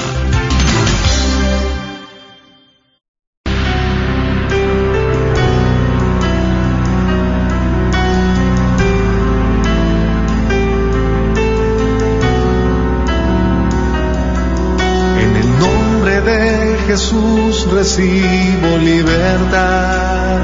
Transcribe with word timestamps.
En 15.20 15.36
el 15.36 15.58
nombre 15.58 16.20
de 16.20 16.78
Jesús 16.86 17.66
recibo 17.72 18.78
libertad. 18.78 20.40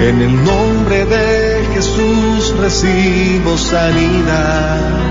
En 0.00 0.20
el 0.22 0.44
nombre 0.44 1.04
de 1.04 1.66
Jesús 1.74 2.54
recibo 2.58 3.56
sanidad. 3.58 5.10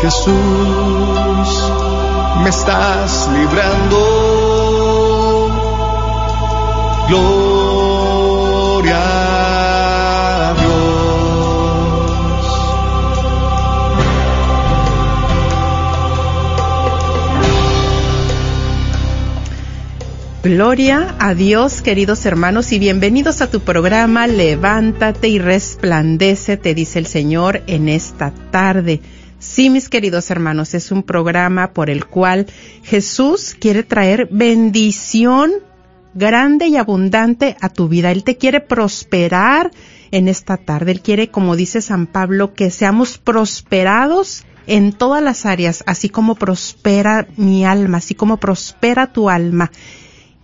Jesús, 0.00 0.32
me 2.42 2.48
estás 2.48 3.28
librando. 3.34 4.30
Gloria 7.08 8.96
a 10.48 10.54
Dios. 10.54 10.70
Gloria 20.42 21.14
a 21.18 21.34
Dios, 21.34 21.82
queridos 21.82 22.24
hermanos, 22.24 22.72
y 22.72 22.78
bienvenidos 22.78 23.42
a 23.42 23.50
tu 23.50 23.60
programa 23.60 24.26
Levántate 24.26 25.28
y 25.28 25.38
resplandece, 25.38 26.56
te 26.56 26.74
dice 26.74 26.98
el 26.98 27.04
Señor 27.06 27.60
en 27.66 27.90
esta 27.90 28.32
tarde. 28.50 29.02
Sí, 29.60 29.68
mis 29.68 29.90
queridos 29.90 30.30
hermanos, 30.30 30.72
es 30.72 30.90
un 30.90 31.02
programa 31.02 31.74
por 31.74 31.90
el 31.90 32.06
cual 32.06 32.46
Jesús 32.82 33.54
quiere 33.60 33.82
traer 33.82 34.26
bendición 34.32 35.52
grande 36.14 36.68
y 36.68 36.78
abundante 36.78 37.58
a 37.60 37.68
tu 37.68 37.86
vida. 37.86 38.10
Él 38.10 38.24
te 38.24 38.38
quiere 38.38 38.60
prosperar 38.60 39.70
en 40.12 40.28
esta 40.28 40.56
tarde. 40.56 40.92
Él 40.92 41.02
quiere, 41.02 41.28
como 41.28 41.56
dice 41.56 41.82
San 41.82 42.06
Pablo, 42.06 42.54
que 42.54 42.70
seamos 42.70 43.18
prosperados 43.18 44.46
en 44.66 44.94
todas 44.94 45.22
las 45.22 45.44
áreas, 45.44 45.84
así 45.86 46.08
como 46.08 46.36
prospera 46.36 47.28
mi 47.36 47.66
alma, 47.66 47.98
así 47.98 48.14
como 48.14 48.38
prospera 48.38 49.12
tu 49.12 49.28
alma. 49.28 49.70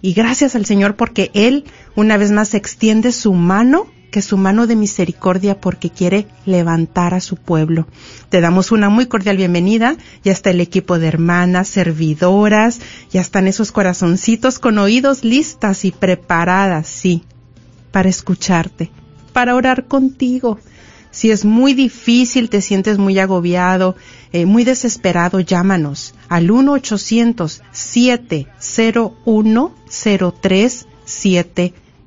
Y 0.03 0.13
gracias 0.13 0.55
al 0.57 0.67
Señor 0.67 0.95
porque 0.95 1.31
Él 1.33 1.65
una 1.95 2.19
vez 2.19 2.33
más 2.33 2.53
extiende 2.53 3.13
su 3.13 3.33
mano, 3.33 3.87
que 4.11 4.23
su 4.23 4.37
mano 4.37 4.67
de 4.67 4.77
misericordia 4.77 5.61
porque 5.61 5.91
quiere 5.91 6.27
levantar 6.45 7.15
a 7.15 7.21
su 7.21 7.37
pueblo. 7.37 7.87
Te 8.29 8.41
damos 8.41 8.73
una 8.73 8.89
muy 8.89 9.07
cordial 9.07 9.37
bienvenida. 9.37 9.97
Ya 10.25 10.33
está 10.33 10.51
el 10.51 10.61
equipo 10.61 10.99
de 10.99 11.09
hermanas, 11.09 11.69
servidoras, 11.69 12.81
ya 13.11 13.21
están 13.21 13.47
esos 13.47 13.73
corazoncitos 13.73 14.59
con 14.59 14.79
oídos 14.79 15.25
listas 15.25 15.85
y 15.85 15.93
preparadas, 15.93 16.87
sí, 16.87 17.25
para 17.91 18.09
escucharte, 18.09 18.91
para 19.33 19.55
orar 19.55 19.87
contigo. 19.87 20.59
Si 21.11 21.31
es 21.31 21.45
muy 21.47 21.73
difícil, 21.73 22.51
te 22.51 22.61
sientes 22.61 22.99
muy 22.99 23.19
agobiado, 23.19 23.97
eh, 24.33 24.45
muy 24.45 24.65
desesperado, 24.65 25.41
llámanos 25.41 26.15
al 26.29 26.51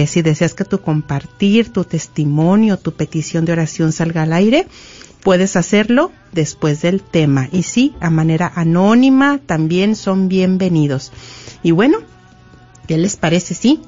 si 0.07 0.23
deseas 0.23 0.55
que 0.55 0.65
tu 0.65 0.81
compartir, 0.81 1.71
tu 1.71 1.85
testimonio, 1.85 2.79
tu 2.79 2.93
petición 2.93 3.45
de 3.45 3.53
oración 3.53 3.93
salga 3.93 4.23
al 4.23 4.33
aire, 4.33 4.67
puedes 5.23 5.57
hacerlo 5.57 6.11
después 6.33 6.81
del 6.81 7.03
tema. 7.03 7.51
Y 7.53 7.65
sí, 7.65 7.95
a 8.01 8.09
manera 8.09 8.51
anónima 8.55 9.41
también 9.45 9.95
son 9.95 10.29
bienvenidos. 10.29 11.13
Y 11.63 11.73
bueno, 11.73 11.99
¿qué 12.87 12.99
les 12.99 13.17
parece 13.17 13.55
si 13.55 13.81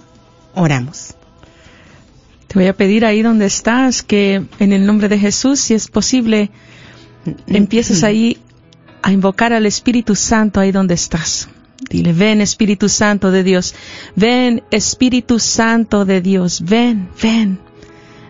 oramos? 0.54 1.14
Te 2.46 2.54
voy 2.54 2.66
a 2.66 2.76
pedir 2.76 3.04
ahí 3.04 3.22
donde 3.22 3.46
estás 3.46 4.02
que 4.02 4.42
en 4.58 4.72
el 4.72 4.86
nombre 4.86 5.08
de 5.08 5.18
Jesús, 5.18 5.60
si 5.60 5.74
es 5.74 5.88
posible, 5.88 6.50
empieces 7.46 8.04
ahí 8.04 8.38
a 9.02 9.12
invocar 9.12 9.52
al 9.52 9.66
Espíritu 9.66 10.14
Santo 10.14 10.60
ahí 10.60 10.72
donde 10.72 10.94
estás. 10.94 11.48
Dile, 11.90 12.12
ven 12.12 12.40
Espíritu 12.40 12.88
Santo 12.88 13.30
de 13.30 13.42
Dios, 13.42 13.74
ven 14.14 14.62
Espíritu 14.70 15.38
Santo 15.38 16.04
de 16.04 16.20
Dios, 16.20 16.62
ven, 16.62 17.08
ven, 17.22 17.58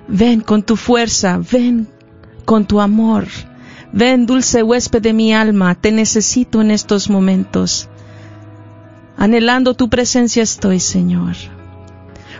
ven 0.09 0.41
con 0.41 0.63
tu 0.63 0.77
fuerza, 0.77 1.39
ven 1.39 1.89
con 2.45 2.67
tu 2.67 2.81
amor, 2.81 3.27
ven 3.93 4.27
dulce 4.27 4.63
huésped 4.63 5.01
de 5.01 5.13
mi 5.13 5.33
alma, 5.33 5.75
te 5.75 5.93
necesito 5.93 6.61
en 6.61 6.71
estos 6.71 7.09
momentos. 7.09 7.89
Anhelando 9.17 9.75
tu 9.75 9.89
presencia 9.89 10.43
estoy, 10.43 10.81
Señor. 10.81 11.35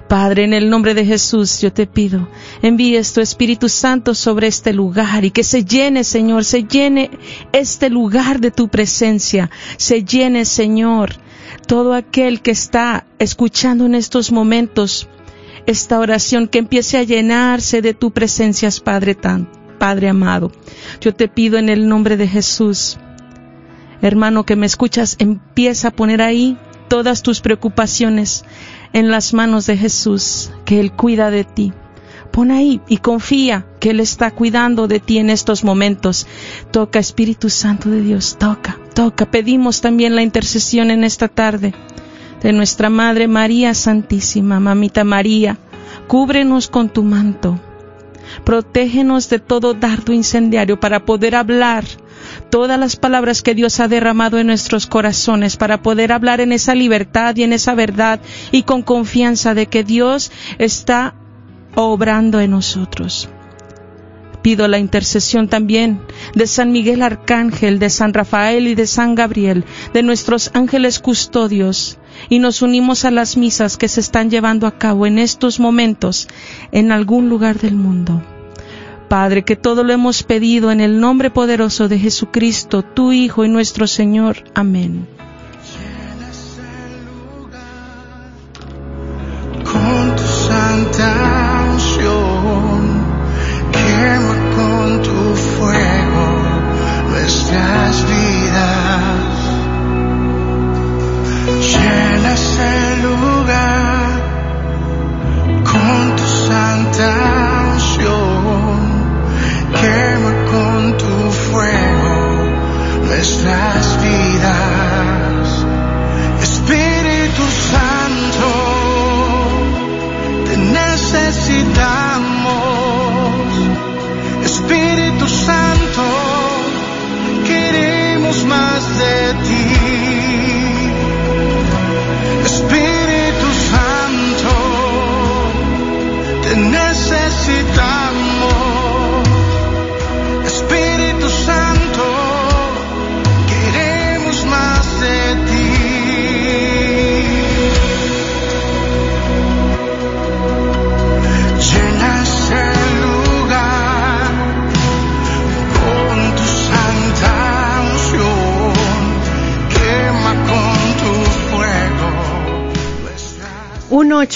Padre, 0.09 0.45
en 0.45 0.55
el 0.55 0.71
nombre 0.71 0.95
de 0.95 1.05
Jesús, 1.05 1.61
yo 1.61 1.73
te 1.73 1.87
pido, 1.87 2.29
envíes 2.63 3.13
tu 3.13 3.21
Espíritu 3.21 3.69
Santo 3.69 4.15
sobre 4.15 4.47
este 4.47 4.73
lugar 4.73 5.25
y 5.25 5.33
que 5.33 5.43
se 5.43 5.65
llene, 5.65 6.05
Señor, 6.05 6.45
se 6.45 6.63
llene 6.63 7.11
este 7.53 7.91
lugar 7.91 8.41
de 8.41 8.53
tu 8.53 8.69
presencia, 8.69 9.51
se 9.77 10.05
llene, 10.05 10.45
Señor, 10.45 11.17
todo 11.67 11.95
aquel 11.95 12.41
que 12.41 12.53
está 12.53 13.05
escuchando 13.19 13.85
en 13.87 13.97
estos 13.97 14.31
momentos 14.31 15.09
esta 15.67 15.99
oración, 15.99 16.47
que 16.47 16.59
empiece 16.59 16.97
a 16.97 17.03
llenarse 17.03 17.83
de 17.83 17.93
tu 17.93 18.13
presencia, 18.13 18.71
Padre 18.85 19.17
tan, 19.17 19.49
Padre 19.79 20.09
amado. 20.09 20.53
Yo 21.01 21.13
te 21.13 21.27
pido 21.27 21.59
en 21.59 21.69
el 21.69 21.89
nombre 21.89 22.17
de 22.17 22.29
Jesús, 22.29 22.99
hermano 24.01 24.47
que 24.47 24.55
me 24.55 24.67
escuchas, 24.67 25.17
empieza 25.19 25.89
a 25.89 25.91
poner 25.91 26.23
ahí 26.23 26.57
todas 26.89 27.23
tus 27.23 27.41
preocupaciones 27.41 28.45
en 28.93 29.11
las 29.11 29.35
manos 29.35 29.67
de 29.67 29.77
Jesús, 29.77 30.51
que 30.65 30.81
Él 30.81 30.93
cuida 30.93 31.31
de 31.31 31.45
ti. 31.45 31.73
Pon 32.31 32.51
ahí 32.51 32.81
y 32.89 32.99
confía 32.99 33.67
que 33.81 33.91
Él 33.91 34.01
está 34.01 34.31
cuidando 34.31 34.89
de 34.89 35.01
ti 35.01 35.19
en 35.19 35.31
estos 35.31 35.65
momentos. 35.65 36.27
Toca, 36.71 36.99
Espíritu 36.99 37.49
Santo 37.49 37.89
de 37.89 38.03
Dios, 38.03 38.37
toca, 38.39 38.79
toca. 38.95 39.31
Pedimos 39.31 39.81
también 39.81 40.15
la 40.15 40.23
intercesión 40.23 40.91
en 40.91 41.05
esta 41.05 41.29
tarde 41.29 41.75
de 42.43 42.53
nuestra 42.53 42.91
Madre 42.91 43.29
María 43.29 43.75
Santísima, 43.75 44.61
Mamita 44.61 45.05
María. 45.05 45.59
Cúbrenos 46.09 46.69
con 46.69 46.91
tu 46.91 47.03
manto. 47.03 47.59
Protégenos 48.45 49.29
de 49.31 49.39
todo 49.39 49.75
dardo 49.75 50.13
incendiario 50.13 50.79
para 50.79 51.05
poder 51.05 51.35
hablar 51.35 51.85
todas 52.51 52.79
las 52.79 52.97
palabras 52.97 53.43
que 53.43 53.55
Dios 53.55 53.81
ha 53.81 53.89
derramado 53.89 54.39
en 54.39 54.47
nuestros 54.47 54.87
corazones 54.87 55.57
para 55.57 55.83
poder 55.83 56.13
hablar 56.13 56.41
en 56.41 56.53
esa 56.53 56.75
libertad 56.75 57.37
y 57.37 57.43
en 57.43 57.53
esa 57.53 57.75
verdad 57.75 58.21
y 58.53 58.63
con 58.63 58.83
confianza 58.83 59.55
de 59.55 59.67
que 59.67 59.85
Dios 59.85 60.31
está 60.59 61.15
obrando 61.75 62.41
en 62.41 62.53
nosotros. 62.53 63.29
Pido 64.43 64.69
la 64.69 64.79
intercesión 64.79 65.49
también 65.49 66.01
de 66.35 66.47
San 66.47 66.71
Miguel 66.71 67.03
Arcángel, 67.03 67.81
de 67.81 67.91
San 67.91 68.15
Rafael 68.15 68.69
y 68.69 68.77
de 68.77 68.87
San 68.87 69.17
Gabriel, 69.17 69.65
de 69.93 70.05
nuestros 70.05 70.53
ángeles 70.55 71.01
custodios, 71.01 71.99
y 72.29 72.39
nos 72.39 72.63
unimos 72.63 73.05
a 73.05 73.11
las 73.11 73.37
misas 73.37 73.77
que 73.77 73.89
se 73.89 74.01
están 74.01 74.31
llevando 74.31 74.69
a 74.69 74.79
cabo 74.79 75.05
en 75.05 75.19
estos 75.19 75.59
momentos 75.59 76.29
en 76.71 76.93
algún 76.93 77.29
lugar 77.29 77.59
del 77.59 77.75
mundo. 77.75 78.23
Padre, 79.09 79.45
que 79.45 79.57
todo 79.57 79.85
lo 79.85 79.93
hemos 79.93 80.23
pedido 80.23 80.71
en 80.71 80.81
el 80.81 81.01
nombre 81.01 81.31
poderoso 81.31 81.89
de 81.89 81.99
Jesucristo, 81.99 82.83
tu 82.83 83.13
Hijo 83.13 83.45
y 83.45 83.49
nuestro 83.49 83.87
Señor. 83.87 84.45
Amén. 84.55 85.07
Con 89.65 90.17
tu 90.17 90.23
santa 90.23 91.69
unción, 91.73 93.05
quema 93.73 94.35
con 94.57 95.03
tu 95.03 95.35
fuego 95.35 96.27
nuestras 97.11 98.05
vidas. 98.09 99.37
Llena 101.61 102.33
ese 102.33 102.86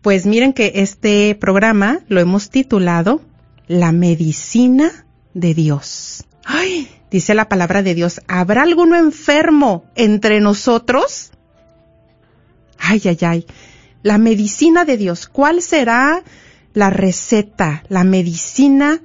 pues 0.01 0.25
miren 0.25 0.53
que 0.53 0.73
este 0.75 1.35
programa 1.35 1.99
lo 2.07 2.19
hemos 2.19 2.49
titulado 2.49 3.21
La 3.67 3.91
medicina 3.91 5.05
de 5.33 5.53
Dios. 5.53 6.26
Ay, 6.49 6.89
dice 7.11 7.35
la 7.35 7.49
palabra 7.49 7.83
de 7.83 7.93
Dios, 7.93 8.21
¿habrá 8.29 8.63
alguno 8.63 8.95
enfermo 8.95 9.83
entre 9.95 10.39
nosotros? 10.39 11.31
Ay, 12.79 13.01
ay, 13.03 13.17
ay. 13.21 13.45
La 14.01 14.17
medicina 14.17 14.85
de 14.85 14.95
Dios, 14.95 15.27
¿cuál 15.27 15.61
será 15.61 16.23
la 16.73 16.89
receta, 16.89 17.83
la 17.89 18.05
medicina 18.05 19.01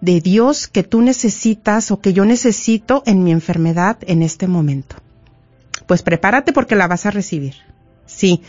de 0.00 0.20
Dios 0.20 0.68
que 0.68 0.84
tú 0.84 1.02
necesitas 1.02 1.90
o 1.90 2.00
que 2.00 2.12
yo 2.12 2.24
necesito 2.24 3.02
en 3.06 3.24
mi 3.24 3.32
enfermedad 3.32 3.98
en 4.02 4.22
este 4.22 4.46
momento? 4.46 4.94
Pues 5.88 6.02
prepárate 6.02 6.52
porque 6.52 6.76
la 6.76 6.86
vas 6.86 7.06
a 7.06 7.10
recibir. 7.10 7.56
Sí, 8.06 8.40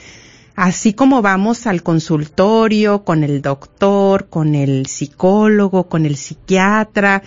así 0.56 0.94
como 0.94 1.24
vamos 1.24 1.66
al 1.66 1.82
consultorio 1.82 3.04
con 3.06 3.24
el 3.24 3.42
doctor, 3.42 4.30
con 4.30 4.54
el 4.54 4.86
psicólogo, 4.86 5.90
con 5.90 6.06
el 6.06 6.16
psiquiatra, 6.16 7.24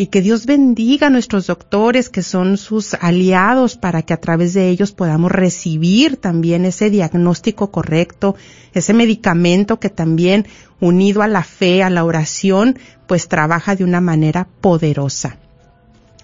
y 0.00 0.06
que 0.06 0.22
Dios 0.22 0.46
bendiga 0.46 1.08
a 1.08 1.10
nuestros 1.10 1.46
doctores 1.46 2.08
que 2.08 2.22
son 2.22 2.56
sus 2.56 2.94
aliados 2.94 3.76
para 3.76 4.00
que 4.00 4.14
a 4.14 4.16
través 4.16 4.54
de 4.54 4.70
ellos 4.70 4.92
podamos 4.92 5.30
recibir 5.30 6.16
también 6.16 6.64
ese 6.64 6.88
diagnóstico 6.88 7.70
correcto, 7.70 8.34
ese 8.72 8.94
medicamento 8.94 9.78
que 9.78 9.90
también 9.90 10.46
unido 10.80 11.20
a 11.20 11.28
la 11.28 11.42
fe, 11.42 11.82
a 11.82 11.90
la 11.90 12.02
oración, 12.02 12.78
pues 13.06 13.28
trabaja 13.28 13.76
de 13.76 13.84
una 13.84 14.00
manera 14.00 14.48
poderosa. 14.62 15.36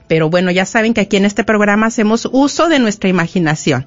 Pero 0.09 0.31
bueno, 0.31 0.51
ya 0.51 0.65
saben 0.65 0.95
que 0.95 1.03
aquí 1.03 1.19
en 1.19 1.27
este 1.27 1.45
programa 1.45 1.89
hacemos 1.89 2.27
uso 2.33 2.71
de 2.71 2.79
nuestra 2.79 3.11
imaginación 3.11 3.87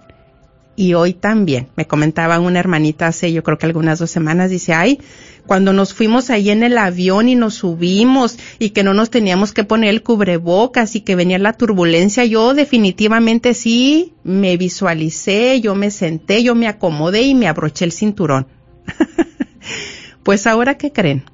y 0.79 0.93
hoy 0.93 1.11
también. 1.11 1.67
Me 1.75 1.87
comentaba 1.87 2.39
una 2.39 2.61
hermanita 2.61 3.07
hace 3.07 3.33
yo 3.33 3.43
creo 3.43 3.57
que 3.57 3.65
algunas 3.65 3.99
dos 3.99 4.09
semanas, 4.09 4.49
dice, 4.49 4.73
ay, 4.73 5.01
cuando 5.45 5.73
nos 5.73 5.93
fuimos 5.93 6.29
ahí 6.29 6.51
en 6.51 6.63
el 6.63 6.77
avión 6.77 7.27
y 7.27 7.35
nos 7.35 7.55
subimos 7.55 8.39
y 8.59 8.69
que 8.69 8.81
no 8.81 8.93
nos 8.93 9.09
teníamos 9.09 9.51
que 9.51 9.65
poner 9.65 9.89
el 9.89 10.03
cubrebocas 10.03 10.95
y 10.95 11.01
que 11.01 11.15
venía 11.15 11.37
la 11.37 11.51
turbulencia, 11.51 12.23
yo 12.23 12.53
definitivamente 12.53 13.53
sí 13.55 14.13
me 14.23 14.55
visualicé, 14.55 15.59
yo 15.59 15.75
me 15.75 15.91
senté, 15.91 16.43
yo 16.43 16.55
me 16.55 16.69
acomodé 16.69 17.23
y 17.23 17.35
me 17.35 17.49
abroché 17.49 17.83
el 17.83 17.91
cinturón. 17.91 18.47
pues 20.23 20.47
ahora, 20.47 20.77
¿qué 20.77 20.93
creen? 20.93 21.25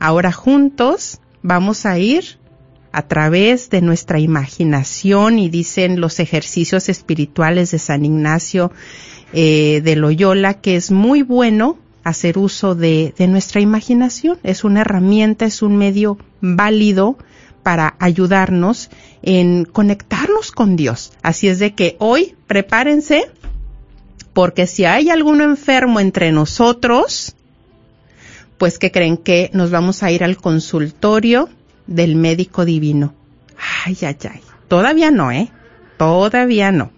Ahora 0.00 0.32
juntos 0.32 1.20
vamos 1.40 1.86
a 1.86 2.00
ir 2.00 2.41
a 2.92 3.02
través 3.02 3.70
de 3.70 3.80
nuestra 3.80 4.20
imaginación 4.20 5.38
y 5.38 5.48
dicen 5.48 6.00
los 6.00 6.20
ejercicios 6.20 6.88
espirituales 6.88 7.70
de 7.70 7.78
San 7.78 8.04
Ignacio 8.04 8.70
eh, 9.32 9.80
de 9.82 9.96
Loyola 9.96 10.60
que 10.60 10.76
es 10.76 10.90
muy 10.90 11.22
bueno 11.22 11.78
hacer 12.04 12.36
uso 12.36 12.74
de, 12.74 13.14
de 13.16 13.28
nuestra 13.28 13.60
imaginación. 13.60 14.38
Es 14.42 14.64
una 14.64 14.82
herramienta, 14.82 15.46
es 15.46 15.62
un 15.62 15.76
medio 15.76 16.18
válido 16.40 17.16
para 17.62 17.94
ayudarnos 17.98 18.90
en 19.22 19.64
conectarnos 19.64 20.52
con 20.52 20.76
Dios. 20.76 21.12
Así 21.22 21.48
es 21.48 21.58
de 21.58 21.74
que 21.74 21.96
hoy 21.98 22.34
prepárense 22.46 23.30
porque 24.32 24.66
si 24.66 24.84
hay 24.84 25.10
alguno 25.10 25.44
enfermo 25.44 26.00
entre 26.00 26.32
nosotros, 26.32 27.34
pues 28.58 28.78
que 28.78 28.90
creen 28.90 29.16
que 29.16 29.50
nos 29.52 29.70
vamos 29.70 30.02
a 30.02 30.10
ir 30.10 30.24
al 30.24 30.36
consultorio 30.36 31.48
del 31.92 32.16
médico 32.16 32.64
divino. 32.64 33.14
Ay, 33.84 33.96
ay, 34.02 34.16
ay. 34.30 34.40
Todavía 34.68 35.10
no, 35.10 35.30
¿eh? 35.30 35.50
Todavía 35.98 36.72
no. 36.72 36.90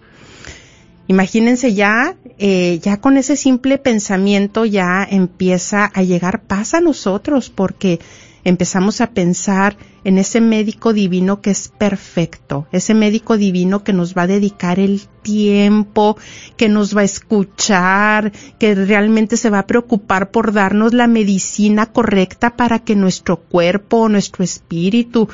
Imagínense 1.07 1.73
ya, 1.73 2.15
eh, 2.39 2.79
ya 2.81 2.97
con 2.97 3.17
ese 3.17 3.35
simple 3.35 3.77
pensamiento 3.77 4.65
ya 4.65 5.07
empieza 5.09 5.85
a 5.85 6.01
llegar 6.01 6.41
paz 6.41 6.73
a 6.73 6.81
nosotros 6.81 7.49
porque 7.49 7.99
empezamos 8.45 9.01
a 9.01 9.07
pensar 9.07 9.75
en 10.05 10.17
ese 10.17 10.39
médico 10.39 10.93
divino 10.93 11.41
que 11.41 11.49
es 11.49 11.67
perfecto, 11.67 12.67
ese 12.71 12.93
médico 12.93 13.37
divino 13.37 13.83
que 13.83 13.91
nos 13.91 14.15
va 14.15 14.21
a 14.21 14.27
dedicar 14.27 14.79
el 14.79 15.01
tiempo, 15.23 16.15
que 16.55 16.69
nos 16.69 16.95
va 16.95 17.01
a 17.01 17.05
escuchar, 17.05 18.31
que 18.59 18.75
realmente 18.75 19.35
se 19.35 19.49
va 19.49 19.59
a 19.59 19.67
preocupar 19.67 20.31
por 20.31 20.53
darnos 20.53 20.93
la 20.93 21.07
medicina 21.07 21.87
correcta 21.87 22.55
para 22.55 22.79
que 22.79 22.95
nuestro 22.95 23.37
cuerpo, 23.37 24.07
nuestro 24.07 24.43
espíritu 24.43 25.27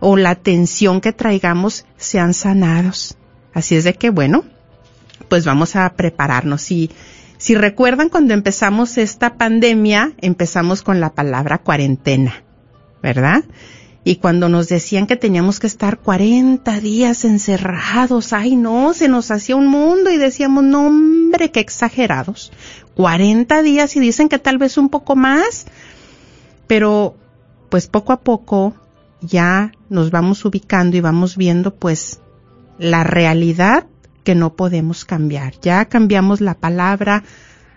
o 0.00 0.16
la 0.16 0.36
tensión 0.36 1.00
que 1.00 1.12
traigamos 1.12 1.86
sean 1.96 2.34
sanados. 2.34 3.16
Así 3.54 3.74
es 3.74 3.84
de 3.84 3.94
que 3.94 4.10
bueno, 4.10 4.44
pues 5.28 5.46
vamos 5.46 5.74
a 5.74 5.88
prepararnos 5.94 6.70
y 6.70 6.90
si 7.38 7.54
recuerdan 7.54 8.08
cuando 8.08 8.34
empezamos 8.34 8.98
esta 8.98 9.36
pandemia, 9.36 10.12
empezamos 10.18 10.82
con 10.82 11.00
la 11.00 11.14
palabra 11.14 11.58
cuarentena, 11.58 12.42
¿verdad? 13.02 13.44
Y 14.04 14.16
cuando 14.16 14.48
nos 14.48 14.68
decían 14.68 15.06
que 15.06 15.16
teníamos 15.16 15.60
que 15.60 15.66
estar 15.66 15.98
40 15.98 16.80
días 16.80 17.24
encerrados, 17.24 18.32
ay 18.32 18.56
no, 18.56 18.94
se 18.94 19.08
nos 19.08 19.30
hacía 19.30 19.56
un 19.56 19.66
mundo 19.66 20.10
y 20.10 20.16
decíamos, 20.16 20.64
no 20.64 20.86
hombre, 20.86 21.50
qué 21.50 21.60
exagerados. 21.60 22.52
40 22.94 23.62
días 23.62 23.94
y 23.96 24.00
dicen 24.00 24.28
que 24.28 24.38
tal 24.38 24.58
vez 24.58 24.78
un 24.78 24.88
poco 24.88 25.14
más, 25.14 25.66
pero 26.66 27.16
pues 27.68 27.86
poco 27.86 28.12
a 28.12 28.20
poco 28.20 28.74
ya 29.20 29.72
nos 29.88 30.10
vamos 30.10 30.44
ubicando 30.44 30.96
y 30.96 31.00
vamos 31.00 31.36
viendo 31.36 31.74
pues 31.74 32.20
la 32.78 33.04
realidad 33.04 33.86
que 34.24 34.34
no 34.34 34.54
podemos 34.54 35.04
cambiar. 35.04 35.54
Ya 35.60 35.84
cambiamos 35.86 36.40
la 36.40 36.54
palabra 36.54 37.24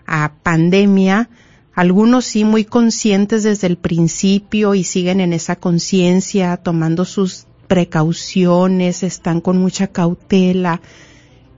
a 0.06 0.32
pandemia, 0.42 1.30
algunos 1.74 2.26
sí 2.26 2.44
muy 2.44 2.64
conscientes 2.64 3.42
desde 3.42 3.66
el 3.66 3.76
principio 3.78 4.74
y 4.74 4.84
siguen 4.84 5.20
en 5.20 5.32
esa 5.32 5.56
conciencia, 5.56 6.56
tomando 6.58 7.04
sus 7.04 7.46
precauciones, 7.66 9.02
están 9.02 9.40
con 9.40 9.58
mucha 9.58 9.86
cautela. 9.86 10.82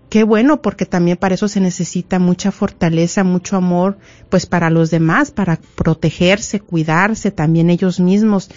Qué 0.09 0.23
bueno, 0.23 0.62
porque 0.62 0.87
también 0.87 1.16
para 1.16 1.35
eso 1.35 1.49
se 1.49 1.59
necesita 1.59 2.21
mucha 2.21 2.52
fortaleza, 2.52 3.25
mucho 3.25 3.56
amor, 3.56 3.99
pues 4.28 4.47
para 4.47 4.71
los 4.71 4.92
demás, 4.92 5.33
para 5.33 5.59
protegerse, 5.75 6.61
cuidarse 6.61 7.33
también 7.33 7.68
ellos 7.68 7.99
mismos. 7.99 8.49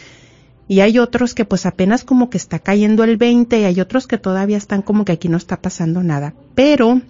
Y 0.67 0.81
hay 0.81 0.99
otros 0.99 1.33
que 1.33 1.45
pues 1.45 1.65
apenas 1.65 2.03
como 2.03 2.29
que 2.29 2.37
está 2.37 2.59
cayendo 2.59 3.03
el 3.03 3.17
20 3.17 3.59
y 3.59 3.63
hay 3.63 3.79
otros 3.79 4.05
que 4.05 4.19
todavía 4.19 4.57
están 4.57 4.83
como 4.83 5.05
que 5.05 5.13
aquí 5.13 5.29
no 5.29 5.37
está 5.37 5.59
pasando 5.59 6.03
nada. 6.03 6.35
Pero 6.53 7.01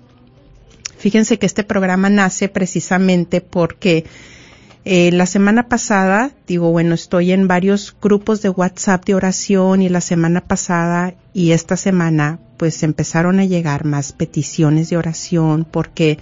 fíjense 0.98 1.40
que 1.40 1.46
este 1.46 1.66
programa 1.66 2.10
nace 2.10 2.48
precisamente 2.48 3.42
porque 3.42 4.06
eh, 4.90 5.12
la 5.12 5.26
semana 5.26 5.68
pasada, 5.68 6.32
digo, 6.48 6.72
bueno, 6.72 6.96
estoy 6.96 7.34
en 7.34 7.50
varios 7.50 7.94
grupos 8.02 8.42
de 8.42 8.48
WhatsApp 8.48 9.04
de 9.04 9.16
oración 9.16 9.82
y 9.82 9.90
la 9.90 10.00
semana 10.00 10.40
pasada 10.40 11.14
y 11.34 11.52
esta 11.52 11.76
semana 11.76 12.40
pues 12.56 12.84
empezaron 12.84 13.42
a 13.42 13.44
llegar 13.44 13.84
más 13.84 14.14
peticiones 14.14 14.90
de 14.90 14.96
oración 14.96 15.68
porque 15.70 16.20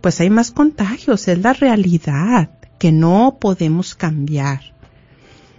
pues 0.00 0.20
hay 0.20 0.30
más 0.30 0.52
contagios, 0.52 1.26
es 1.26 1.38
la 1.40 1.54
realidad 1.54 2.50
que 2.78 2.92
no 2.92 3.38
podemos 3.40 3.96
cambiar. 3.96 4.60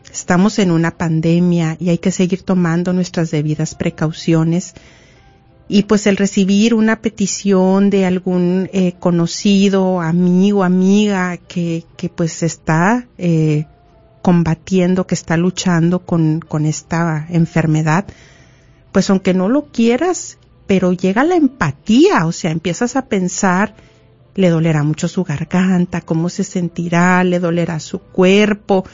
Estamos 0.09 0.57
en 0.57 0.71
una 0.71 0.91
pandemia 0.91 1.75
y 1.77 1.89
hay 1.89 1.97
que 1.97 2.12
seguir 2.12 2.43
tomando 2.43 2.93
nuestras 2.93 3.31
debidas 3.31 3.75
precauciones 3.75 4.75
y 5.67 5.84
pues 5.84 6.05
el 6.05 6.17
recibir 6.17 6.74
una 6.74 7.01
petición 7.01 7.89
de 7.89 8.05
algún 8.05 8.69
eh, 8.72 8.93
conocido, 9.00 10.00
amigo, 10.00 10.63
amiga 10.63 11.38
que, 11.38 11.86
que 11.98 12.10
pues 12.10 12.43
está 12.43 13.07
eh, 13.17 13.65
combatiendo, 14.22 15.07
que 15.07 15.15
está 15.15 15.38
luchando 15.38 16.00
con, 16.05 16.39
con 16.39 16.65
esta 16.65 17.25
enfermedad, 17.29 18.05
pues 18.91 19.10
aunque 19.10 19.34
no 19.34 19.50
lo 19.50 19.65
quieras, 19.65 20.38
pero 20.67 20.93
llega 20.93 21.24
la 21.24 21.36
empatía, 21.36 22.25
o 22.25 22.31
sea, 22.31 22.51
empiezas 22.51 22.95
a 22.95 23.07
pensar, 23.07 23.75
le 24.36 24.50
dolerá 24.50 24.84
mucho 24.84 25.07
su 25.07 25.24
garganta, 25.24 26.01
cómo 26.01 26.29
se 26.29 26.43
sentirá, 26.43 27.24
le 27.24 27.39
dolerá 27.39 27.79
su 27.79 28.00
cuerpo, 28.00 28.86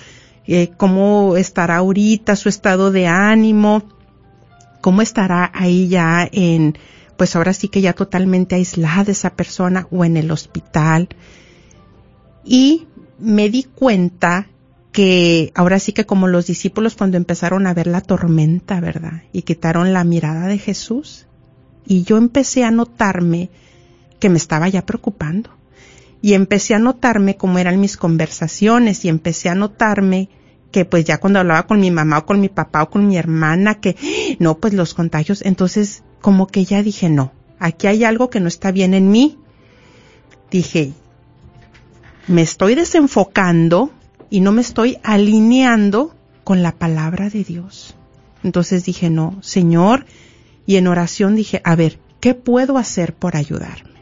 eh, 0.48 0.72
cómo 0.78 1.36
estará 1.36 1.78
ahorita 1.78 2.36
su 2.36 2.50
estado 2.50 2.92
de 2.92 3.08
ánimo, 3.08 3.84
cómo 4.82 5.02
estará 5.02 5.52
ahí 5.54 5.88
ya 5.88 6.28
en, 6.32 6.78
pues 7.18 7.36
ahora 7.36 7.54
sí 7.54 7.68
que 7.70 7.82
ya 7.82 7.94
totalmente 7.94 8.56
aislada 8.56 9.12
esa 9.12 9.36
persona 9.36 9.88
o 9.92 10.04
en 10.04 10.18
el 10.18 10.32
hospital. 10.32 11.10
Y 12.44 12.88
me 13.20 13.50
di 13.50 13.64
cuenta 13.64 14.48
que 14.92 15.52
ahora 15.56 15.80
sí 15.80 15.94
que 15.94 16.06
como 16.06 16.28
los 16.28 16.48
discípulos 16.48 16.96
cuando 16.96 17.18
empezaron 17.18 17.66
a 17.66 17.74
ver 17.74 17.88
la 17.88 18.02
tormenta, 18.02 18.80
¿verdad? 18.82 19.24
Y 19.32 19.44
quitaron 19.44 19.94
la 19.94 20.04
mirada 20.04 20.48
de 20.48 20.58
Jesús. 20.58 21.28
Y 21.86 22.04
yo 22.04 22.18
empecé 22.18 22.64
a 22.64 22.72
notarme 22.72 23.50
que 24.20 24.30
me 24.30 24.38
estaba 24.38 24.68
ya 24.68 24.86
preocupando. 24.86 25.50
Y 26.22 26.34
empecé 26.34 26.76
a 26.76 26.80
notarme 26.80 27.38
cómo 27.38 27.58
eran 27.58 27.80
mis 27.80 27.98
conversaciones 27.98 29.06
y 29.06 29.10
empecé 29.10 29.50
a 29.50 29.56
notarme 29.56 30.30
que 30.72 30.86
pues 30.86 31.06
ya 31.06 31.20
cuando 31.20 31.40
hablaba 31.40 31.68
con 31.68 31.80
mi 31.80 31.92
mamá 31.92 32.20
o 32.20 32.26
con 32.26 32.40
mi 32.40 32.50
papá 32.50 32.84
o 32.84 32.90
con 32.90 33.08
mi 33.08 33.18
hermana, 33.18 33.76
que 33.76 33.96
no, 34.40 34.58
pues 34.58 34.74
los 34.74 34.94
contagios, 34.94 35.42
entonces 35.44 36.04
como 36.22 36.48
que 36.48 36.66
ya 36.66 36.82
dije, 36.84 37.10
no, 37.10 37.34
aquí 37.60 37.88
hay 37.88 38.04
algo 38.04 38.30
que 38.30 38.40
no 38.40 38.48
está 38.48 38.72
bien 38.72 38.94
en 38.94 39.12
mí. 39.12 39.38
Dije, 40.50 40.94
me 42.28 42.42
estoy 42.42 42.76
desenfocando 42.76 43.92
y 44.30 44.42
no 44.42 44.52
me 44.52 44.62
estoy 44.62 44.98
alineando 45.04 46.16
con 46.44 46.64
la 46.64 46.74
palabra 46.74 47.30
de 47.30 47.44
Dios. 47.44 47.96
Entonces 48.44 48.86
dije, 48.86 49.10
no, 49.10 49.38
Señor, 49.42 50.06
y 50.66 50.78
en 50.78 50.88
oración 50.88 51.36
dije, 51.36 51.62
a 51.64 51.76
ver, 51.76 52.00
¿qué 52.20 52.34
puedo 52.34 52.78
hacer 52.78 53.14
por 53.14 53.36
ayudarme? 53.36 54.02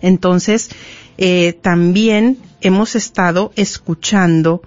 Entonces, 0.00 0.70
eh, 1.18 1.52
también 1.52 2.38
hemos 2.60 2.94
estado 2.94 3.52
escuchando 3.56 4.62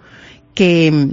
que, 0.54 1.10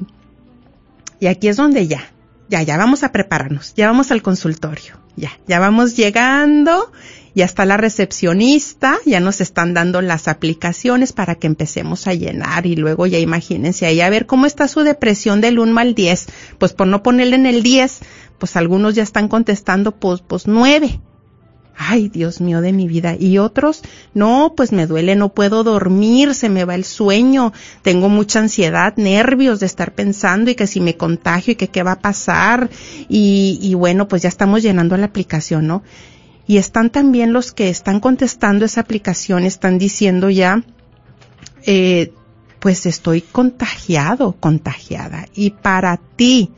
y 1.20 1.26
aquí 1.26 1.48
es 1.48 1.56
donde 1.56 1.86
ya, 1.86 2.12
ya, 2.48 2.62
ya 2.62 2.76
vamos 2.76 3.02
a 3.02 3.12
prepararnos, 3.12 3.74
ya 3.74 3.86
vamos 3.86 4.10
al 4.10 4.22
consultorio, 4.22 4.94
ya, 5.16 5.30
ya 5.46 5.58
vamos 5.58 5.96
llegando, 5.96 6.92
ya 7.34 7.44
está 7.44 7.64
la 7.64 7.76
recepcionista, 7.76 8.98
ya 9.06 9.20
nos 9.20 9.40
están 9.40 9.74
dando 9.74 10.00
las 10.02 10.28
aplicaciones 10.28 11.12
para 11.12 11.36
que 11.36 11.46
empecemos 11.46 12.06
a 12.06 12.14
llenar 12.14 12.66
y 12.66 12.76
luego 12.76 13.06
ya 13.06 13.18
imagínense 13.18 13.86
ahí 13.86 14.00
a 14.00 14.10
ver 14.10 14.26
cómo 14.26 14.46
está 14.46 14.66
su 14.66 14.80
depresión 14.80 15.40
del 15.40 15.58
1 15.58 15.78
al 15.78 15.94
10, 15.94 16.26
pues 16.58 16.72
por 16.72 16.86
no 16.86 17.02
ponerle 17.02 17.36
en 17.36 17.46
el 17.46 17.62
10, 17.62 18.00
pues 18.38 18.56
algunos 18.56 18.94
ya 18.94 19.02
están 19.02 19.28
contestando 19.28 19.92
pues, 19.92 20.20
pues 20.26 20.46
9, 20.46 21.00
ay 21.78 22.08
Dios 22.08 22.40
mío 22.40 22.60
de 22.60 22.72
mi 22.72 22.86
vida. 22.88 23.16
Y 23.18 23.38
otros, 23.38 23.82
no, 24.12 24.52
pues 24.56 24.72
me 24.72 24.86
duele, 24.86 25.16
no 25.16 25.30
puedo 25.30 25.64
dormir, 25.64 26.34
se 26.34 26.48
me 26.48 26.64
va 26.64 26.74
el 26.74 26.84
sueño, 26.84 27.52
tengo 27.82 28.08
mucha 28.08 28.40
ansiedad, 28.40 28.94
nervios 28.96 29.60
de 29.60 29.66
estar 29.66 29.94
pensando 29.94 30.50
y 30.50 30.54
que 30.54 30.66
si 30.66 30.80
me 30.80 30.96
contagio 30.96 31.52
y 31.52 31.56
que 31.56 31.68
qué 31.68 31.82
va 31.82 31.92
a 31.92 32.00
pasar. 32.00 32.68
Y, 33.08 33.58
y 33.62 33.74
bueno, 33.74 34.08
pues 34.08 34.22
ya 34.22 34.28
estamos 34.28 34.62
llenando 34.62 34.96
la 34.96 35.06
aplicación, 35.06 35.66
¿no? 35.66 35.82
Y 36.46 36.56
están 36.56 36.90
también 36.90 37.32
los 37.32 37.52
que 37.52 37.68
están 37.68 38.00
contestando 38.00 38.64
esa 38.64 38.80
aplicación, 38.80 39.44
están 39.44 39.78
diciendo 39.78 40.30
ya, 40.30 40.64
eh, 41.64 42.12
pues 42.58 42.86
estoy 42.86 43.20
contagiado, 43.20 44.32
contagiada. 44.32 45.26
Y 45.34 45.50
para 45.50 45.98
ti, 46.16 46.50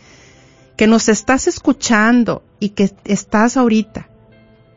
que 0.76 0.86
nos 0.86 1.08
estás 1.08 1.46
escuchando 1.46 2.42
y 2.58 2.70
que 2.70 2.90
estás 3.04 3.56
ahorita 3.56 4.09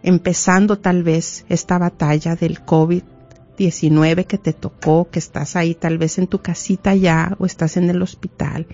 empezando 0.04 0.78
tal 0.78 1.02
vez 1.02 1.46
esta 1.50 1.78
batalla 1.78 2.36
del 2.36 2.64
COVID-19 2.64 4.26
que 4.26 4.38
te 4.38 4.54
tocó, 4.54 5.10
que 5.10 5.20
estás 5.20 5.56
ahí 5.56 5.74
tal 5.74 5.98
vez 5.98 6.20
en 6.20 6.28
tu 6.28 6.40
casita 6.40 6.94
ya 6.94 7.36
o 7.40 7.46
estás 7.46 7.78
en 7.78 7.90
el 7.90 8.02
hospital. 8.02 8.68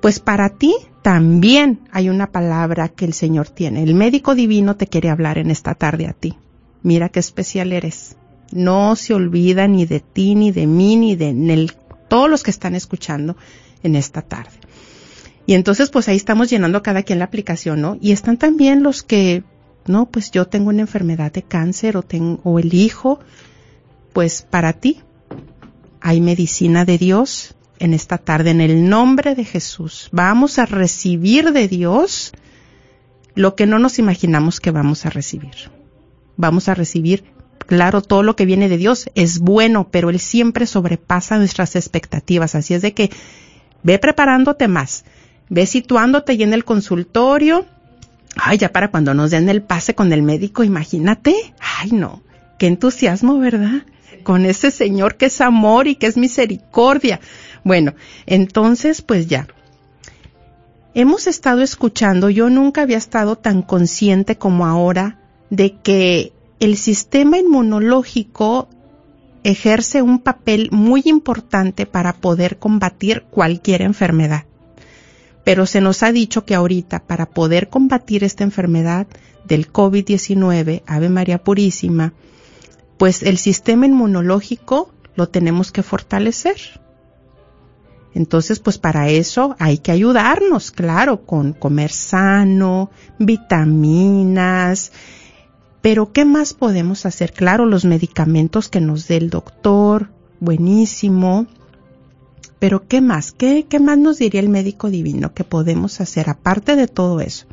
Pues 0.00 0.20
para 0.20 0.50
ti 0.50 0.74
también 1.02 1.80
hay 1.90 2.08
una 2.10 2.30
palabra 2.30 2.88
que 2.88 3.04
el 3.04 3.14
Señor 3.14 3.48
tiene. 3.48 3.82
El 3.82 3.94
médico 3.94 4.34
divino 4.34 4.76
te 4.76 4.86
quiere 4.86 5.10
hablar 5.10 5.38
en 5.38 5.50
esta 5.50 5.74
tarde 5.74 6.06
a 6.06 6.12
ti. 6.12 6.36
Mira 6.82 7.08
qué 7.08 7.18
especial 7.18 7.72
eres. 7.72 8.16
No 8.52 8.94
se 8.94 9.14
olvida 9.14 9.66
ni 9.66 9.86
de 9.86 10.00
ti, 10.00 10.34
ni 10.34 10.52
de 10.52 10.66
mí, 10.66 10.96
ni 10.96 11.16
de 11.16 11.68
todos 12.08 12.30
los 12.30 12.42
que 12.42 12.50
están 12.50 12.74
escuchando 12.74 13.36
en 13.82 13.96
esta 13.96 14.22
tarde. 14.22 14.52
Y 15.46 15.54
entonces, 15.54 15.90
pues 15.90 16.08
ahí 16.08 16.16
estamos 16.16 16.50
llenando 16.50 16.82
cada 16.82 17.02
quien 17.02 17.18
la 17.18 17.24
aplicación, 17.24 17.80
¿no? 17.80 17.96
Y 18.00 18.12
están 18.12 18.36
también 18.36 18.82
los 18.82 19.02
que 19.02 19.44
no, 19.88 20.06
pues 20.06 20.30
yo 20.30 20.46
tengo 20.46 20.70
una 20.70 20.82
enfermedad 20.82 21.32
de 21.32 21.42
cáncer 21.42 21.96
o, 21.96 22.02
tengo, 22.02 22.40
o 22.44 22.58
elijo, 22.58 23.20
pues 24.12 24.42
para 24.42 24.72
ti 24.72 25.02
hay 26.00 26.20
medicina 26.20 26.84
de 26.84 26.98
Dios 26.98 27.54
en 27.78 27.94
esta 27.94 28.18
tarde, 28.18 28.50
en 28.50 28.60
el 28.60 28.88
nombre 28.88 29.34
de 29.34 29.44
Jesús. 29.44 30.08
Vamos 30.12 30.58
a 30.58 30.66
recibir 30.66 31.52
de 31.52 31.68
Dios 31.68 32.32
lo 33.34 33.54
que 33.54 33.66
no 33.66 33.78
nos 33.78 33.98
imaginamos 33.98 34.60
que 34.60 34.70
vamos 34.70 35.06
a 35.06 35.10
recibir. 35.10 35.70
Vamos 36.36 36.68
a 36.68 36.74
recibir, 36.74 37.24
claro, 37.58 38.02
todo 38.02 38.22
lo 38.22 38.36
que 38.36 38.46
viene 38.46 38.68
de 38.68 38.78
Dios 38.78 39.10
es 39.14 39.38
bueno, 39.38 39.88
pero 39.90 40.10
Él 40.10 40.18
siempre 40.18 40.66
sobrepasa 40.66 41.38
nuestras 41.38 41.76
expectativas. 41.76 42.54
Así 42.54 42.74
es 42.74 42.82
de 42.82 42.94
que 42.94 43.10
ve 43.82 43.98
preparándote 43.98 44.66
más, 44.66 45.04
ve 45.48 45.66
situándote 45.66 46.34
y 46.34 46.42
en 46.42 46.52
el 46.52 46.64
consultorio, 46.64 47.66
Ay, 48.36 48.58
ya 48.58 48.72
para 48.72 48.90
cuando 48.90 49.14
nos 49.14 49.30
den 49.30 49.48
el 49.48 49.62
pase 49.62 49.94
con 49.94 50.12
el 50.12 50.22
médico, 50.22 50.64
imagínate. 50.64 51.34
Ay, 51.60 51.90
no. 51.92 52.22
Qué 52.58 52.66
entusiasmo, 52.66 53.38
¿verdad? 53.38 53.82
Con 54.22 54.44
ese 54.44 54.70
Señor 54.70 55.16
que 55.16 55.26
es 55.26 55.40
amor 55.40 55.88
y 55.88 55.94
que 55.94 56.06
es 56.06 56.16
misericordia. 56.16 57.20
Bueno, 57.64 57.94
entonces, 58.26 59.02
pues 59.02 59.26
ya. 59.26 59.48
Hemos 60.94 61.26
estado 61.26 61.62
escuchando, 61.62 62.30
yo 62.30 62.50
nunca 62.50 62.82
había 62.82 62.96
estado 62.96 63.36
tan 63.36 63.62
consciente 63.62 64.36
como 64.36 64.66
ahora 64.66 65.20
de 65.50 65.76
que 65.76 66.32
el 66.60 66.76
sistema 66.76 67.38
inmunológico 67.38 68.68
ejerce 69.44 70.02
un 70.02 70.18
papel 70.18 70.68
muy 70.72 71.02
importante 71.04 71.86
para 71.86 72.14
poder 72.14 72.58
combatir 72.58 73.22
cualquier 73.30 73.82
enfermedad 73.82 74.44
pero 75.48 75.64
se 75.64 75.80
nos 75.80 76.02
ha 76.02 76.12
dicho 76.12 76.44
que 76.44 76.54
ahorita 76.54 77.06
para 77.06 77.24
poder 77.24 77.70
combatir 77.70 78.22
esta 78.22 78.44
enfermedad 78.44 79.06
del 79.46 79.72
COVID-19, 79.72 80.82
Ave 80.84 81.08
María 81.08 81.42
Purísima, 81.42 82.12
pues 82.98 83.22
el 83.22 83.38
sistema 83.38 83.86
inmunológico 83.86 84.92
lo 85.16 85.30
tenemos 85.30 85.72
que 85.72 85.82
fortalecer. 85.82 86.58
Entonces, 88.12 88.58
pues 88.58 88.76
para 88.76 89.08
eso 89.08 89.56
hay 89.58 89.78
que 89.78 89.90
ayudarnos, 89.90 90.70
claro, 90.70 91.24
con 91.24 91.54
comer 91.54 91.92
sano, 91.92 92.90
vitaminas, 93.18 94.92
Pero 95.80 96.12
¿qué 96.12 96.26
más 96.26 96.52
podemos 96.52 97.06
hacer? 97.06 97.32
Claro, 97.32 97.64
los 97.64 97.86
medicamentos 97.86 98.68
que 98.68 98.82
nos 98.82 99.08
dé 99.08 99.16
el 99.16 99.30
doctor, 99.30 100.10
buenísimo. 100.40 101.46
Pero 102.58 102.86
¿qué 102.88 103.00
más? 103.00 103.32
¿Qué, 103.32 103.66
¿Qué 103.68 103.78
más 103.78 103.98
nos 103.98 104.18
diría 104.18 104.40
el 104.40 104.48
médico 104.48 104.90
divino 104.90 105.32
que 105.32 105.44
podemos 105.44 106.00
hacer 106.00 106.28
aparte 106.28 106.76
de 106.76 106.88
todo 106.88 107.20
eso? 107.20 107.46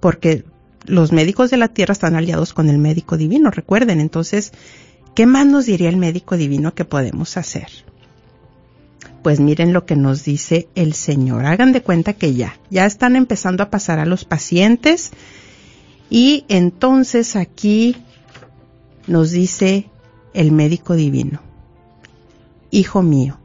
Porque 0.00 0.44
los 0.86 1.12
médicos 1.12 1.50
de 1.50 1.56
la 1.56 1.68
tierra 1.68 1.92
están 1.92 2.16
aliados 2.16 2.52
con 2.52 2.68
el 2.68 2.78
médico 2.78 3.16
divino, 3.16 3.50
recuerden. 3.50 4.00
Entonces, 4.00 4.52
¿qué 5.14 5.26
más 5.26 5.46
nos 5.46 5.66
diría 5.66 5.88
el 5.88 5.96
médico 5.96 6.36
divino 6.36 6.74
que 6.74 6.84
podemos 6.84 7.36
hacer? 7.36 7.68
Pues 9.22 9.38
miren 9.38 9.72
lo 9.72 9.86
que 9.86 9.94
nos 9.94 10.24
dice 10.24 10.68
el 10.74 10.94
Señor. 10.94 11.46
Hagan 11.46 11.72
de 11.72 11.82
cuenta 11.82 12.14
que 12.14 12.34
ya, 12.34 12.58
ya 12.70 12.86
están 12.86 13.14
empezando 13.14 13.62
a 13.62 13.70
pasar 13.70 14.00
a 14.00 14.06
los 14.06 14.24
pacientes 14.24 15.12
y 16.10 16.44
entonces 16.48 17.36
aquí 17.36 17.96
nos 19.06 19.30
dice 19.30 19.88
el 20.34 20.50
médico 20.50 20.94
divino, 20.94 21.40
Hijo 22.70 23.02
mío, 23.02 23.38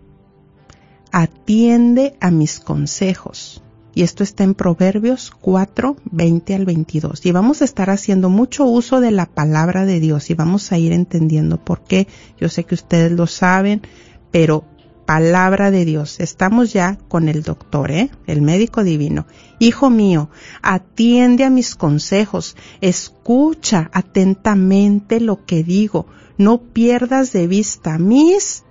atiende 1.17 2.15
a 2.19 2.29
mis 2.29 2.59
consejos 2.59 3.63
y 3.95 4.03
esto 4.03 4.21
está 4.21 4.43
en 4.43 4.53
Proverbios 4.53 5.31
4, 5.41 5.97
20 6.11 6.53
al 6.53 6.65
22. 6.65 7.25
Y 7.25 7.31
vamos 7.31 7.63
a 7.63 7.65
estar 7.65 7.89
haciendo 7.89 8.29
mucho 8.29 8.65
uso 8.65 9.01
de 9.01 9.09
la 9.09 9.25
palabra 9.25 9.85
de 9.87 9.99
Dios 9.99 10.29
y 10.29 10.35
vamos 10.35 10.71
a 10.71 10.77
ir 10.77 10.93
entendiendo 10.93 11.57
por 11.57 11.83
qué. 11.83 12.07
Yo 12.39 12.47
sé 12.49 12.65
que 12.65 12.75
ustedes 12.75 13.11
lo 13.11 13.25
saben, 13.25 13.81
pero 14.29 14.65
palabra 15.07 15.71
de 15.71 15.85
Dios. 15.85 16.19
Estamos 16.19 16.71
ya 16.71 16.99
con 17.07 17.27
el 17.27 17.41
doctor, 17.41 17.89
¿eh? 17.89 18.11
El 18.27 18.43
médico 18.43 18.83
divino. 18.83 19.25
Hijo 19.57 19.89
mío, 19.89 20.29
atiende 20.61 21.45
a 21.45 21.49
mis 21.49 21.73
consejos, 21.73 22.55
escucha 22.81 23.89
atentamente 23.91 25.19
lo 25.19 25.43
que 25.45 25.63
digo, 25.63 26.05
no 26.37 26.59
pierdas 26.59 27.33
de 27.33 27.47
vista 27.47 27.97
mis 27.97 28.63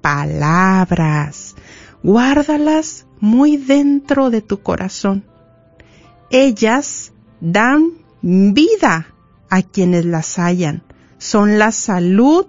palabras, 0.00 1.56
guárdalas 2.02 3.06
muy 3.20 3.56
dentro 3.56 4.30
de 4.30 4.42
tu 4.42 4.62
corazón. 4.62 5.24
Ellas 6.30 7.12
dan 7.40 7.92
vida 8.22 9.14
a 9.48 9.62
quienes 9.62 10.04
las 10.04 10.38
hallan, 10.38 10.82
son 11.18 11.58
la 11.58 11.72
salud 11.72 12.46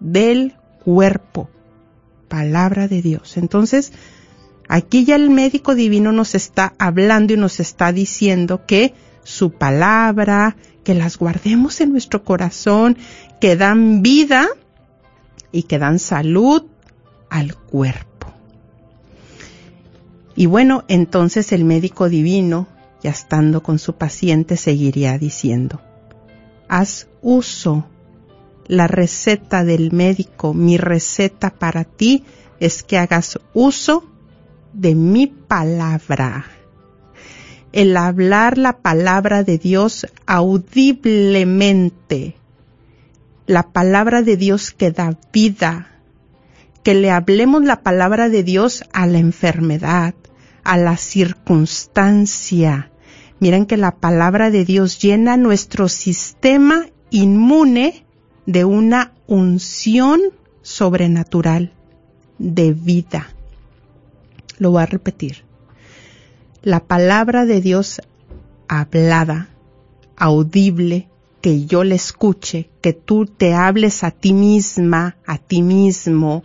del 0.00 0.56
cuerpo. 0.84 1.48
Palabra 2.28 2.88
de 2.88 3.02
Dios. 3.02 3.36
Entonces, 3.36 3.92
aquí 4.68 5.04
ya 5.04 5.16
el 5.16 5.30
médico 5.30 5.74
divino 5.74 6.12
nos 6.12 6.34
está 6.34 6.74
hablando 6.78 7.32
y 7.32 7.36
nos 7.36 7.60
está 7.60 7.92
diciendo 7.92 8.66
que 8.66 8.94
su 9.22 9.52
palabra, 9.52 10.56
que 10.84 10.94
las 10.94 11.18
guardemos 11.18 11.80
en 11.80 11.92
nuestro 11.92 12.24
corazón, 12.24 12.96
que 13.40 13.56
dan 13.56 14.02
vida 14.02 14.48
y 15.52 15.64
que 15.64 15.78
dan 15.78 15.98
salud 15.98 16.64
al 17.28 17.54
cuerpo. 17.54 18.09
Y 20.40 20.46
bueno, 20.46 20.84
entonces 20.88 21.52
el 21.52 21.66
médico 21.66 22.08
divino, 22.08 22.66
ya 23.02 23.10
estando 23.10 23.62
con 23.62 23.78
su 23.78 23.96
paciente, 23.96 24.56
seguiría 24.56 25.18
diciendo, 25.18 25.82
haz 26.66 27.08
uso. 27.20 27.86
La 28.66 28.86
receta 28.86 29.64
del 29.64 29.92
médico, 29.92 30.54
mi 30.54 30.78
receta 30.78 31.50
para 31.50 31.84
ti 31.84 32.24
es 32.58 32.82
que 32.82 32.96
hagas 32.96 33.38
uso 33.52 34.10
de 34.72 34.94
mi 34.94 35.26
palabra. 35.26 36.46
El 37.72 37.94
hablar 37.98 38.56
la 38.56 38.78
palabra 38.78 39.44
de 39.44 39.58
Dios 39.58 40.06
audiblemente. 40.24 42.34
La 43.44 43.72
palabra 43.72 44.22
de 44.22 44.38
Dios 44.38 44.70
que 44.70 44.90
da 44.90 45.18
vida. 45.34 45.88
Que 46.82 46.94
le 46.94 47.10
hablemos 47.10 47.62
la 47.62 47.82
palabra 47.82 48.30
de 48.30 48.42
Dios 48.42 48.84
a 48.94 49.06
la 49.06 49.18
enfermedad, 49.18 50.14
a 50.64 50.76
la 50.76 50.96
circunstancia. 50.96 52.90
Miren 53.38 53.66
que 53.66 53.76
la 53.76 53.96
palabra 53.96 54.50
de 54.50 54.64
Dios 54.64 55.00
llena 55.00 55.36
nuestro 55.36 55.88
sistema 55.88 56.86
inmune 57.10 58.04
de 58.46 58.64
una 58.64 59.12
unción 59.26 60.20
sobrenatural 60.62 61.72
de 62.38 62.72
vida. 62.72 63.28
Lo 64.58 64.72
voy 64.72 64.82
a 64.82 64.86
repetir. 64.86 65.44
La 66.62 66.80
palabra 66.80 67.46
de 67.46 67.60
Dios 67.60 68.02
hablada, 68.68 69.48
audible, 70.16 71.08
que 71.40 71.64
yo 71.64 71.84
le 71.84 71.94
escuche, 71.94 72.68
que 72.82 72.92
tú 72.92 73.26
te 73.26 73.54
hables 73.54 74.04
a 74.04 74.10
ti 74.10 74.32
misma, 74.32 75.16
a 75.26 75.38
ti 75.38 75.62
mismo, 75.62 76.44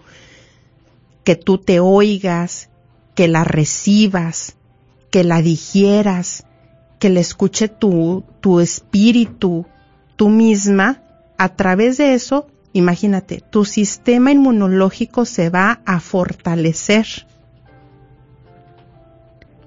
que 1.24 1.36
tú 1.36 1.58
te 1.58 1.80
oigas, 1.80 2.70
que 3.16 3.28
la 3.28 3.44
recibas, 3.44 4.58
que 5.10 5.24
la 5.24 5.42
digieras, 5.42 6.46
que 7.00 7.10
la 7.10 7.22
escuche 7.22 7.70
tu, 7.70 8.26
tu 8.42 8.60
espíritu, 8.60 9.66
tú 10.16 10.30
misma, 10.30 11.02
a 11.38 11.50
través 11.50 11.98
de 11.98 12.14
eso, 12.14 12.48
imagínate, 12.74 13.42
tu 13.42 13.66
sistema 13.66 14.32
inmunológico 14.32 15.26
se 15.26 15.50
va 15.50 15.82
a 15.86 16.00
fortalecer. 16.00 17.08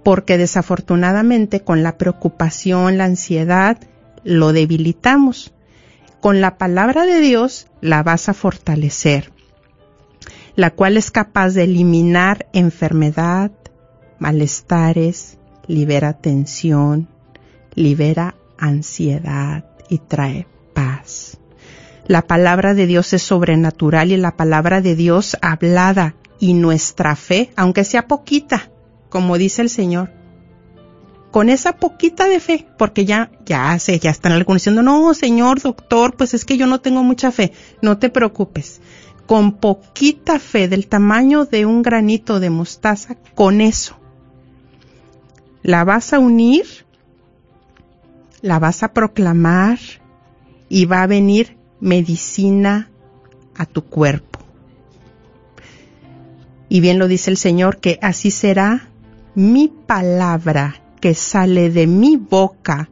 Porque 0.03 0.39
desafortunadamente 0.39 1.61
con 1.61 1.83
la 1.83 1.99
preocupación, 1.99 2.99
la 2.99 3.05
ansiedad, 3.05 3.79
lo 4.25 4.53
debilitamos. 4.53 5.53
Con 6.21 6.41
la 6.41 6.59
palabra 6.59 7.07
de 7.07 7.21
Dios 7.21 7.67
la 7.81 8.03
vas 8.03 8.29
a 8.29 8.35
fortalecer 8.35 9.33
la 10.59 10.73
cual 10.73 10.97
es 10.97 11.13
capaz 11.13 11.51
de 11.51 11.63
eliminar 11.63 12.49
enfermedad, 12.53 13.53
malestares, 14.19 15.39
libera 15.69 16.15
tensión, 16.15 17.07
libera 17.77 18.35
ansiedad 18.59 19.67
y 19.89 19.99
trae 19.99 20.49
paz. 20.75 21.39
La 22.09 22.23
palabra 22.23 22.75
de 22.75 22.87
Dios 22.87 23.13
es 23.13 23.23
sobrenatural 23.23 24.11
y 24.11 24.17
la 24.17 24.37
palabra 24.37 24.81
de 24.81 24.97
Dios 24.97 25.37
hablada 25.43 26.17
y 26.41 26.55
nuestra 26.55 27.15
fe, 27.15 27.53
aunque 27.55 27.85
sea 27.85 28.09
poquita, 28.09 28.69
como 29.11 29.39
dice 29.39 29.63
el 29.63 29.71
Señor, 29.71 30.11
con 31.31 31.51
esa 31.51 31.77
poquita 31.77 32.27
de 32.27 32.41
fe, 32.41 32.67
porque 32.77 33.05
ya, 33.05 33.31
ya 33.47 33.77
ya 33.77 34.11
están 34.11 34.33
algunos 34.33 34.63
diciendo, 34.63 34.83
no, 34.83 35.15
Señor, 35.15 35.61
doctor, 35.61 36.17
pues 36.17 36.35
es 36.35 36.45
que 36.45 36.57
yo 36.57 36.67
no 36.67 36.81
tengo 36.81 37.05
mucha 37.05 37.31
fe. 37.31 37.53
No 37.81 37.99
te 37.99 38.09
preocupes 38.09 38.81
con 39.29 39.53
poquita 39.53 40.41
fe 40.41 40.67
del 40.67 40.89
tamaño 40.89 41.45
de 41.45 41.67
un 41.67 41.83
granito 41.83 42.41
de 42.41 42.51
mostaza, 42.51 43.17
con 43.37 43.61
eso 43.61 43.99
la 45.63 45.85
vas 45.85 46.15
a 46.15 46.19
unir, 46.19 46.65
la 48.41 48.59
vas 48.59 48.83
a 48.83 48.95
proclamar 48.95 49.79
y 50.71 50.87
va 50.87 51.03
a 51.03 51.07
venir 51.07 51.59
medicina 51.79 52.89
a 53.55 53.67
tu 53.67 53.85
cuerpo. 53.85 54.39
Y 56.71 56.81
bien 56.81 56.99
lo 56.99 57.07
dice 57.07 57.31
el 57.31 57.37
Señor 57.37 57.81
que 57.81 57.99
así 58.01 58.31
será 58.31 58.89
mi 59.35 59.69
palabra 59.69 60.81
que 61.03 61.13
sale 61.13 61.69
de 61.69 61.87
mi 61.87 62.17
boca 62.17 62.89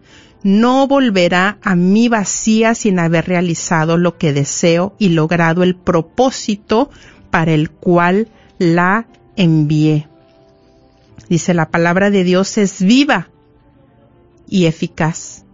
no 0.46 0.86
volverá 0.86 1.58
a 1.60 1.74
mí 1.74 2.08
vacía 2.08 2.76
sin 2.76 3.00
haber 3.00 3.26
realizado 3.26 3.96
lo 3.96 4.16
que 4.16 4.32
deseo 4.32 4.94
y 4.96 5.08
logrado 5.08 5.64
el 5.64 5.74
propósito 5.74 6.88
para 7.32 7.52
el 7.52 7.68
cual 7.68 8.28
la 8.56 9.08
envié. 9.34 10.06
Dice 11.28 11.52
la 11.52 11.68
palabra 11.72 12.10
de 12.10 12.22
Dios 12.22 12.58
es 12.58 12.80
viva 12.80 13.28
y 14.48 14.66
eficaz. 14.66 15.44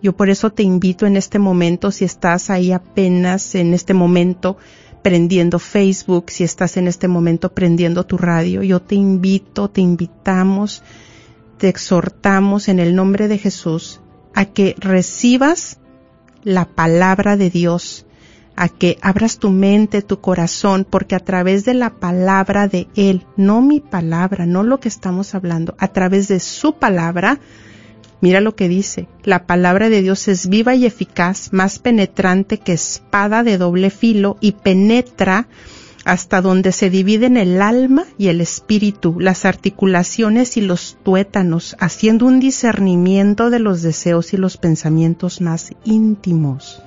Yo 0.00 0.16
por 0.16 0.30
eso 0.30 0.50
te 0.50 0.62
invito 0.62 1.04
en 1.04 1.16
este 1.16 1.40
momento, 1.40 1.90
si 1.90 2.04
estás 2.04 2.48
ahí 2.48 2.70
apenas 2.70 3.56
en 3.56 3.74
este 3.74 3.92
momento 3.92 4.56
prendiendo 5.02 5.58
Facebook, 5.58 6.26
si 6.30 6.44
estás 6.44 6.76
en 6.76 6.86
este 6.86 7.08
momento 7.08 7.52
prendiendo 7.52 8.06
tu 8.06 8.18
radio, 8.18 8.62
yo 8.62 8.80
te 8.80 8.94
invito, 8.94 9.68
te 9.68 9.80
invitamos, 9.80 10.84
te 11.58 11.68
exhortamos 11.68 12.68
en 12.68 12.78
el 12.78 12.94
nombre 12.94 13.26
de 13.26 13.38
Jesús 13.38 13.98
a 14.34 14.46
que 14.46 14.74
recibas 14.78 15.78
la 16.42 16.64
palabra 16.64 17.36
de 17.36 17.50
Dios, 17.50 18.06
a 18.56 18.68
que 18.68 18.98
abras 19.00 19.38
tu 19.38 19.50
mente, 19.50 20.02
tu 20.02 20.20
corazón, 20.20 20.86
porque 20.88 21.14
a 21.14 21.20
través 21.20 21.64
de 21.64 21.74
la 21.74 21.90
palabra 21.90 22.68
de 22.68 22.88
Él, 22.96 23.26
no 23.36 23.62
mi 23.62 23.80
palabra, 23.80 24.46
no 24.46 24.62
lo 24.62 24.80
que 24.80 24.88
estamos 24.88 25.34
hablando, 25.34 25.74
a 25.78 25.88
través 25.88 26.28
de 26.28 26.40
su 26.40 26.74
palabra, 26.74 27.40
mira 28.20 28.40
lo 28.40 28.54
que 28.54 28.68
dice, 28.68 29.08
la 29.24 29.46
palabra 29.46 29.88
de 29.88 30.02
Dios 30.02 30.28
es 30.28 30.48
viva 30.48 30.74
y 30.74 30.86
eficaz, 30.86 31.52
más 31.52 31.78
penetrante 31.78 32.58
que 32.58 32.72
espada 32.72 33.42
de 33.42 33.58
doble 33.58 33.90
filo 33.90 34.36
y 34.40 34.52
penetra 34.52 35.48
hasta 36.04 36.40
donde 36.40 36.72
se 36.72 36.90
dividen 36.90 37.36
el 37.36 37.62
alma 37.62 38.04
y 38.18 38.28
el 38.28 38.40
espíritu, 38.40 39.20
las 39.20 39.44
articulaciones 39.44 40.56
y 40.56 40.60
los 40.60 40.98
tuétanos, 41.02 41.76
haciendo 41.78 42.26
un 42.26 42.40
discernimiento 42.40 43.50
de 43.50 43.58
los 43.58 43.82
deseos 43.82 44.32
y 44.32 44.36
los 44.36 44.56
pensamientos 44.56 45.40
más 45.40 45.72
íntimos. 45.84 46.82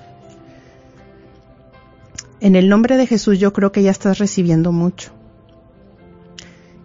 En 2.41 2.55
el 2.55 2.69
nombre 2.69 2.97
de 2.97 3.07
Jesús 3.07 3.39
yo 3.39 3.53
creo 3.53 3.71
que 3.71 3.83
ya 3.83 3.91
estás 3.91 4.19
recibiendo 4.19 4.71
mucho. 4.71 5.11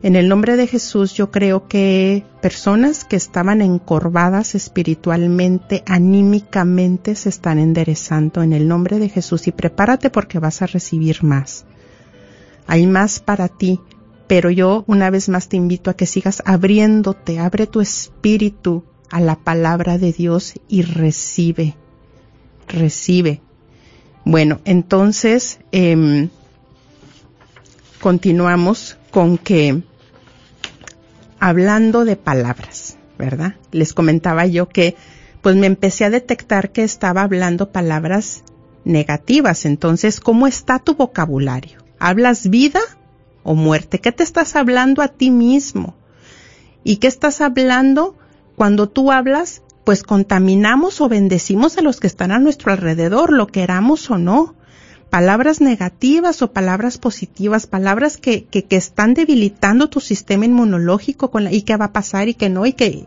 En 0.03 0.17
el 0.17 0.29
nombre 0.29 0.57
de 0.57 0.67
Jesús 0.67 1.13
yo 1.13 1.31
creo 1.31 1.69
que 1.69 2.25
personas 2.41 3.05
que 3.05 3.17
estaban 3.17 3.61
encorvadas 3.61 4.55
espiritualmente, 4.55 5.83
anímicamente, 5.87 7.15
se 7.15 7.29
están 7.29 7.59
enderezando 7.59 8.43
en 8.43 8.55
el 8.55 8.67
nombre 8.67 8.99
de 8.99 9.11
Jesús 9.11 9.47
y 9.47 9.53
prepárate 9.53 10.09
porque 10.09 10.39
vas 10.39 10.63
a 10.63 10.67
recibir 10.67 11.23
más. 11.23 11.67
Hay 12.71 12.87
más 12.87 13.19
para 13.19 13.49
ti, 13.49 13.81
pero 14.29 14.49
yo 14.49 14.85
una 14.87 15.11
vez 15.11 15.29
más 15.29 15.49
te 15.49 15.57
invito 15.57 15.91
a 15.91 15.95
que 15.95 16.07
sigas 16.07 16.41
abriéndote, 16.47 17.41
abre 17.41 17.67
tu 17.67 17.81
espíritu 17.81 18.85
a 19.11 19.21
la 19.21 19.35
palabra 19.35 19.99
de 19.99 20.13
Dios 20.13 20.55
y 20.69 20.83
recibe, 20.83 21.75
recibe. 22.69 23.41
Bueno, 24.25 24.61
entonces 24.65 25.59
eh, 25.73 26.29
continuamos 28.01 28.99
con 29.11 29.37
que 29.37 29.83
hablando 31.41 32.05
de 32.05 32.15
palabras, 32.15 32.99
¿verdad? 33.19 33.57
Les 33.73 33.93
comentaba 33.93 34.47
yo 34.47 34.69
que 34.69 34.95
pues 35.43 35.57
me 35.57 35.67
empecé 35.67 36.05
a 36.05 36.11
detectar 36.11 36.71
que 36.71 36.85
estaba 36.85 37.23
hablando 37.23 37.73
palabras 37.73 38.45
negativas. 38.85 39.65
Entonces, 39.65 40.21
¿cómo 40.21 40.47
está 40.47 40.79
tu 40.79 40.95
vocabulario? 40.95 41.80
¿Hablas 42.01 42.51
vida 42.51 42.81
o 43.45 43.55
muerte? 43.55 44.01
¿Qué 44.01 44.11
te 44.11 44.25
estás 44.25 44.57
hablando 44.57 45.03
a 45.03 45.09
ti 45.09 45.31
mismo? 45.31 45.95
¿Y 46.83 46.97
qué 46.97 47.07
estás 47.07 47.41
hablando 47.41 48.17
cuando 48.57 48.89
tú 48.89 49.13
hablas? 49.13 49.63
Pues 49.85 50.03
contaminamos 50.03 51.01
o 51.01 51.09
bendecimos 51.09 51.79
a 51.79 51.83
los 51.83 52.01
que 52.01 52.09
están 52.09 52.33
a 52.33 52.39
nuestro 52.39 52.73
alrededor, 52.73 53.33
lo 53.33 53.47
queramos 53.47 54.11
o 54.11 54.19
no 54.19 54.57
palabras 55.11 55.61
negativas 55.61 56.41
o 56.41 56.53
palabras 56.53 56.97
positivas, 56.97 57.67
palabras 57.67 58.17
que, 58.17 58.45
que, 58.45 58.65
que 58.65 58.77
están 58.77 59.13
debilitando 59.13 59.91
tu 59.91 60.01
sistema 60.01 60.45
inmunológico 60.45 61.31
con 61.31 61.45
la, 61.45 61.53
y 61.53 61.63
qué 61.63 61.77
va 61.77 61.87
a 61.87 61.93
pasar 61.93 62.29
y 62.29 62.35
qué 62.35 62.49
no 62.49 62.65
y 62.65 62.73
qué. 62.73 63.07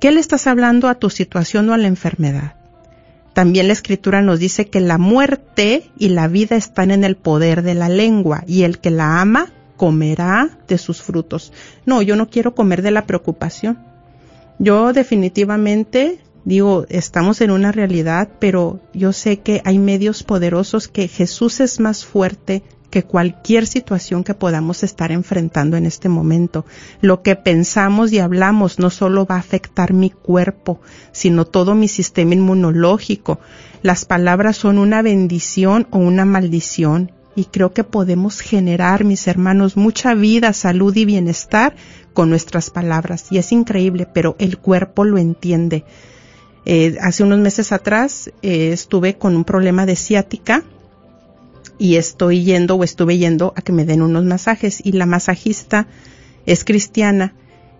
¿Qué 0.00 0.10
le 0.10 0.20
estás 0.20 0.46
hablando 0.46 0.88
a 0.88 0.96
tu 0.96 1.08
situación 1.08 1.68
o 1.70 1.74
a 1.74 1.78
la 1.78 1.86
enfermedad? 1.86 2.59
También 3.32 3.68
la 3.68 3.72
escritura 3.72 4.22
nos 4.22 4.38
dice 4.38 4.68
que 4.68 4.80
la 4.80 4.98
muerte 4.98 5.90
y 5.98 6.08
la 6.08 6.28
vida 6.28 6.56
están 6.56 6.90
en 6.90 7.04
el 7.04 7.16
poder 7.16 7.62
de 7.62 7.74
la 7.74 7.88
lengua 7.88 8.44
y 8.46 8.62
el 8.62 8.78
que 8.78 8.90
la 8.90 9.20
ama 9.20 9.52
comerá 9.76 10.58
de 10.68 10.78
sus 10.78 11.00
frutos. 11.00 11.52
No, 11.86 12.02
yo 12.02 12.16
no 12.16 12.28
quiero 12.28 12.54
comer 12.54 12.82
de 12.82 12.90
la 12.90 13.06
preocupación. 13.06 13.78
Yo 14.58 14.92
definitivamente 14.92 16.20
Digo, 16.44 16.86
estamos 16.88 17.42
en 17.42 17.50
una 17.50 17.70
realidad, 17.70 18.28
pero 18.38 18.80
yo 18.94 19.12
sé 19.12 19.40
que 19.40 19.60
hay 19.64 19.78
medios 19.78 20.22
poderosos 20.22 20.88
que 20.88 21.06
Jesús 21.06 21.60
es 21.60 21.80
más 21.80 22.04
fuerte 22.04 22.62
que 22.90 23.04
cualquier 23.04 23.66
situación 23.66 24.24
que 24.24 24.34
podamos 24.34 24.82
estar 24.82 25.12
enfrentando 25.12 25.76
en 25.76 25.86
este 25.86 26.08
momento. 26.08 26.66
Lo 27.00 27.22
que 27.22 27.36
pensamos 27.36 28.12
y 28.12 28.18
hablamos 28.18 28.78
no 28.78 28.90
solo 28.90 29.24
va 29.24 29.36
a 29.36 29.40
afectar 29.40 29.92
mi 29.92 30.10
cuerpo, 30.10 30.80
sino 31.12 31.46
todo 31.46 31.74
mi 31.74 31.88
sistema 31.88 32.34
inmunológico. 32.34 33.38
Las 33.82 34.04
palabras 34.04 34.56
son 34.56 34.78
una 34.78 35.02
bendición 35.02 35.86
o 35.90 35.98
una 35.98 36.24
maldición 36.24 37.12
y 37.36 37.44
creo 37.44 37.72
que 37.72 37.84
podemos 37.84 38.40
generar, 38.40 39.04
mis 39.04 39.26
hermanos, 39.28 39.76
mucha 39.76 40.14
vida, 40.14 40.52
salud 40.52 40.94
y 40.96 41.04
bienestar 41.04 41.76
con 42.12 42.28
nuestras 42.28 42.70
palabras. 42.70 43.26
Y 43.30 43.38
es 43.38 43.52
increíble, 43.52 44.06
pero 44.12 44.34
el 44.38 44.58
cuerpo 44.58 45.04
lo 45.04 45.16
entiende. 45.16 45.84
Eh, 46.66 46.98
hace 47.00 47.22
unos 47.22 47.38
meses 47.38 47.72
atrás 47.72 48.30
eh, 48.42 48.72
estuve 48.72 49.16
con 49.16 49.34
un 49.34 49.44
problema 49.44 49.86
de 49.86 49.96
ciática 49.96 50.64
y 51.80 51.96
estoy 51.96 52.44
yendo 52.44 52.74
o 52.74 52.84
estuve 52.84 53.16
yendo 53.16 53.54
a 53.56 53.62
que 53.62 53.72
me 53.72 53.86
den 53.86 54.02
unos 54.02 54.24
masajes 54.26 54.82
y 54.84 54.92
la 54.92 55.06
masajista 55.06 55.88
es 56.44 56.62
cristiana 56.62 57.34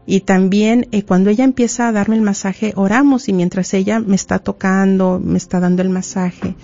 y 0.06 0.20
también 0.20 0.88
eh, 0.90 1.04
cuando 1.04 1.28
ella 1.28 1.44
empieza 1.44 1.86
a 1.86 1.92
darme 1.92 2.16
el 2.16 2.22
masaje 2.22 2.72
oramos 2.76 3.28
y 3.28 3.34
mientras 3.34 3.74
ella 3.74 4.00
me 4.00 4.16
está 4.16 4.38
tocando, 4.38 5.20
me 5.22 5.36
está 5.36 5.60
dando 5.60 5.82
el 5.82 5.90
masaje, 5.90 6.56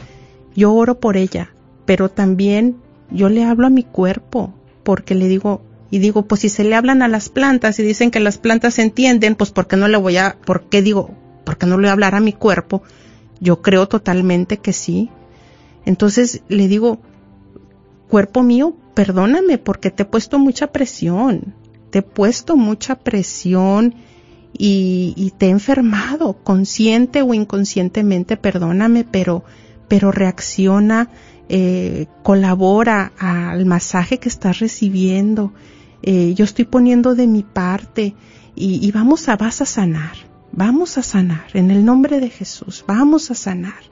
yo 0.56 0.72
oro 0.72 0.98
por 0.98 1.18
ella, 1.18 1.50
pero 1.84 2.08
también 2.08 2.78
yo 3.10 3.28
le 3.28 3.44
hablo 3.44 3.66
a 3.66 3.70
mi 3.70 3.84
cuerpo 3.84 4.54
porque 4.82 5.14
le 5.14 5.28
digo 5.28 5.60
y 5.90 5.98
digo, 5.98 6.26
pues 6.26 6.40
si 6.40 6.48
se 6.48 6.64
le 6.64 6.74
hablan 6.74 7.02
a 7.02 7.08
las 7.08 7.28
plantas 7.28 7.78
y 7.78 7.82
dicen 7.82 8.10
que 8.10 8.18
las 8.18 8.38
plantas 8.38 8.78
entienden, 8.78 9.34
pues 9.34 9.50
¿por 9.50 9.66
qué 9.66 9.76
no 9.76 9.88
le 9.88 9.98
voy 9.98 10.16
a, 10.16 10.38
por 10.46 10.70
qué 10.70 10.80
digo, 10.80 11.14
porque 11.44 11.66
no 11.66 11.76
le 11.76 11.82
voy 11.82 11.88
a 11.90 11.92
hablar 11.92 12.14
a 12.14 12.20
mi 12.20 12.32
cuerpo? 12.32 12.82
Yo 13.40 13.60
creo 13.60 13.86
totalmente 13.86 14.56
que 14.56 14.72
sí. 14.72 15.10
Entonces 15.84 16.42
le 16.48 16.66
digo, 16.66 16.98
cuerpo 18.08 18.42
mío, 18.42 18.76
perdóname 18.94 19.58
porque 19.58 19.90
te 19.90 20.04
he 20.04 20.06
puesto 20.06 20.38
mucha 20.38 20.68
presión, 20.68 21.54
te 21.90 21.98
he 21.98 22.02
puesto 22.02 22.56
mucha 22.56 22.96
presión 22.96 23.94
y, 24.58 25.32
te 25.38 25.46
he 25.46 25.50
enfermado, 25.50 26.42
consciente 26.42 27.22
o 27.22 27.34
inconscientemente, 27.34 28.36
perdóname, 28.36 29.04
pero, 29.04 29.44
pero 29.88 30.12
reacciona, 30.12 31.10
eh, 31.48 32.06
colabora 32.22 33.12
al 33.18 33.66
masaje 33.66 34.18
que 34.18 34.30
estás 34.30 34.60
recibiendo. 34.60 35.52
Eh, 36.02 36.32
yo 36.34 36.44
estoy 36.44 36.64
poniendo 36.64 37.14
de 37.14 37.26
mi 37.26 37.42
parte 37.42 38.14
y, 38.54 38.86
y 38.86 38.90
vamos 38.92 39.28
a, 39.28 39.36
vas 39.36 39.60
a 39.60 39.66
sanar 39.66 40.26
vamos 40.56 40.96
a 40.96 41.02
sanar, 41.02 41.46
en 41.52 41.70
el 41.70 41.84
nombre 41.84 42.18
de 42.18 42.30
Jesús, 42.30 42.82
vamos 42.88 43.30
a 43.30 43.34
sanar. 43.34 43.82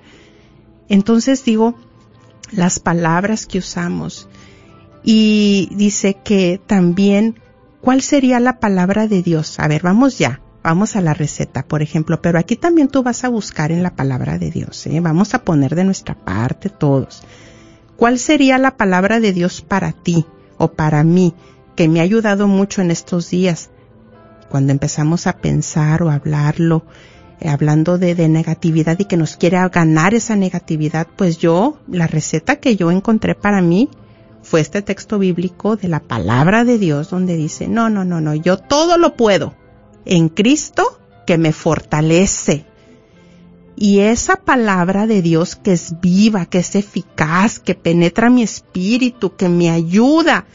Entonces 0.89 1.45
digo, 1.45 1.77
las 2.57 2.79
palabras 2.79 3.47
que 3.47 3.59
usamos. 3.59 4.29
Y 5.03 5.69
dice 5.73 6.17
que 6.25 6.61
también, 6.67 7.41
¿cuál 7.81 8.03
sería 8.03 8.41
la 8.41 8.59
palabra 8.59 9.07
de 9.07 9.23
Dios? 9.23 9.59
A 9.61 9.69
ver, 9.69 9.83
vamos 9.83 10.19
ya, 10.19 10.41
vamos 10.63 10.97
a 10.97 11.01
la 11.01 11.15
receta, 11.15 11.67
por 11.67 11.83
ejemplo, 11.83 12.23
pero 12.23 12.39
aquí 12.39 12.57
también 12.57 12.89
tú 12.89 13.03
vas 13.03 13.25
a 13.25 13.29
buscar 13.29 13.71
en 13.71 13.83
la 13.83 13.95
palabra 13.95 14.39
de 14.39 14.51
Dios, 14.51 14.87
¿eh? 14.87 15.01
vamos 15.01 15.35
a 15.35 15.45
poner 15.45 15.75
de 15.75 15.85
nuestra 15.85 16.15
parte 16.15 16.71
todos. 16.71 17.23
¿Cuál 17.97 18.19
sería 18.19 18.59
la 18.59 18.77
palabra 18.77 19.21
de 19.21 19.33
Dios 19.33 19.61
para 19.61 19.93
ti 19.93 20.27
o 20.57 20.73
para 20.73 21.05
mí, 21.05 21.35
que 21.77 21.89
me 21.89 22.01
ha 22.01 22.05
ayudado 22.05 22.49
mucho 22.49 22.81
en 22.81 22.91
estos 22.91 23.31
días? 23.31 23.71
cuando 24.55 24.71
empezamos 24.71 25.27
a 25.27 25.39
pensar 25.39 26.05
o 26.05 26.11
hablarlo, 26.11 26.85
hablando 27.49 27.99
de, 27.99 28.15
de, 28.15 28.29
negatividad 28.29 28.99
y 28.99 29.05
que 29.05 29.17
nos 29.17 29.37
quiere 29.37 29.59
ganar 29.69 30.15
esa 30.15 30.37
negatividad, 30.37 31.07
pues 31.17 31.39
yo, 31.39 31.79
la 31.89 32.07
receta 32.07 32.57
que 32.57 32.77
yo 32.77 32.91
encontré 32.91 33.35
para 33.35 33.61
mí 33.61 33.89
fue 34.43 34.61
este 34.61 34.83
texto 34.83 35.19
bíblico 35.19 35.77
de 35.77 35.89
la 35.89 36.01
palabra 36.01 36.65
de 36.65 36.79
Dios 36.79 37.11
donde 37.11 37.37
dice, 37.37 37.67
no, 37.69 37.91
no, 37.91 38.05
no, 38.05 38.21
no, 38.21 38.35
yo 38.35 38.59
todo 38.59 38.99
lo 38.99 39.17
puedo 39.17 39.55
en 40.05 40.29
Cristo 40.29 41.01
que 41.27 41.39
me 41.39 41.53
fortalece. 41.53 42.67
Y 43.77 44.01
esa 44.01 44.37
palabra 44.37 45.07
de 45.07 45.21
Dios 45.21 45.57
que 45.57 45.73
es 45.73 46.01
viva, 46.01 46.47
que 46.47 46.59
es 46.59 46.77
eficaz, 46.77 47.59
que 47.59 47.75
penetra 47.75 48.31
mi 48.31 48.43
espíritu, 48.43 49.35
que 49.35 49.49
me 49.49 49.71
ayuda, 49.71 50.47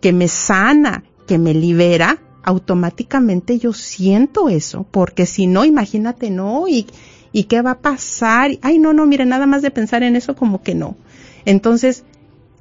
que 0.00 0.12
me 0.12 0.28
sana, 0.28 1.02
que 1.26 1.38
me 1.38 1.54
libera, 1.54 2.18
automáticamente 2.42 3.58
yo 3.58 3.72
siento 3.72 4.48
eso, 4.48 4.86
porque 4.90 5.26
si 5.26 5.46
no, 5.46 5.64
imagínate, 5.64 6.30
no, 6.30 6.68
y, 6.68 6.86
y 7.32 7.44
qué 7.44 7.62
va 7.62 7.72
a 7.72 7.78
pasar, 7.78 8.52
ay, 8.62 8.78
no, 8.78 8.92
no, 8.92 9.06
mire, 9.06 9.26
nada 9.26 9.46
más 9.46 9.62
de 9.62 9.70
pensar 9.70 10.02
en 10.02 10.16
eso 10.16 10.34
como 10.34 10.62
que 10.62 10.74
no. 10.74 10.96
Entonces, 11.44 12.04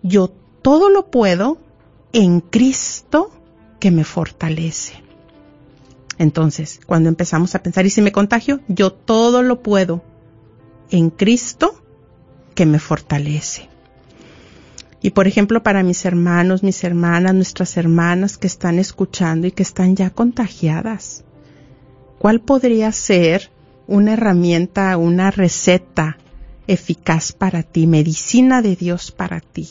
yo 0.04 0.30
todo 0.62 0.90
lo 0.90 1.10
puedo 1.10 1.58
en 2.14 2.42
Cristo 2.42 3.32
que 3.80 3.92
me 3.92 4.04
fortalece. 4.04 4.94
Entonces, 6.18 6.80
cuando 6.86 7.10
empezamos 7.10 7.54
a 7.54 7.62
pensar, 7.62 7.86
¿y 7.86 7.90
si 7.90 8.02
me 8.02 8.12
contagio? 8.12 8.62
Yo 8.68 8.92
todo 8.92 9.44
lo 9.44 9.62
puedo 9.62 10.04
en 10.90 11.10
Cristo 11.10 11.82
que 12.56 12.66
me 12.66 12.80
fortalece. 12.80 13.70
Y 15.02 15.12
por 15.12 15.28
ejemplo, 15.28 15.62
para 15.62 15.84
mis 15.84 16.06
hermanos, 16.06 16.64
mis 16.64 16.84
hermanas, 16.84 17.36
nuestras 17.36 17.78
hermanas 17.78 18.38
que 18.38 18.48
están 18.48 18.80
escuchando 18.80 19.48
y 19.48 19.52
que 19.52 19.64
están 19.64 19.96
ya 19.96 20.10
contagiadas, 20.10 21.24
¿cuál 22.18 22.42
podría 22.42 22.92
ser 22.92 23.52
una 23.86 24.14
herramienta, 24.14 24.98
una 24.98 25.30
receta 25.30 26.18
eficaz 26.66 27.32
para 27.32 27.64
ti, 27.64 27.86
medicina 27.86 28.62
de 28.62 28.76
Dios 28.76 29.12
para 29.12 29.40
ti? 29.40 29.70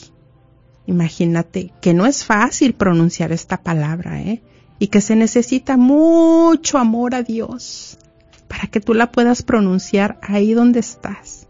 Imagínate 0.87 1.73
que 1.81 1.93
no 1.93 2.07
es 2.07 2.25
fácil 2.25 2.75
pronunciar 2.75 3.33
esta 3.33 3.62
palabra, 3.62 4.23
¿eh? 4.23 4.43
Y 4.79 4.89
que 4.89 5.01
se 5.01 5.17
necesita 5.17 5.77
mucho 5.77 6.79
amor 6.79 7.15
a 7.15 7.23
Dios 7.23 7.99
para 8.47 8.69
que 8.69 8.81
tú 8.81 8.95
la 8.95 9.11
puedas 9.11 9.43
pronunciar 9.43 10.19
ahí 10.23 10.55
donde 10.55 10.81
estás. 10.81 11.45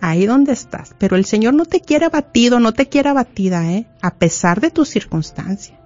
Ahí 0.00 0.26
donde 0.26 0.52
estás. 0.52 0.94
Pero 0.98 1.16
el 1.16 1.24
Señor 1.24 1.54
no 1.54 1.64
te 1.64 1.80
quiere 1.80 2.06
abatido, 2.06 2.60
no 2.60 2.72
te 2.72 2.88
quiere 2.88 3.10
abatida, 3.10 3.70
¿eh? 3.70 3.86
A 4.02 4.14
pesar 4.14 4.60
de 4.60 4.70
tu 4.70 4.84
circunstancia. 4.84 5.78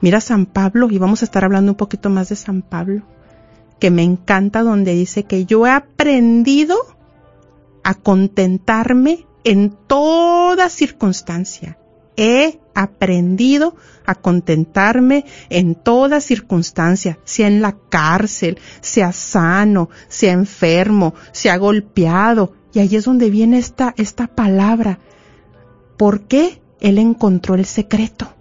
Mira 0.00 0.20
San 0.20 0.46
Pablo, 0.46 0.88
y 0.90 0.98
vamos 0.98 1.22
a 1.22 1.26
estar 1.26 1.44
hablando 1.44 1.72
un 1.72 1.76
poquito 1.76 2.08
más 2.08 2.30
de 2.30 2.36
San 2.36 2.62
Pablo, 2.62 3.02
que 3.78 3.90
me 3.90 4.02
encanta 4.02 4.62
donde 4.62 4.94
dice 4.94 5.24
que 5.24 5.44
yo 5.44 5.66
he 5.66 5.70
aprendido 5.70 6.78
a 7.84 7.94
contentarme 7.94 9.26
en 9.44 9.76
toda 9.86 10.68
circunstancia. 10.68 11.76
He 12.16 12.60
aprendido 12.74 13.76
a 14.04 14.14
contentarme 14.14 15.24
en 15.48 15.74
toda 15.74 16.20
circunstancia, 16.20 17.18
sea 17.24 17.46
en 17.46 17.62
la 17.62 17.76
cárcel, 17.88 18.58
sea 18.80 19.12
sano, 19.12 19.88
sea 20.08 20.32
enfermo, 20.32 21.14
sea 21.32 21.56
golpeado. 21.56 22.54
Y 22.72 22.78
ahí 22.78 22.96
es 22.96 23.04
donde 23.04 23.30
viene 23.30 23.58
esta, 23.58 23.94
esta 23.96 24.26
palabra. 24.28 24.98
¿Por 25.96 26.22
qué? 26.22 26.62
Él 26.80 26.98
encontró 26.98 27.54
el 27.54 27.66
secreto. 27.66 28.32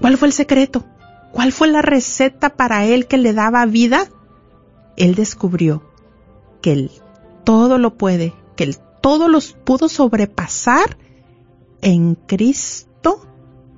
¿Cuál 0.00 0.16
fue 0.16 0.28
el 0.28 0.34
secreto? 0.34 0.84
¿Cuál 1.32 1.52
fue 1.52 1.68
la 1.68 1.82
receta 1.82 2.50
para 2.50 2.84
él 2.84 3.06
que 3.06 3.18
le 3.18 3.32
daba 3.32 3.64
vida? 3.66 4.08
Él 4.96 5.14
descubrió 5.14 5.82
que 6.62 6.72
él 6.72 6.90
todo 7.44 7.78
lo 7.78 7.96
puede, 7.96 8.34
que 8.56 8.64
él 8.64 8.76
todo 9.00 9.28
los 9.28 9.52
pudo 9.52 9.88
sobrepasar 9.88 10.98
en 11.80 12.14
Cristo 12.14 13.26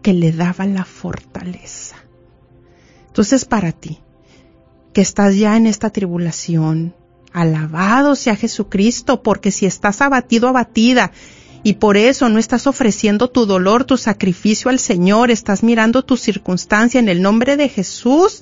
que 0.02 0.12
le 0.12 0.32
daba 0.32 0.66
la 0.66 0.84
fortaleza. 0.84 1.96
Entonces 3.08 3.44
para 3.44 3.72
ti, 3.72 4.00
que 4.92 5.00
estás 5.00 5.36
ya 5.36 5.56
en 5.56 5.66
esta 5.66 5.90
tribulación, 5.90 6.94
alabado 7.32 8.16
sea 8.16 8.36
Jesucristo, 8.36 9.22
porque 9.22 9.50
si 9.50 9.66
estás 9.66 10.00
abatido, 10.00 10.48
abatida, 10.48 11.12
y 11.62 11.74
por 11.74 11.96
eso 11.96 12.28
no 12.28 12.38
estás 12.38 12.66
ofreciendo 12.66 13.28
tu 13.28 13.44
dolor, 13.46 13.84
tu 13.84 13.96
sacrificio 13.96 14.70
al 14.70 14.78
Señor, 14.78 15.30
estás 15.30 15.62
mirando 15.62 16.02
tu 16.04 16.16
circunstancia 16.16 16.98
en 16.98 17.08
el 17.08 17.20
nombre 17.20 17.56
de 17.56 17.68
Jesús, 17.68 18.40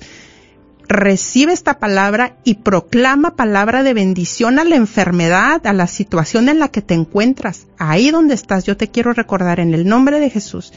recibe 0.87 1.53
esta 1.53 1.79
palabra 1.79 2.37
y 2.43 2.55
proclama 2.55 3.35
palabra 3.35 3.83
de 3.83 3.93
bendición 3.93 4.57
a 4.57 4.63
la 4.63 4.75
enfermedad, 4.75 5.67
a 5.67 5.73
la 5.73 5.87
situación 5.87 6.49
en 6.49 6.59
la 6.59 6.69
que 6.69 6.81
te 6.81 6.93
encuentras. 6.93 7.67
Ahí 7.77 8.09
donde 8.09 8.33
estás, 8.33 8.63
yo 8.63 8.77
te 8.77 8.87
quiero 8.87 9.13
recordar 9.13 9.59
en 9.59 9.73
el 9.73 9.87
nombre 9.87 10.19
de 10.19 10.29
Jesús 10.29 10.71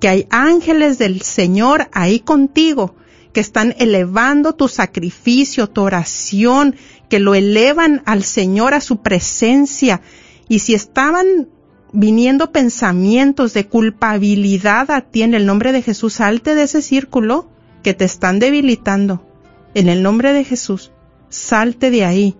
que 0.00 0.08
hay 0.08 0.26
ángeles 0.30 0.98
del 0.98 1.22
Señor 1.22 1.88
ahí 1.92 2.20
contigo 2.20 2.94
que 3.34 3.40
están 3.40 3.74
elevando 3.78 4.54
tu 4.54 4.68
sacrificio, 4.68 5.68
tu 5.68 5.82
oración, 5.82 6.76
que 7.10 7.18
lo 7.18 7.34
elevan 7.34 8.02
al 8.06 8.22
Señor 8.22 8.72
a 8.72 8.80
su 8.80 9.02
presencia. 9.02 10.00
Y 10.48 10.60
si 10.60 10.72
estaban 10.72 11.48
viniendo 11.92 12.52
pensamientos 12.52 13.52
de 13.52 13.66
culpabilidad 13.66 14.90
a 14.90 15.02
ti 15.02 15.22
en 15.22 15.34
el 15.34 15.46
nombre 15.46 15.72
de 15.72 15.82
Jesús, 15.82 16.14
salte 16.14 16.54
de 16.54 16.62
ese 16.62 16.80
círculo 16.80 17.50
que 17.82 17.92
te 17.92 18.04
están 18.04 18.38
debilitando. 18.38 19.26
En 19.74 19.88
el 19.88 20.02
nombre 20.02 20.32
de 20.32 20.44
Jesús, 20.44 20.92
salte 21.28 21.90
de 21.90 22.04
ahí 22.04 22.36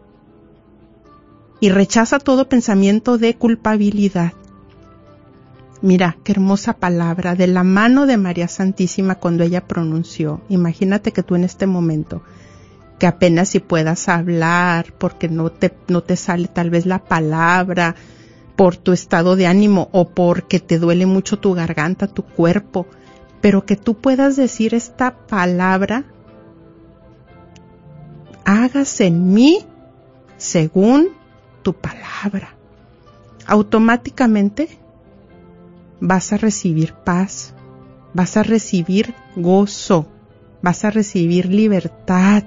y 1.58 1.70
rechaza 1.70 2.20
todo 2.20 2.48
pensamiento 2.48 3.18
de 3.18 3.34
culpabilidad. 3.34 4.32
Mira, 5.84 6.16
qué 6.24 6.32
hermosa 6.32 6.72
palabra 6.72 7.34
de 7.34 7.46
la 7.46 7.62
mano 7.62 8.06
de 8.06 8.16
María 8.16 8.48
Santísima 8.48 9.16
cuando 9.16 9.44
ella 9.44 9.68
pronunció. 9.68 10.40
Imagínate 10.48 11.12
que 11.12 11.22
tú 11.22 11.34
en 11.34 11.44
este 11.44 11.66
momento, 11.66 12.22
que 12.98 13.06
apenas 13.06 13.50
si 13.50 13.60
puedas 13.60 14.08
hablar 14.08 14.94
porque 14.96 15.28
no 15.28 15.52
te, 15.52 15.76
no 15.88 16.02
te 16.02 16.16
sale 16.16 16.48
tal 16.48 16.70
vez 16.70 16.86
la 16.86 17.00
palabra, 17.00 17.96
por 18.56 18.78
tu 18.78 18.92
estado 18.92 19.36
de 19.36 19.46
ánimo 19.46 19.90
o 19.92 20.08
porque 20.08 20.58
te 20.58 20.78
duele 20.78 21.04
mucho 21.04 21.38
tu 21.38 21.52
garganta, 21.52 22.06
tu 22.06 22.22
cuerpo, 22.22 22.86
pero 23.42 23.66
que 23.66 23.76
tú 23.76 23.92
puedas 23.98 24.36
decir 24.36 24.74
esta 24.74 25.14
palabra, 25.26 26.06
hágase 28.46 29.08
en 29.08 29.34
mí 29.34 29.58
según 30.38 31.08
tu 31.62 31.74
palabra. 31.74 32.54
Automáticamente 33.46 34.78
vas 36.06 36.34
a 36.34 36.36
recibir 36.36 36.92
paz, 36.92 37.54
vas 38.12 38.36
a 38.36 38.42
recibir 38.42 39.14
gozo, 39.36 40.06
vas 40.60 40.84
a 40.84 40.90
recibir 40.90 41.46
libertad. 41.46 42.44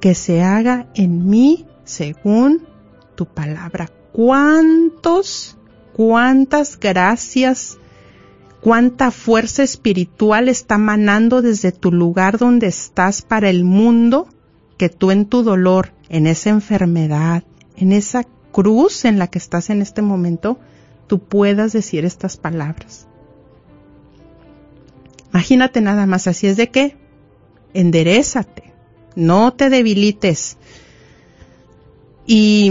Que 0.00 0.14
se 0.14 0.42
haga 0.42 0.86
en 0.94 1.28
mí 1.28 1.66
según 1.84 2.66
tu 3.14 3.26
palabra. 3.26 3.90
¿Cuántos, 4.12 5.58
cuántas 5.92 6.80
gracias, 6.80 7.76
cuánta 8.62 9.10
fuerza 9.10 9.62
espiritual 9.62 10.48
está 10.48 10.78
manando 10.78 11.42
desde 11.42 11.72
tu 11.72 11.92
lugar 11.92 12.38
donde 12.38 12.68
estás 12.68 13.20
para 13.20 13.50
el 13.50 13.64
mundo 13.64 14.28
que 14.78 14.88
tú 14.88 15.10
en 15.10 15.26
tu 15.26 15.42
dolor, 15.42 15.92
en 16.08 16.26
esa 16.26 16.50
enfermedad, 16.50 17.44
en 17.76 17.92
esa 17.92 18.24
cruz 18.50 19.04
en 19.04 19.18
la 19.18 19.26
que 19.26 19.38
estás 19.38 19.68
en 19.68 19.82
este 19.82 20.00
momento, 20.00 20.58
tú 21.06 21.18
puedas 21.20 21.72
decir 21.72 22.04
estas 22.04 22.36
palabras. 22.36 23.06
Imagínate 25.32 25.80
nada 25.80 26.06
más, 26.06 26.26
así 26.26 26.46
es 26.46 26.56
de 26.56 26.70
que 26.70 26.96
enderezate, 27.72 28.72
no 29.16 29.52
te 29.52 29.68
debilites, 29.68 30.56
y 32.26 32.70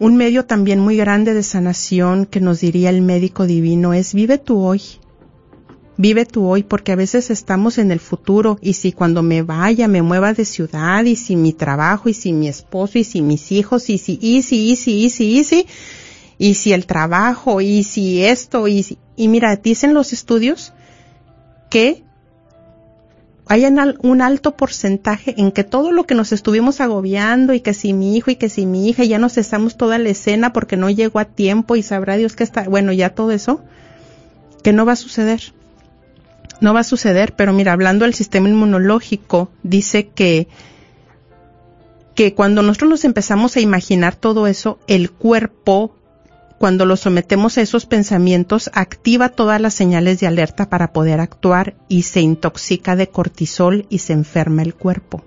un 0.00 0.16
medio 0.16 0.44
también 0.44 0.80
muy 0.80 0.96
grande 0.96 1.34
de 1.34 1.42
sanación 1.42 2.26
que 2.26 2.40
nos 2.40 2.60
diría 2.60 2.90
el 2.90 3.02
médico 3.02 3.46
divino 3.46 3.94
es 3.94 4.14
vive 4.14 4.38
tú 4.38 4.60
hoy. 4.60 4.82
Vive 5.96 6.24
tú 6.26 6.46
hoy 6.46 6.62
porque 6.62 6.92
a 6.92 6.96
veces 6.96 7.28
estamos 7.28 7.76
en 7.76 7.90
el 7.90 7.98
futuro 7.98 8.56
y 8.62 8.74
si 8.74 8.92
cuando 8.92 9.24
me 9.24 9.42
vaya 9.42 9.88
me 9.88 10.00
mueva 10.00 10.32
de 10.32 10.44
ciudad 10.44 11.04
y 11.04 11.16
si 11.16 11.34
mi 11.34 11.52
trabajo 11.52 12.08
y 12.08 12.14
si 12.14 12.32
mi 12.32 12.46
esposo 12.46 12.98
y 12.98 13.04
si 13.04 13.20
mis 13.20 13.50
hijos 13.50 13.90
y 13.90 13.98
si 13.98 14.16
y 14.22 14.42
si 14.42 14.70
y 14.70 14.76
si 14.76 15.04
y 15.04 15.10
si 15.10 15.38
y 15.38 15.44
si 15.44 15.66
y 16.38 16.54
si 16.54 16.72
el 16.72 16.86
trabajo 16.86 17.60
y 17.60 17.82
si 17.82 18.24
esto 18.24 18.68
y 18.68 18.82
si 18.82 18.98
y 19.16 19.28
mira 19.28 19.56
dicen 19.56 19.92
los 19.92 20.12
estudios 20.12 20.72
que 21.68 22.04
hay 23.50 23.64
un 23.64 24.20
alto 24.20 24.56
porcentaje 24.56 25.34
en 25.38 25.52
que 25.52 25.64
todo 25.64 25.90
lo 25.90 26.04
que 26.04 26.14
nos 26.14 26.32
estuvimos 26.32 26.82
agobiando 26.82 27.54
y 27.54 27.60
que 27.60 27.72
si 27.72 27.94
mi 27.94 28.14
hijo 28.14 28.30
y 28.30 28.36
que 28.36 28.50
si 28.50 28.66
mi 28.66 28.88
hija 28.88 29.04
ya 29.04 29.18
nos 29.18 29.34
cesamos 29.34 29.78
toda 29.78 29.98
la 29.98 30.10
escena 30.10 30.52
porque 30.52 30.76
no 30.76 30.90
llegó 30.90 31.18
a 31.18 31.24
tiempo 31.24 31.74
y 31.74 31.82
sabrá 31.82 32.18
Dios 32.18 32.36
que 32.36 32.44
está, 32.44 32.64
bueno, 32.64 32.92
ya 32.92 33.14
todo 33.14 33.32
eso, 33.32 33.62
que 34.62 34.74
no 34.74 34.84
va 34.84 34.92
a 34.92 34.96
suceder. 34.96 35.54
No 36.60 36.74
va 36.74 36.80
a 36.80 36.84
suceder, 36.84 37.34
pero 37.36 37.54
mira, 37.54 37.72
hablando 37.72 38.04
del 38.04 38.12
sistema 38.12 38.50
inmunológico, 38.50 39.50
dice 39.62 40.08
que 40.08 40.48
que 42.14 42.34
cuando 42.34 42.62
nosotros 42.62 42.90
nos 42.90 43.04
empezamos 43.04 43.56
a 43.56 43.60
imaginar 43.60 44.16
todo 44.16 44.48
eso, 44.48 44.80
el 44.88 45.12
cuerpo 45.12 45.94
cuando 46.58 46.86
lo 46.86 46.96
sometemos 46.96 47.56
a 47.56 47.62
esos 47.62 47.86
pensamientos, 47.86 48.68
activa 48.74 49.28
todas 49.28 49.60
las 49.60 49.74
señales 49.74 50.18
de 50.18 50.26
alerta 50.26 50.68
para 50.68 50.92
poder 50.92 51.20
actuar 51.20 51.74
y 51.88 52.02
se 52.02 52.20
intoxica 52.20 52.96
de 52.96 53.08
cortisol 53.08 53.86
y 53.88 53.98
se 53.98 54.12
enferma 54.12 54.62
el 54.62 54.74
cuerpo. 54.74 55.24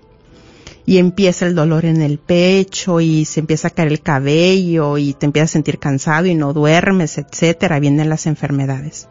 Y 0.84 0.98
empieza 0.98 1.46
el 1.46 1.54
dolor 1.54 1.86
en 1.86 2.02
el 2.02 2.18
pecho 2.18 3.00
y 3.00 3.24
se 3.24 3.40
empieza 3.40 3.68
a 3.68 3.70
caer 3.70 3.88
el 3.88 4.02
cabello 4.02 4.98
y 4.98 5.14
te 5.14 5.26
empiezas 5.26 5.50
a 5.50 5.54
sentir 5.54 5.78
cansado 5.78 6.26
y 6.26 6.34
no 6.34 6.52
duermes, 6.52 7.16
etcétera, 7.16 7.80
vienen 7.80 8.10
las 8.10 8.26
enfermedades. 8.26 9.08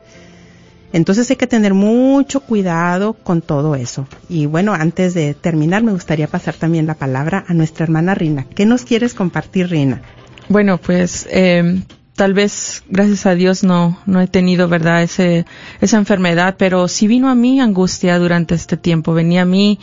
Entonces 0.94 1.30
hay 1.30 1.38
que 1.38 1.48
tener 1.48 1.74
mucho 1.74 2.42
cuidado 2.42 3.14
con 3.14 3.42
todo 3.42 3.76
eso. 3.76 4.08
Y 4.30 4.46
bueno, 4.46 4.74
antes 4.74 5.14
de 5.14 5.34
terminar, 5.34 5.82
me 5.82 5.94
gustaría 5.94 6.28
pasar 6.28 6.54
también 6.56 6.86
la 6.86 6.96
palabra 6.96 7.46
a 7.48 7.54
nuestra 7.54 7.86
hermana 7.86 8.14
Rina. 8.14 8.46
¿Qué 8.54 8.66
nos 8.66 8.84
quieres 8.84 9.14
compartir, 9.14 9.70
Rina? 9.70 10.02
Bueno, 10.50 10.78
pues 10.78 11.28
eh, 11.32 11.82
tal 12.16 12.34
vez 12.34 12.84
gracias 12.90 13.26
a 13.26 13.36
Dios 13.36 13.64
no 13.64 13.98
no 14.06 14.22
he 14.22 14.28
tenido 14.28 14.68
verdad 14.68 15.04
ese 15.04 15.46
esa 15.80 15.98
enfermedad 15.98 16.56
pero 16.58 16.88
sí 16.88 17.08
vino 17.08 17.30
a 17.30 17.36
mí 17.36 17.60
angustia 17.60 18.20
durante 18.20 18.56
este 18.56 18.78
tiempo. 18.78 19.14
Venía 19.14 19.44
a 19.44 19.46
mí 19.46 19.80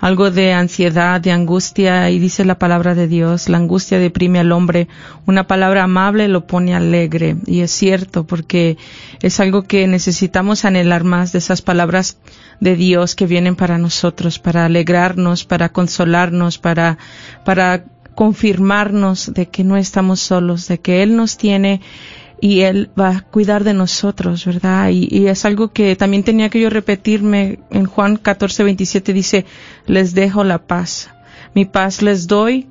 algo 0.00 0.30
de 0.32 0.52
ansiedad 0.52 1.20
de 1.20 1.30
angustia 1.30 2.10
y 2.10 2.18
dice 2.18 2.44
la 2.44 2.58
palabra 2.58 2.94
de 2.94 3.06
Dios 3.06 3.48
la 3.48 3.58
angustia 3.58 3.98
deprime 3.98 4.38
al 4.40 4.52
hombre. 4.52 4.88
Una 5.26 5.46
palabra 5.46 5.84
amable 5.84 6.28
lo 6.28 6.46
pone 6.46 6.74
alegre 6.74 7.36
y 7.46 7.60
es 7.60 7.70
cierto 7.70 8.26
porque 8.26 8.76
es 9.20 9.38
algo 9.40 9.62
que 9.62 9.86
necesitamos 9.86 10.64
anhelar 10.64 11.04
más 11.04 11.32
de 11.32 11.38
esas 11.38 11.62
palabras 11.62 12.18
de 12.60 12.76
Dios 12.76 13.14
que 13.14 13.26
vienen 13.26 13.56
para 13.56 13.78
nosotros 13.78 14.38
para 14.38 14.64
alegrarnos 14.66 15.44
para 15.44 15.70
consolarnos 15.70 16.58
para 16.58 16.98
para 17.44 17.84
confirmarnos 18.14 19.32
de 19.34 19.48
que 19.48 19.64
no 19.64 19.76
estamos 19.76 20.20
solos, 20.20 20.68
de 20.68 20.78
que 20.78 21.02
Él 21.02 21.16
nos 21.16 21.36
tiene 21.36 21.80
y 22.40 22.60
Él 22.62 22.90
va 22.98 23.08
a 23.10 23.20
cuidar 23.20 23.62
de 23.62 23.72
nosotros, 23.72 24.44
¿verdad? 24.44 24.90
Y, 24.90 25.28
es 25.28 25.44
algo 25.44 25.72
que 25.72 25.94
también 25.94 26.24
tenía 26.24 26.50
que 26.50 26.60
yo 26.60 26.70
repetirme 26.70 27.60
en 27.70 27.86
Juan 27.86 28.16
14, 28.16 28.64
27 28.64 29.12
dice, 29.12 29.46
les 29.86 30.14
dejo 30.14 30.42
la 30.42 30.58
paz, 30.66 31.10
mi 31.54 31.64
paz 31.64 32.02
les 32.02 32.26
doy 32.26 32.68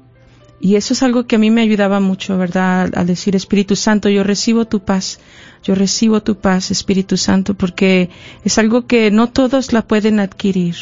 Y 0.60 0.76
eso 0.76 0.94
es 0.94 1.02
algo 1.02 1.26
que 1.26 1.38
a 1.38 1.40
mí 1.40 1.50
me 1.50 1.62
ayudaba 1.62 2.00
mucho, 2.00 2.38
¿verdad? 2.38 2.92
Al 2.94 3.08
decir, 3.08 3.36
Espíritu 3.36 3.76
Santo, 3.76 4.10
yo 4.10 4.24
recibo 4.24 4.66
tu 4.66 4.82
paz, 4.82 5.20
yo 5.64 5.76
recibo 5.76 6.22
tu 6.24 6.38
paz, 6.40 6.72
Espíritu 6.72 7.18
Santo, 7.18 7.54
porque 7.54 8.10
es 8.44 8.58
algo 8.58 8.88
que 8.88 9.12
no 9.12 9.28
todos 9.30 9.74
la 9.74 9.82
pueden 9.84 10.20
adquirir. 10.20 10.76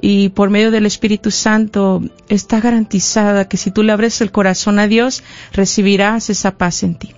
Y 0.00 0.30
por 0.30 0.50
medio 0.50 0.70
del 0.70 0.86
Espíritu 0.86 1.30
Santo 1.30 2.02
está 2.28 2.60
garantizada 2.60 3.46
que 3.48 3.56
si 3.56 3.70
tú 3.70 3.82
le 3.82 3.92
abres 3.92 4.20
el 4.20 4.32
corazón 4.32 4.78
a 4.78 4.88
Dios, 4.88 5.22
recibirás 5.52 6.28
esa 6.30 6.56
paz 6.58 6.82
en 6.82 6.96
ti. 6.96 7.10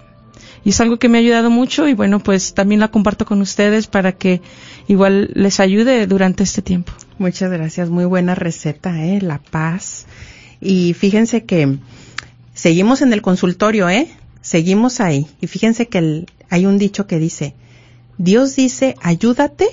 Y 0.64 0.70
es 0.70 0.80
algo 0.80 0.98
que 0.98 1.08
me 1.08 1.18
ha 1.18 1.20
ayudado 1.20 1.50
mucho 1.50 1.88
y 1.88 1.94
bueno, 1.94 2.20
pues 2.20 2.54
también 2.54 2.80
la 2.80 2.88
comparto 2.88 3.24
con 3.26 3.40
ustedes 3.42 3.86
para 3.86 4.12
que 4.12 4.40
igual 4.88 5.30
les 5.34 5.60
ayude 5.60 6.06
durante 6.06 6.42
este 6.42 6.62
tiempo. 6.62 6.92
Muchas 7.18 7.50
gracias, 7.50 7.90
muy 7.90 8.06
buena 8.06 8.34
receta, 8.34 9.04
¿eh? 9.04 9.20
La 9.20 9.38
paz. 9.38 10.06
Y 10.60 10.94
fíjense 10.94 11.44
que 11.44 11.78
seguimos 12.54 13.02
en 13.02 13.12
el 13.12 13.22
consultorio, 13.22 13.88
¿eh? 13.88 14.08
Seguimos 14.40 15.00
ahí. 15.00 15.26
Y 15.40 15.46
fíjense 15.46 15.86
que 15.88 15.98
el- 15.98 16.26
hay 16.50 16.66
un 16.66 16.78
dicho 16.78 17.06
que 17.06 17.18
dice, 17.18 17.54
Dios 18.18 18.56
dice, 18.56 18.96
ayúdate, 19.02 19.68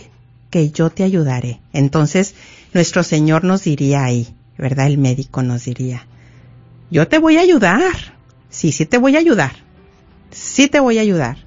que 0.50 0.70
yo 0.70 0.90
te 0.90 1.04
ayudaré. 1.04 1.62
Entonces, 1.74 2.36
nuestro 2.74 3.04
Señor 3.04 3.44
nos 3.44 3.64
diría 3.64 4.04
ahí, 4.04 4.28
¿verdad? 4.58 4.88
El 4.88 4.98
médico 4.98 5.42
nos 5.42 5.66
diría, 5.66 6.06
yo 6.92 7.08
te 7.08 7.18
voy 7.18 7.38
a 7.38 7.42
ayudar. 7.42 8.20
Sí, 8.50 8.72
sí 8.72 8.86
te 8.86 8.98
voy 8.98 9.16
a 9.16 9.20
ayudar. 9.20 9.54
Sí 10.30 10.68
te 10.68 10.80
voy 10.80 10.98
a 10.98 11.02
ayudar. 11.02 11.38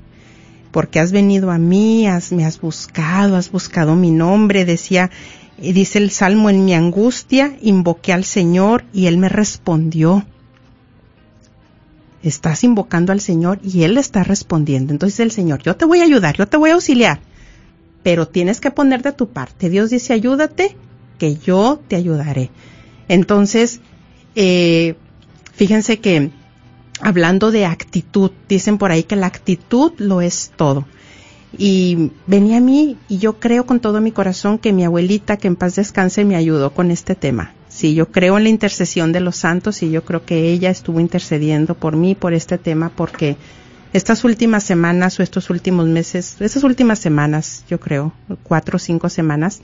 Porque 0.72 0.98
has 0.98 1.12
venido 1.12 1.50
a 1.50 1.58
mí, 1.58 2.08
has, 2.08 2.32
me 2.32 2.44
has 2.44 2.60
buscado, 2.60 3.36
has 3.36 3.52
buscado 3.52 3.94
mi 3.94 4.10
nombre, 4.10 4.64
decía, 4.64 5.10
dice 5.58 5.98
el 5.98 6.10
Salmo, 6.10 6.50
en 6.50 6.64
mi 6.64 6.74
angustia 6.74 7.56
invoqué 7.62 8.12
al 8.12 8.24
Señor 8.24 8.84
y 8.92 9.06
Él 9.06 9.18
me 9.18 9.28
respondió. 9.28 10.24
Estás 12.24 12.64
invocando 12.64 13.12
al 13.12 13.20
Señor 13.20 13.60
y 13.62 13.82
Él 13.82 13.98
está 13.98 14.24
respondiendo. 14.24 14.92
Entonces 14.92 15.20
el 15.20 15.30
Señor, 15.30 15.62
yo 15.62 15.76
te 15.76 15.84
voy 15.84 16.00
a 16.00 16.04
ayudar, 16.04 16.36
yo 16.36 16.48
te 16.48 16.56
voy 16.56 16.70
a 16.70 16.74
auxiliar, 16.74 17.20
pero 18.02 18.26
tienes 18.26 18.60
que 18.60 18.70
poner 18.70 19.02
de 19.02 19.12
tu 19.12 19.28
parte. 19.28 19.68
Dios 19.68 19.90
dice, 19.90 20.14
ayúdate, 20.14 20.74
que 21.18 21.36
yo 21.36 21.80
te 21.86 21.96
ayudaré. 21.96 22.50
Entonces, 23.08 23.80
eh, 24.34 24.94
fíjense 25.52 26.00
que 26.00 26.30
hablando 26.98 27.50
de 27.50 27.66
actitud, 27.66 28.30
dicen 28.48 28.78
por 28.78 28.90
ahí 28.90 29.02
que 29.02 29.16
la 29.16 29.26
actitud 29.26 29.92
lo 29.98 30.22
es 30.22 30.50
todo. 30.56 30.86
Y 31.56 32.10
venía 32.26 32.56
a 32.56 32.60
mí 32.60 32.96
y 33.06 33.18
yo 33.18 33.38
creo 33.38 33.66
con 33.66 33.80
todo 33.80 34.00
mi 34.00 34.12
corazón 34.12 34.58
que 34.58 34.72
mi 34.72 34.84
abuelita, 34.84 35.36
que 35.36 35.46
en 35.46 35.56
paz 35.56 35.76
descanse, 35.76 36.24
me 36.24 36.36
ayudó 36.36 36.72
con 36.72 36.90
este 36.90 37.14
tema. 37.14 37.52
Sí, 37.74 37.92
yo 37.96 38.12
creo 38.12 38.38
en 38.38 38.44
la 38.44 38.50
intercesión 38.50 39.10
de 39.10 39.18
los 39.18 39.34
santos 39.34 39.82
y 39.82 39.90
yo 39.90 40.04
creo 40.04 40.24
que 40.24 40.48
ella 40.52 40.70
estuvo 40.70 41.00
intercediendo 41.00 41.74
por 41.74 41.96
mí, 41.96 42.14
por 42.14 42.32
este 42.32 42.56
tema, 42.56 42.88
porque 42.94 43.36
estas 43.92 44.22
últimas 44.22 44.62
semanas 44.62 45.18
o 45.18 45.24
estos 45.24 45.50
últimos 45.50 45.88
meses, 45.88 46.36
estas 46.38 46.62
últimas 46.62 47.00
semanas, 47.00 47.64
yo 47.68 47.80
creo, 47.80 48.12
cuatro 48.44 48.76
o 48.76 48.78
cinco 48.78 49.08
semanas, 49.08 49.60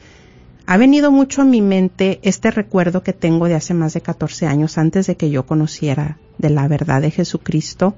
ha 0.66 0.76
venido 0.76 1.12
mucho 1.12 1.42
a 1.42 1.44
mi 1.44 1.62
mente 1.62 2.18
este 2.24 2.50
recuerdo 2.50 3.04
que 3.04 3.12
tengo 3.12 3.46
de 3.46 3.54
hace 3.54 3.74
más 3.74 3.94
de 3.94 4.00
14 4.00 4.44
años, 4.48 4.76
antes 4.76 5.06
de 5.06 5.16
que 5.16 5.30
yo 5.30 5.46
conociera 5.46 6.18
de 6.36 6.50
la 6.50 6.66
verdad 6.66 7.02
de 7.02 7.12
Jesucristo. 7.12 7.94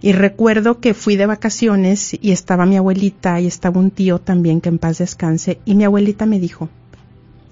Y 0.00 0.14
recuerdo 0.14 0.80
que 0.80 0.94
fui 0.94 1.14
de 1.14 1.26
vacaciones 1.26 2.16
y 2.20 2.32
estaba 2.32 2.66
mi 2.66 2.76
abuelita 2.76 3.40
y 3.40 3.46
estaba 3.46 3.78
un 3.78 3.92
tío 3.92 4.18
también 4.18 4.60
que 4.60 4.68
en 4.68 4.78
paz 4.78 4.98
descanse 4.98 5.60
y 5.64 5.76
mi 5.76 5.84
abuelita 5.84 6.26
me 6.26 6.40
dijo, 6.40 6.68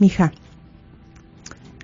mija, 0.01 0.33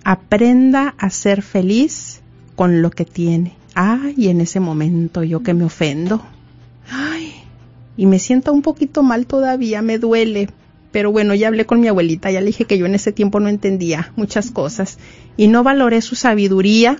aprenda 0.04 0.94
a 0.98 1.10
ser 1.10 1.42
feliz 1.42 2.20
con 2.56 2.82
lo 2.82 2.90
que 2.90 3.04
tiene. 3.04 3.56
Ay, 3.74 4.28
en 4.28 4.40
ese 4.40 4.60
momento 4.60 5.22
yo 5.22 5.42
que 5.42 5.54
me 5.54 5.64
ofendo. 5.64 6.22
Ay, 6.90 7.32
y 7.96 8.06
me 8.06 8.18
siento 8.18 8.52
un 8.52 8.62
poquito 8.62 9.02
mal 9.02 9.26
todavía, 9.26 9.82
me 9.82 9.98
duele. 9.98 10.48
Pero 10.92 11.12
bueno, 11.12 11.34
ya 11.34 11.48
hablé 11.48 11.66
con 11.66 11.80
mi 11.80 11.88
abuelita, 11.88 12.30
ya 12.30 12.40
le 12.40 12.46
dije 12.46 12.64
que 12.64 12.76
yo 12.76 12.86
en 12.86 12.96
ese 12.96 13.12
tiempo 13.12 13.38
no 13.38 13.48
entendía 13.48 14.12
muchas 14.16 14.50
cosas 14.50 14.98
y 15.36 15.46
no 15.46 15.62
valoré 15.62 16.00
su 16.00 16.16
sabiduría. 16.16 16.96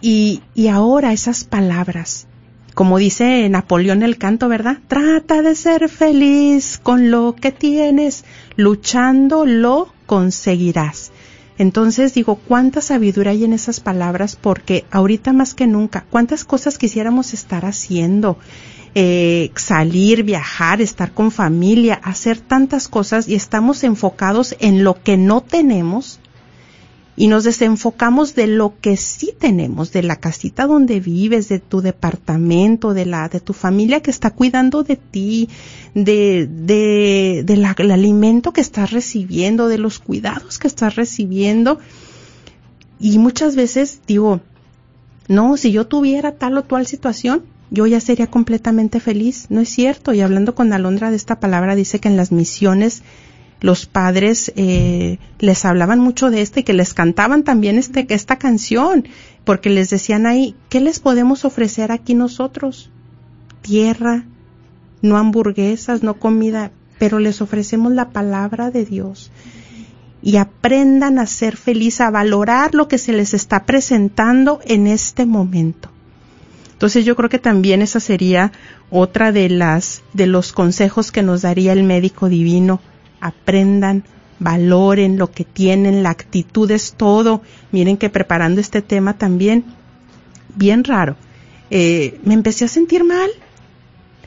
Y, 0.00 0.42
y 0.54 0.68
ahora 0.68 1.12
esas 1.12 1.44
palabras, 1.44 2.26
como 2.74 2.98
dice 2.98 3.48
Napoleón 3.48 4.02
el 4.02 4.18
canto, 4.18 4.48
¿verdad? 4.48 4.78
Trata 4.88 5.42
de 5.42 5.54
ser 5.54 5.88
feliz 5.88 6.78
con 6.82 7.10
lo 7.10 7.34
que 7.34 7.52
tienes, 7.52 8.24
luchando 8.56 9.46
lo 9.46 9.92
conseguirás. 10.06 11.12
Entonces 11.58 12.14
digo, 12.14 12.36
cuánta 12.36 12.80
sabiduría 12.80 13.32
hay 13.32 13.44
en 13.44 13.52
esas 13.52 13.80
palabras 13.80 14.36
porque 14.36 14.84
ahorita 14.90 15.32
más 15.32 15.54
que 15.54 15.66
nunca, 15.66 16.06
cuántas 16.10 16.44
cosas 16.44 16.78
quisiéramos 16.78 17.34
estar 17.34 17.66
haciendo, 17.66 18.38
eh, 18.94 19.50
salir, 19.54 20.22
viajar, 20.22 20.80
estar 20.80 21.12
con 21.12 21.30
familia, 21.30 22.00
hacer 22.02 22.40
tantas 22.40 22.88
cosas 22.88 23.28
y 23.28 23.34
estamos 23.34 23.84
enfocados 23.84 24.56
en 24.60 24.84
lo 24.84 25.02
que 25.02 25.16
no 25.16 25.40
tenemos 25.42 26.20
y 27.22 27.28
nos 27.28 27.44
desenfocamos 27.44 28.34
de 28.34 28.48
lo 28.48 28.74
que 28.80 28.96
sí 28.96 29.32
tenemos, 29.38 29.92
de 29.92 30.02
la 30.02 30.16
casita 30.16 30.66
donde 30.66 30.98
vives, 30.98 31.48
de 31.48 31.60
tu 31.60 31.80
departamento, 31.80 32.94
de 32.94 33.06
la, 33.06 33.28
de 33.28 33.38
tu 33.38 33.52
familia 33.52 34.00
que 34.00 34.10
está 34.10 34.30
cuidando 34.30 34.82
de 34.82 34.96
ti, 34.96 35.48
de, 35.94 36.48
de, 36.50 37.44
de 37.46 37.56
la, 37.56 37.76
el 37.78 37.92
alimento 37.92 38.52
que 38.52 38.60
estás 38.60 38.90
recibiendo, 38.90 39.68
de 39.68 39.78
los 39.78 40.00
cuidados 40.00 40.58
que 40.58 40.66
estás 40.66 40.96
recibiendo. 40.96 41.78
Y 42.98 43.20
muchas 43.20 43.54
veces 43.54 44.00
digo, 44.04 44.40
no, 45.28 45.56
si 45.56 45.70
yo 45.70 45.86
tuviera 45.86 46.32
tal 46.32 46.58
o 46.58 46.64
cual 46.66 46.88
situación, 46.88 47.44
yo 47.70 47.86
ya 47.86 48.00
sería 48.00 48.26
completamente 48.26 48.98
feliz. 48.98 49.46
No 49.48 49.60
es 49.60 49.68
cierto. 49.68 50.12
Y 50.12 50.22
hablando 50.22 50.56
con 50.56 50.72
Alondra 50.72 51.10
de 51.10 51.16
esta 51.18 51.38
palabra, 51.38 51.76
dice 51.76 52.00
que 52.00 52.08
en 52.08 52.16
las 52.16 52.32
misiones 52.32 53.04
los 53.62 53.86
padres 53.86 54.52
eh, 54.56 55.18
les 55.38 55.64
hablaban 55.64 56.00
mucho 56.00 56.30
de 56.30 56.42
este 56.42 56.60
y 56.60 56.62
que 56.64 56.72
les 56.72 56.94
cantaban 56.94 57.44
también 57.44 57.78
este, 57.78 58.04
esta 58.10 58.36
canción, 58.36 59.06
porque 59.44 59.70
les 59.70 59.88
decían 59.88 60.26
ahí, 60.26 60.56
¿qué 60.68 60.80
les 60.80 60.98
podemos 60.98 61.44
ofrecer 61.44 61.92
aquí 61.92 62.14
nosotros? 62.14 62.90
Tierra, 63.62 64.24
no 65.00 65.16
hamburguesas, 65.16 66.02
no 66.02 66.14
comida, 66.14 66.72
pero 66.98 67.20
les 67.20 67.40
ofrecemos 67.40 67.92
la 67.92 68.10
palabra 68.10 68.70
de 68.70 68.84
Dios. 68.84 69.30
Y 70.22 70.36
aprendan 70.36 71.18
a 71.18 71.26
ser 71.26 71.56
feliz, 71.56 72.00
a 72.00 72.10
valorar 72.10 72.74
lo 72.74 72.88
que 72.88 72.98
se 72.98 73.12
les 73.12 73.32
está 73.32 73.64
presentando 73.64 74.60
en 74.64 74.86
este 74.88 75.24
momento. 75.24 75.88
Entonces 76.72 77.04
yo 77.04 77.14
creo 77.14 77.28
que 77.28 77.38
también 77.38 77.80
esa 77.80 78.00
sería 78.00 78.50
otra 78.90 79.30
de 79.30 79.48
las 79.48 80.02
de 80.14 80.26
los 80.26 80.52
consejos 80.52 81.12
que 81.12 81.22
nos 81.22 81.42
daría 81.42 81.72
el 81.72 81.84
médico 81.84 82.28
divino 82.28 82.80
aprendan, 83.22 84.04
valoren 84.38 85.16
lo 85.16 85.30
que 85.30 85.44
tienen, 85.44 86.02
la 86.02 86.10
actitud 86.10 86.70
es 86.70 86.92
todo. 86.94 87.40
Miren 87.70 87.96
que 87.96 88.10
preparando 88.10 88.60
este 88.60 88.82
tema 88.82 89.16
también, 89.16 89.64
bien 90.54 90.84
raro, 90.84 91.16
eh, 91.70 92.20
me 92.24 92.34
empecé 92.34 92.66
a 92.66 92.68
sentir 92.68 93.04
mal, 93.04 93.30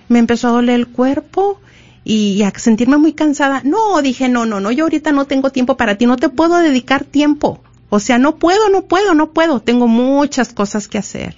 me 0.07 0.19
empezó 0.19 0.47
a 0.47 0.51
doler 0.51 0.75
el 0.75 0.87
cuerpo 0.87 1.59
y 2.03 2.41
a 2.43 2.51
sentirme 2.57 2.97
muy 2.97 3.13
cansada. 3.13 3.61
No, 3.63 4.01
dije, 4.01 4.29
no, 4.29 4.45
no, 4.45 4.59
no, 4.59 4.71
yo 4.71 4.85
ahorita 4.85 5.11
no 5.11 5.25
tengo 5.25 5.51
tiempo 5.51 5.75
para 5.77 5.97
ti, 5.97 6.05
no 6.05 6.17
te 6.17 6.29
puedo 6.29 6.57
dedicar 6.57 7.03
tiempo. 7.03 7.61
O 7.89 7.99
sea, 7.99 8.17
no 8.17 8.37
puedo, 8.37 8.69
no 8.69 8.83
puedo, 8.83 9.13
no 9.13 9.31
puedo, 9.31 9.59
tengo 9.59 9.87
muchas 9.87 10.53
cosas 10.53 10.87
que 10.87 10.97
hacer. 10.97 11.35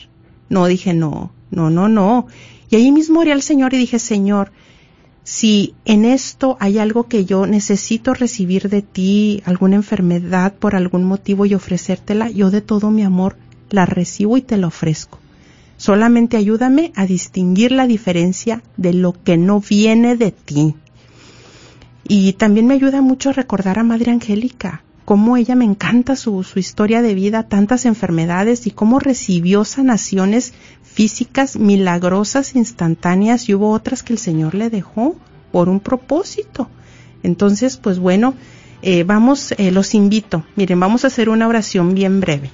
No, 0.50 0.66
dije, 0.68 0.94
no, 0.94 1.32
no, 1.52 1.70
no, 1.70 1.90
no. 1.90 2.28
Y 2.70 2.76
ahí 2.76 2.92
mismo 2.92 3.22
oré 3.22 3.32
al 3.32 3.42
Señor 3.42 3.74
y 3.74 3.78
dije, 3.78 4.00
Señor, 4.00 4.52
si 5.28 5.76
en 5.84 6.06
esto 6.06 6.56
hay 6.62 6.78
algo 6.78 7.10
que 7.10 7.26
yo 7.26 7.48
necesito 7.48 8.14
recibir 8.14 8.70
de 8.70 8.82
ti, 8.82 9.44
alguna 9.44 9.76
enfermedad 9.76 10.54
por 10.54 10.74
algún 10.74 11.04
motivo 11.04 11.46
y 11.46 11.54
ofrecértela, 11.54 12.30
yo 12.30 12.50
de 12.50 12.62
todo 12.62 12.92
mi 12.92 13.04
amor 13.04 13.36
la 13.70 13.86
recibo 13.86 14.38
y 14.38 14.42
te 14.42 14.56
la 14.56 14.68
ofrezco. 14.68 15.20
Solamente 15.76 16.38
ayúdame 16.38 16.94
a 16.96 17.06
distinguir 17.06 17.74
la 17.74 17.88
diferencia 17.88 18.64
de 18.78 18.94
lo 18.94 19.22
que 19.22 19.36
no 19.36 19.60
viene 19.60 20.16
de 20.16 20.32
ti. 20.32 20.76
Y 22.08 22.32
también 22.32 22.66
me 22.66 22.76
ayuda 22.76 23.02
mucho 23.02 23.32
a 23.32 23.34
recordar 23.34 23.80
a 23.80 23.84
Madre 23.84 24.14
Angélica, 24.14 24.82
cómo 25.04 25.36
ella 25.36 25.56
me 25.56 25.66
encanta 25.66 26.16
su, 26.16 26.42
su 26.44 26.58
historia 26.58 27.02
de 27.02 27.14
vida, 27.16 27.44
tantas 27.44 27.84
enfermedades 27.84 28.66
y 28.66 28.72
cómo 28.72 28.98
recibió 28.98 29.66
sanaciones 29.66 30.54
físicas 30.84 31.58
milagrosas, 31.58 32.56
instantáneas 32.56 33.50
y 33.50 33.54
hubo 33.54 33.70
otras 33.70 34.02
que 34.02 34.14
el 34.14 34.20
Señor 34.20 34.56
le 34.56 34.72
dejó 34.72 35.16
por 35.52 35.70
un 35.70 35.80
propósito. 35.80 36.70
Entonces, 37.24 37.78
pues 37.78 38.00
bueno, 38.00 38.36
eh, 38.82 39.04
vamos, 39.04 39.54
eh, 39.58 39.72
los 39.72 39.94
invito. 39.94 40.46
Miren, 40.56 40.80
vamos 40.80 41.04
a 41.04 41.08
hacer 41.08 41.30
una 41.30 41.48
oración 41.48 41.94
bien 41.94 42.20
breve. 42.20 42.50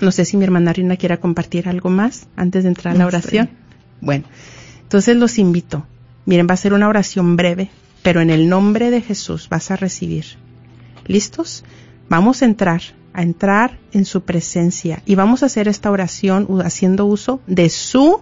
No 0.00 0.12
sé 0.12 0.24
si 0.24 0.36
mi 0.36 0.44
hermana 0.44 0.72
Rina 0.72 0.96
quiera 0.96 1.18
compartir 1.18 1.68
algo 1.68 1.90
más 1.90 2.28
antes 2.36 2.62
de 2.62 2.68
entrar 2.68 2.94
a 2.94 2.98
la 2.98 3.06
oración. 3.06 3.50
Bueno, 4.00 4.24
entonces 4.82 5.16
los 5.16 5.38
invito. 5.38 5.86
Miren, 6.24 6.46
va 6.48 6.54
a 6.54 6.58
ser 6.58 6.72
una 6.72 6.88
oración 6.88 7.36
breve, 7.36 7.70
pero 8.02 8.20
en 8.20 8.30
el 8.30 8.48
nombre 8.48 8.90
de 8.90 9.00
Jesús 9.00 9.48
vas 9.48 9.70
a 9.70 9.76
recibir. 9.76 10.24
¿Listos? 11.06 11.64
Vamos 12.08 12.42
a 12.42 12.44
entrar, 12.44 12.82
a 13.12 13.22
entrar 13.22 13.78
en 13.92 14.04
su 14.04 14.22
presencia 14.22 15.02
y 15.06 15.14
vamos 15.14 15.42
a 15.42 15.46
hacer 15.46 15.68
esta 15.68 15.90
oración 15.90 16.46
haciendo 16.62 17.06
uso 17.06 17.40
de 17.46 17.70
su 17.70 18.20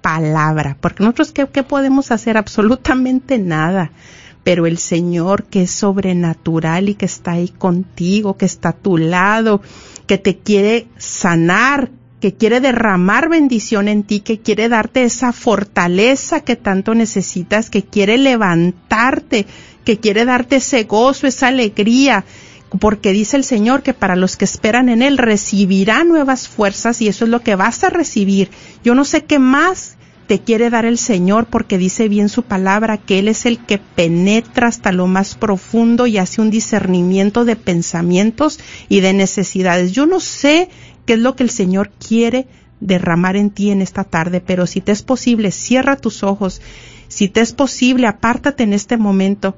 palabra, 0.00 0.76
porque 0.80 1.02
nosotros 1.02 1.32
¿qué, 1.32 1.46
qué 1.48 1.62
podemos 1.62 2.10
hacer? 2.10 2.36
Absolutamente 2.36 3.38
nada 3.38 3.90
pero 4.42 4.66
el 4.66 4.78
Señor 4.78 5.44
que 5.44 5.62
es 5.62 5.70
sobrenatural 5.70 6.88
y 6.88 6.94
que 6.94 7.06
está 7.06 7.32
ahí 7.32 7.48
contigo, 7.48 8.36
que 8.36 8.46
está 8.46 8.70
a 8.70 8.76
tu 8.76 8.96
lado, 8.96 9.60
que 10.06 10.18
te 10.18 10.38
quiere 10.38 10.88
sanar, 10.96 11.90
que 12.20 12.34
quiere 12.34 12.60
derramar 12.60 13.28
bendición 13.28 13.88
en 13.88 14.02
ti, 14.02 14.20
que 14.20 14.40
quiere 14.40 14.68
darte 14.68 15.04
esa 15.04 15.32
fortaleza 15.32 16.40
que 16.40 16.56
tanto 16.56 16.94
necesitas, 16.94 17.70
que 17.70 17.84
quiere 17.84 18.18
levantarte, 18.18 19.46
que 19.84 19.98
quiere 19.98 20.24
darte 20.24 20.56
ese 20.56 20.84
gozo, 20.84 21.26
esa 21.26 21.48
alegría, 21.48 22.24
porque 22.78 23.12
dice 23.12 23.36
el 23.36 23.44
Señor 23.44 23.82
que 23.82 23.94
para 23.94 24.16
los 24.16 24.36
que 24.36 24.44
esperan 24.44 24.88
en 24.88 25.02
Él 25.02 25.18
recibirá 25.18 26.04
nuevas 26.04 26.48
fuerzas 26.48 27.02
y 27.02 27.08
eso 27.08 27.24
es 27.24 27.30
lo 27.30 27.40
que 27.40 27.56
vas 27.56 27.82
a 27.82 27.90
recibir. 27.90 28.50
Yo 28.84 28.94
no 28.94 29.04
sé 29.04 29.24
qué 29.24 29.38
más 29.38 29.96
te 30.28 30.38
quiere 30.38 30.70
dar 30.70 30.84
el 30.84 30.96
Señor 30.96 31.46
porque 31.46 31.76
dice 31.76 32.08
bien 32.08 32.28
su 32.28 32.44
palabra 32.44 32.98
que 32.98 33.18
Él 33.18 33.26
es 33.26 33.46
el 33.46 33.58
que 33.58 33.78
penetra 33.78 34.68
hasta 34.68 34.92
lo 34.92 35.08
más 35.08 35.34
profundo 35.34 36.06
y 36.06 36.18
hace 36.18 36.40
un 36.40 36.50
discernimiento 36.50 37.44
de 37.44 37.56
pensamientos 37.56 38.60
y 38.88 39.00
de 39.00 39.12
necesidades. 39.12 39.90
Yo 39.90 40.06
no 40.06 40.20
sé 40.20 40.68
qué 41.04 41.14
es 41.14 41.18
lo 41.18 41.34
que 41.34 41.42
el 41.42 41.50
Señor 41.50 41.90
quiere 41.90 42.46
derramar 42.78 43.34
en 43.34 43.50
ti 43.50 43.72
en 43.72 43.82
esta 43.82 44.04
tarde, 44.04 44.40
pero 44.40 44.68
si 44.68 44.80
te 44.80 44.92
es 44.92 45.02
posible, 45.02 45.50
cierra 45.50 45.96
tus 45.96 46.22
ojos. 46.22 46.62
Si 47.08 47.28
te 47.28 47.40
es 47.40 47.52
posible, 47.52 48.06
apártate 48.06 48.62
en 48.62 48.72
este 48.72 48.96
momento. 48.96 49.56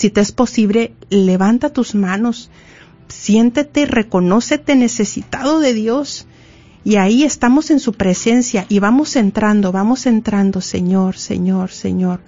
Si 0.00 0.08
te 0.08 0.22
es 0.22 0.32
posible, 0.32 0.94
levanta 1.10 1.74
tus 1.74 1.94
manos. 1.94 2.48
Siéntete, 3.08 3.84
reconócete 3.84 4.74
necesitado 4.74 5.60
de 5.60 5.74
Dios 5.74 6.26
y 6.84 6.96
ahí 6.96 7.22
estamos 7.22 7.70
en 7.70 7.80
su 7.80 7.92
presencia 7.92 8.64
y 8.70 8.78
vamos 8.78 9.14
entrando, 9.16 9.72
vamos 9.72 10.06
entrando, 10.06 10.62
Señor, 10.62 11.18
Señor, 11.18 11.70
Señor. 11.70 12.20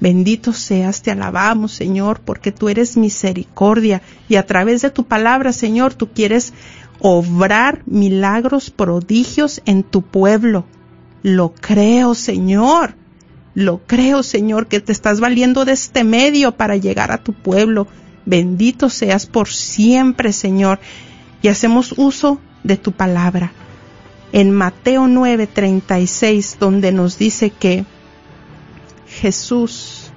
Bendito 0.00 0.54
seas, 0.54 1.02
te 1.02 1.10
alabamos, 1.10 1.72
Señor, 1.72 2.22
porque 2.24 2.52
tú 2.52 2.70
eres 2.70 2.96
misericordia 2.96 4.00
y 4.26 4.36
a 4.36 4.46
través 4.46 4.80
de 4.80 4.88
tu 4.88 5.04
palabra, 5.04 5.52
Señor, 5.52 5.92
tú 5.92 6.08
quieres 6.14 6.54
obrar 7.00 7.82
milagros, 7.84 8.70
prodigios 8.70 9.60
en 9.66 9.82
tu 9.82 10.00
pueblo. 10.00 10.64
Lo 11.22 11.52
creo, 11.52 12.14
Señor. 12.14 12.94
Lo 13.54 13.78
creo, 13.78 14.22
Señor, 14.22 14.66
que 14.66 14.80
te 14.80 14.92
estás 14.92 15.20
valiendo 15.20 15.64
de 15.64 15.72
este 15.72 16.04
medio 16.04 16.52
para 16.52 16.76
llegar 16.76 17.12
a 17.12 17.18
tu 17.18 17.32
pueblo. 17.32 17.86
Bendito 18.26 18.90
seas 18.90 19.26
por 19.26 19.48
siempre, 19.48 20.32
Señor. 20.32 20.78
Y 21.42 21.48
hacemos 21.48 21.94
uso 21.96 22.40
de 22.62 22.76
tu 22.76 22.92
palabra 22.92 23.52
en 24.32 24.52
Mateo 24.52 25.06
9:36, 25.06 26.58
donde 26.58 26.92
nos 26.92 27.18
dice 27.18 27.50
que 27.50 27.84
Jesús 29.08 30.12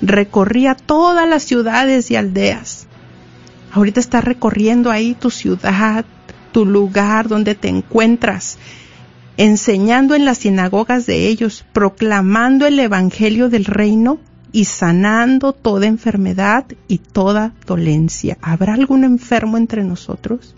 recorría 0.00 0.74
todas 0.74 1.28
las 1.28 1.42
ciudades 1.42 2.10
y 2.10 2.16
aldeas. 2.16 2.86
Ahorita 3.72 4.00
está 4.00 4.20
recorriendo 4.20 4.90
ahí 4.90 5.14
tu 5.14 5.30
ciudad, 5.30 6.04
tu 6.52 6.64
lugar 6.64 7.28
donde 7.28 7.54
te 7.54 7.68
encuentras, 7.68 8.58
enseñando 9.36 10.14
en 10.14 10.24
las 10.24 10.38
sinagogas 10.38 11.06
de 11.06 11.28
ellos, 11.28 11.64
proclamando 11.72 12.66
el 12.66 12.78
Evangelio 12.78 13.48
del 13.48 13.64
reino 13.64 14.18
y 14.52 14.64
sanando 14.64 15.52
toda 15.52 15.86
enfermedad 15.86 16.64
y 16.88 16.98
toda 16.98 17.52
dolencia. 17.66 18.38
¿Habrá 18.40 18.74
algún 18.74 19.04
enfermo 19.04 19.56
entre 19.56 19.84
nosotros? 19.84 20.54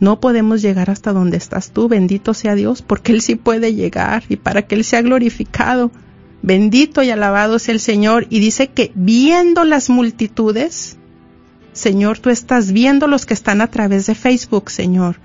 No 0.00 0.20
podemos 0.20 0.60
llegar 0.60 0.90
hasta 0.90 1.12
donde 1.12 1.38
estás 1.38 1.70
tú, 1.70 1.88
bendito 1.88 2.34
sea 2.34 2.54
Dios, 2.54 2.82
porque 2.82 3.12
Él 3.12 3.22
sí 3.22 3.36
puede 3.36 3.74
llegar 3.74 4.24
y 4.28 4.36
para 4.36 4.62
que 4.62 4.74
Él 4.74 4.84
sea 4.84 5.00
glorificado. 5.00 5.90
Bendito 6.42 7.02
y 7.02 7.10
alabado 7.10 7.58
sea 7.58 7.72
el 7.72 7.80
Señor. 7.80 8.26
Y 8.28 8.40
dice 8.40 8.68
que 8.68 8.92
viendo 8.94 9.64
las 9.64 9.88
multitudes, 9.88 10.98
Señor, 11.72 12.18
tú 12.18 12.28
estás 12.28 12.72
viendo 12.72 13.06
los 13.06 13.24
que 13.24 13.32
están 13.32 13.62
a 13.62 13.68
través 13.68 14.04
de 14.04 14.14
Facebook, 14.14 14.70
Señor. 14.70 15.16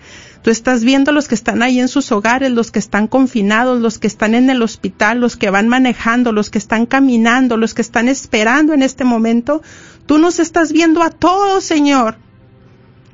Tú 0.50 0.54
estás 0.54 0.84
viendo 0.84 1.12
los 1.12 1.28
que 1.28 1.36
están 1.36 1.62
ahí 1.62 1.80
en 1.80 1.88
sus 1.88 2.12
hogares, 2.12 2.50
los 2.50 2.72
que 2.72 2.80
están 2.80 3.06
confinados, 3.06 3.80
los 3.80 4.00
que 4.00 4.08
están 4.08 4.34
en 4.34 4.50
el 4.50 4.64
hospital, 4.64 5.20
los 5.20 5.38
que 5.38 5.52
van 5.52 5.68
manejando, 5.68 6.32
los 6.32 6.50
que 6.50 6.58
están 6.58 6.88
caminando, 6.88 7.56
los 7.56 7.76
que 7.76 7.84
están 7.84 8.10
esperando 8.10 8.74
en 8.74 8.82
este 8.82 9.04
momento. 9.04 9.62
Tú 10.08 10.18
nos 10.18 10.40
estás 10.40 10.72
viendo 10.72 11.04
a 11.04 11.12
todos, 11.12 11.64
Señor. 11.64 12.18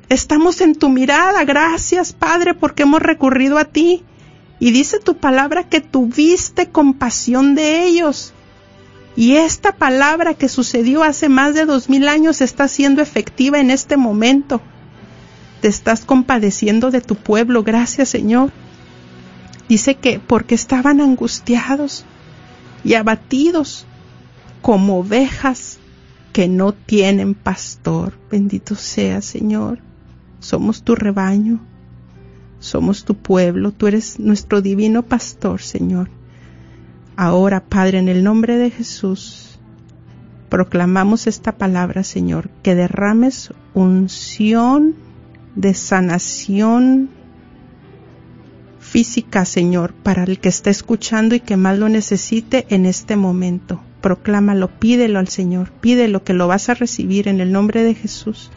Estamos 0.08 0.62
en 0.62 0.76
tu 0.76 0.88
mirada. 0.88 1.44
Gracias, 1.44 2.14
Padre, 2.14 2.54
porque 2.54 2.84
hemos 2.84 3.02
recurrido 3.02 3.58
a 3.58 3.66
ti. 3.66 4.02
Y 4.58 4.70
dice 4.70 4.98
tu 4.98 5.18
palabra 5.18 5.68
que 5.68 5.82
tuviste 5.82 6.70
compasión 6.70 7.54
de 7.54 7.84
ellos. 7.84 8.32
Y 9.14 9.34
esta 9.34 9.72
palabra 9.72 10.32
que 10.32 10.48
sucedió 10.48 11.02
hace 11.02 11.28
más 11.28 11.54
de 11.54 11.66
dos 11.66 11.90
mil 11.90 12.08
años 12.08 12.40
está 12.40 12.66
siendo 12.66 13.02
efectiva 13.02 13.58
en 13.58 13.70
este 13.70 13.98
momento. 13.98 14.62
Te 15.60 15.68
estás 15.68 16.04
compadeciendo 16.04 16.90
de 16.90 17.00
tu 17.00 17.14
pueblo. 17.16 17.62
Gracias, 17.62 18.08
Señor. 18.08 18.52
Dice 19.68 19.96
que 19.96 20.20
porque 20.20 20.54
estaban 20.54 21.00
angustiados 21.00 22.04
y 22.84 22.94
abatidos 22.94 23.86
como 24.62 24.98
ovejas 24.98 25.78
que 26.32 26.48
no 26.48 26.72
tienen 26.72 27.34
pastor. 27.34 28.14
Bendito 28.30 28.74
sea, 28.74 29.20
Señor 29.22 29.80
somos 30.46 30.82
tu 30.82 30.94
rebaño, 30.94 31.60
somos 32.60 33.04
tu 33.04 33.14
pueblo, 33.16 33.72
tú 33.72 33.86
eres 33.86 34.18
nuestro 34.20 34.62
divino 34.62 35.02
pastor, 35.02 35.60
Señor. 35.60 36.08
Ahora, 37.16 37.64
Padre, 37.64 37.98
en 37.98 38.08
el 38.08 38.22
nombre 38.22 38.56
de 38.56 38.70
Jesús, 38.70 39.58
proclamamos 40.48 41.26
esta 41.26 41.52
palabra, 41.52 42.04
Señor, 42.04 42.50
que 42.62 42.74
derrames 42.74 43.52
unción 43.74 44.94
de 45.56 45.74
sanación 45.74 47.10
física, 48.78 49.44
Señor, 49.44 49.92
para 49.92 50.24
el 50.24 50.38
que 50.38 50.48
está 50.48 50.70
escuchando 50.70 51.34
y 51.34 51.40
que 51.40 51.56
más 51.56 51.78
lo 51.78 51.88
necesite 51.88 52.66
en 52.68 52.86
este 52.86 53.16
momento. 53.16 53.82
Proclámalo, 54.00 54.68
pídelo 54.68 55.18
al 55.18 55.28
Señor, 55.28 55.72
pídelo 55.72 56.22
que 56.22 56.34
lo 56.34 56.46
vas 56.46 56.68
a 56.68 56.74
recibir 56.74 57.26
en 57.26 57.40
el 57.40 57.50
nombre 57.50 57.82
de 57.82 57.94
Jesús. 57.94 58.50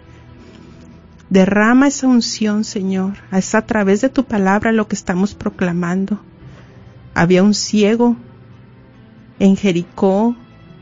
Derrama 1.29 1.87
esa 1.87 2.07
unción, 2.07 2.63
Señor. 2.63 3.13
Es 3.31 3.55
a 3.55 3.65
través 3.65 4.01
de 4.01 4.09
tu 4.09 4.25
palabra 4.25 4.71
lo 4.71 4.87
que 4.87 4.95
estamos 4.95 5.33
proclamando. 5.35 6.19
Había 7.13 7.43
un 7.43 7.53
ciego 7.53 8.15
en 9.39 9.55
Jericó 9.55 10.35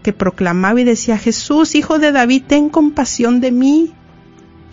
que 0.03 0.13
proclamaba 0.13 0.79
y 0.81 0.83
decía, 0.83 1.17
Jesús, 1.17 1.75
hijo 1.75 1.99
de 1.99 2.11
David, 2.11 2.43
ten 2.47 2.69
compasión 2.69 3.39
de 3.39 3.51
mí. 3.51 3.93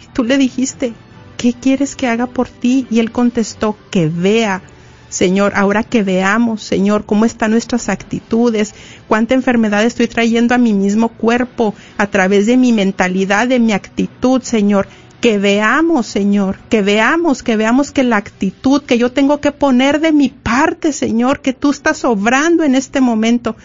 Y 0.03 0.13
tú 0.13 0.25
le 0.25 0.39
dijiste, 0.39 0.95
¿qué 1.37 1.53
quieres 1.53 1.97
que 1.97 2.07
haga 2.07 2.27
por 2.27 2.49
ti? 2.49 2.87
Y 2.91 3.01
él 3.01 3.13
contestó, 3.13 3.77
que 3.91 4.09
vea. 4.09 4.63
Señor, 5.09 5.53
ahora 5.55 5.85
que 5.85 6.03
veamos, 6.03 6.63
Señor, 6.63 7.05
cómo 7.07 7.25
están 7.25 7.53
nuestras 7.53 7.89
actitudes, 7.89 8.75
cuánta 9.07 9.35
enfermedad 9.35 9.85
estoy 9.85 10.09
trayendo 10.09 10.57
a 10.57 10.59
mi 10.59 10.73
mismo 10.73 11.09
cuerpo 11.09 11.75
a 11.99 12.09
través 12.09 12.47
de 12.47 12.57
mi 12.57 12.73
mentalidad, 12.73 13.47
de 13.47 13.61
mi 13.61 13.73
actitud, 13.73 14.43
Señor 14.43 14.89
que 15.25 15.39
veamos, 15.39 16.07
Señor, 16.07 16.59
que 16.69 16.83
veamos, 16.83 17.43
que 17.43 17.57
veamos 17.57 17.93
que 17.93 18.03
la 18.03 18.19
actitud 18.19 18.83
que 18.83 18.99
yo 18.99 19.11
tengo 19.11 19.41
que 19.41 19.53
poner 19.53 19.99
de 20.01 20.13
mi 20.13 20.29
parte, 20.29 20.93
Señor, 20.93 21.41
que 21.41 21.55
tú 21.55 21.71
estás 21.71 22.05
obrando 22.05 22.63
en 22.63 22.75
este 22.75 23.01
momento. 23.01 23.57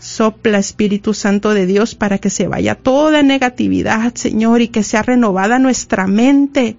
Sopla 0.00 0.56
Espíritu 0.56 1.12
Santo 1.12 1.52
de 1.52 1.66
Dios 1.66 1.94
para 1.94 2.16
que 2.16 2.30
se 2.30 2.48
vaya 2.48 2.74
toda 2.74 3.22
negatividad, 3.22 4.14
Señor, 4.14 4.62
y 4.62 4.68
que 4.68 4.82
sea 4.82 5.02
renovada 5.02 5.58
nuestra 5.58 6.06
mente. 6.06 6.78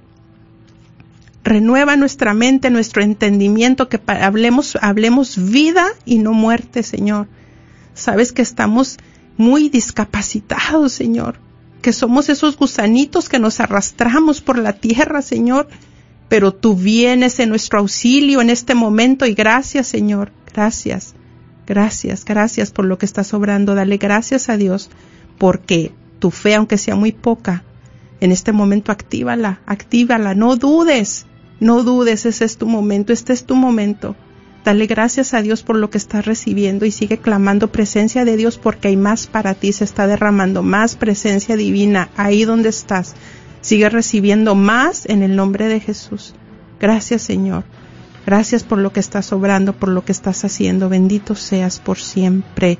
Renueva 1.43 1.95
nuestra 1.95 2.33
mente, 2.33 2.69
nuestro 2.69 3.01
entendimiento, 3.01 3.89
que 3.89 3.99
hablemos, 4.07 4.77
hablemos 4.81 5.51
vida 5.51 5.87
y 6.05 6.19
no 6.19 6.33
muerte, 6.33 6.83
Señor. 6.83 7.27
Sabes 7.93 8.31
que 8.31 8.41
estamos 8.41 8.97
muy 9.37 9.69
discapacitados, 9.69 10.91
Señor 10.91 11.39
que 11.81 11.93
somos 11.93 12.29
esos 12.29 12.57
gusanitos 12.57 13.29
que 13.29 13.39
nos 13.39 13.59
arrastramos 13.59 14.41
por 14.41 14.57
la 14.57 14.73
tierra, 14.73 15.21
Señor, 15.21 15.67
pero 16.27 16.53
tú 16.53 16.75
vienes 16.75 17.39
en 17.39 17.49
nuestro 17.49 17.79
auxilio 17.79 18.41
en 18.41 18.49
este 18.49 18.75
momento 18.75 19.25
y 19.25 19.33
gracias, 19.33 19.87
Señor, 19.87 20.31
gracias, 20.53 21.15
gracias, 21.65 22.25
gracias 22.25 22.71
por 22.71 22.85
lo 22.85 22.97
que 22.97 23.05
estás 23.05 23.33
obrando. 23.33 23.75
Dale 23.75 23.97
gracias 23.97 24.49
a 24.49 24.57
Dios 24.57 24.89
porque 25.37 25.91
tu 26.19 26.31
fe, 26.31 26.55
aunque 26.55 26.77
sea 26.77 26.95
muy 26.95 27.11
poca, 27.11 27.63
en 28.21 28.31
este 28.31 28.51
momento 28.51 28.91
actívala, 28.91 29.61
actívala, 29.65 30.35
no 30.35 30.55
dudes, 30.55 31.25
no 31.59 31.83
dudes, 31.83 32.25
ese 32.25 32.45
es 32.45 32.57
tu 32.57 32.67
momento, 32.67 33.13
este 33.13 33.33
es 33.33 33.45
tu 33.45 33.55
momento. 33.55 34.15
Dale 34.65 34.87
gracias 34.87 35.33
a 35.33 35.41
Dios 35.41 35.63
por 35.63 35.77
lo 35.77 35.89
que 35.89 35.97
estás 35.97 36.25
recibiendo 36.25 36.85
y 36.85 36.91
sigue 36.91 37.17
clamando 37.17 37.71
presencia 37.71 38.25
de 38.25 38.35
Dios 38.35 38.57
porque 38.57 38.89
hay 38.89 38.97
más 38.97 39.27
para 39.27 39.53
ti, 39.53 39.71
se 39.71 39.85
está 39.85 40.05
derramando 40.05 40.63
más 40.63 40.95
presencia 40.95 41.55
divina 41.55 42.09
ahí 42.17 42.43
donde 42.43 42.69
estás. 42.69 43.15
Sigue 43.61 43.89
recibiendo 43.89 44.55
más 44.55 45.05
en 45.05 45.23
el 45.23 45.35
nombre 45.35 45.67
de 45.67 45.79
Jesús. 45.79 46.35
Gracias 46.79 47.21
Señor. 47.21 47.63
Gracias 48.25 48.63
por 48.63 48.77
lo 48.77 48.93
que 48.93 48.99
estás 48.99 49.31
obrando, 49.31 49.73
por 49.73 49.89
lo 49.89 50.03
que 50.03 50.11
estás 50.11 50.43
haciendo. 50.45 50.89
Bendito 50.89 51.35
seas 51.35 51.79
por 51.79 51.97
siempre. 51.97 52.77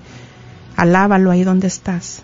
Alábalo 0.75 1.31
ahí 1.31 1.43
donde 1.43 1.67
estás. 1.67 2.23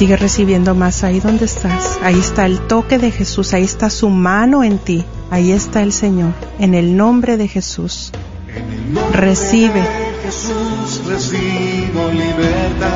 Sigue 0.00 0.16
recibiendo 0.16 0.74
más 0.74 1.04
ahí 1.04 1.20
donde 1.20 1.44
estás. 1.44 1.98
Ahí 2.02 2.18
está 2.18 2.46
el 2.46 2.58
toque 2.58 2.96
de 2.96 3.10
Jesús, 3.10 3.52
ahí 3.52 3.64
está 3.64 3.90
su 3.90 4.08
mano 4.08 4.64
en 4.64 4.78
ti. 4.78 5.04
Ahí 5.30 5.52
está 5.52 5.82
el 5.82 5.92
Señor. 5.92 6.32
En 6.58 6.72
el 6.72 6.96
nombre 6.96 7.36
de 7.36 7.46
Jesús. 7.46 8.10
Nombre 8.94 9.20
Recibe. 9.20 9.82
de 9.82 9.86
Jesús 10.24 11.02
recibo 11.06 12.08
libertad. 12.12 12.88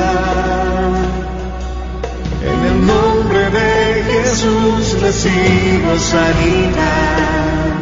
En 2.43 2.65
el 2.73 2.87
nombre 2.87 3.51
de 3.51 4.05
Jesús 4.23 4.99
recibo 5.03 5.99
sanidad. 5.99 7.75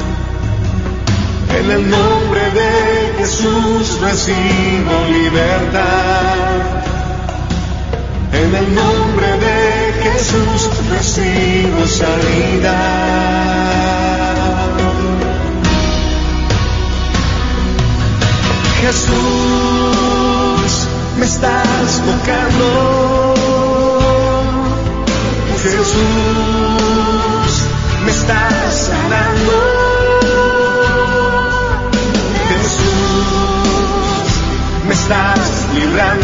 En 1.60 1.70
el 1.70 1.88
nombre 1.88 2.40
de 2.50 3.18
Jesús 3.18 4.00
recibo 4.00 5.06
libertad. 5.12 6.91
En 8.32 8.54
el 8.54 8.74
nombre 8.74 9.26
de 9.38 9.92
Jesús 10.02 10.70
recibo 10.90 11.86
sanidad. 11.86 13.52
Jesús, 18.80 20.72
me 21.18 21.26
estás 21.26 22.00
tocando. 22.08 23.34
Jesús, 25.62 25.92
me 28.04 28.10
estás 28.10 28.74
sanando. 28.88 29.56
Jesús, 32.48 34.30
me 34.88 34.94
estás 34.94 35.68
librando. 35.74 36.21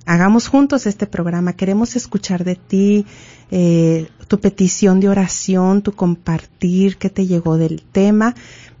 Hagamos 0.05 0.47
juntos 0.47 0.87
este 0.87 1.05
programa. 1.05 1.53
Queremos 1.53 1.95
escuchar 1.95 2.43
de 2.43 2.55
ti 2.55 3.05
eh, 3.51 4.09
tu 4.27 4.39
petición 4.39 4.99
de 4.99 5.09
oración, 5.09 5.83
tu 5.83 5.91
compartir, 5.91 6.97
qué 6.97 7.11
te 7.11 7.27
llegó 7.27 7.57
del 7.57 7.83
tema. 7.83 8.33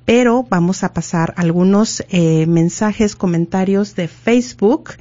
Pero 0.05 0.47
vamos 0.49 0.83
a 0.83 0.91
pasar 0.91 1.35
algunos 1.37 2.03
eh, 2.09 2.47
mensajes, 2.47 3.15
comentarios 3.15 3.95
de 3.95 4.07
Facebook 4.07 4.93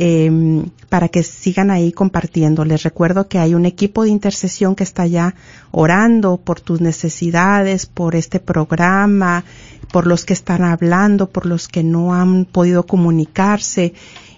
eh, 0.00 0.62
para 0.88 1.08
que 1.08 1.24
sigan 1.24 1.72
ahí 1.72 1.90
compartiendo. 1.90 2.64
Les 2.64 2.84
recuerdo 2.84 3.26
que 3.26 3.40
hay 3.40 3.54
un 3.54 3.66
equipo 3.66 4.04
de 4.04 4.10
intercesión 4.10 4.76
que 4.76 4.84
está 4.84 5.08
ya 5.08 5.34
orando 5.72 6.36
por 6.36 6.60
tus 6.60 6.80
necesidades, 6.80 7.86
por 7.86 8.14
este 8.14 8.38
programa, 8.38 9.42
por 9.90 10.06
los 10.06 10.24
que 10.24 10.34
están 10.34 10.62
hablando, 10.62 11.28
por 11.28 11.46
los 11.46 11.66
que 11.66 11.82
no 11.82 12.14
han 12.14 12.44
podido 12.44 12.84
comunicarse. 12.84 13.92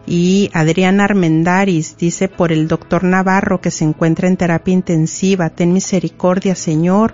Y 0.07 0.49
Adriana 0.53 1.03
Armendaris 1.03 1.97
dice, 1.97 2.30
por 2.30 2.51
el 2.51 2.68
doctor 2.68 3.03
Navarro 3.03 3.59
que 3.59 3.72
se 3.72 3.84
encuentra 3.84 4.28
en 4.28 4.38
terapia 4.38 4.74
intensiva, 4.74 5.49
ten 5.49 5.74
misericordia, 5.74 6.55
Señor. 6.55 7.13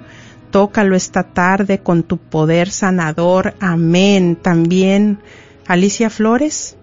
tócalo 0.51 0.95
esta 0.95 1.23
tarde 1.23 1.79
con 1.79 2.03
tu 2.03 2.19
poder 2.19 2.69
sanador. 2.69 3.55
Amén. 3.59 4.37
También 4.39 5.17
Alicia 5.65 6.11
Flores. 6.11 6.77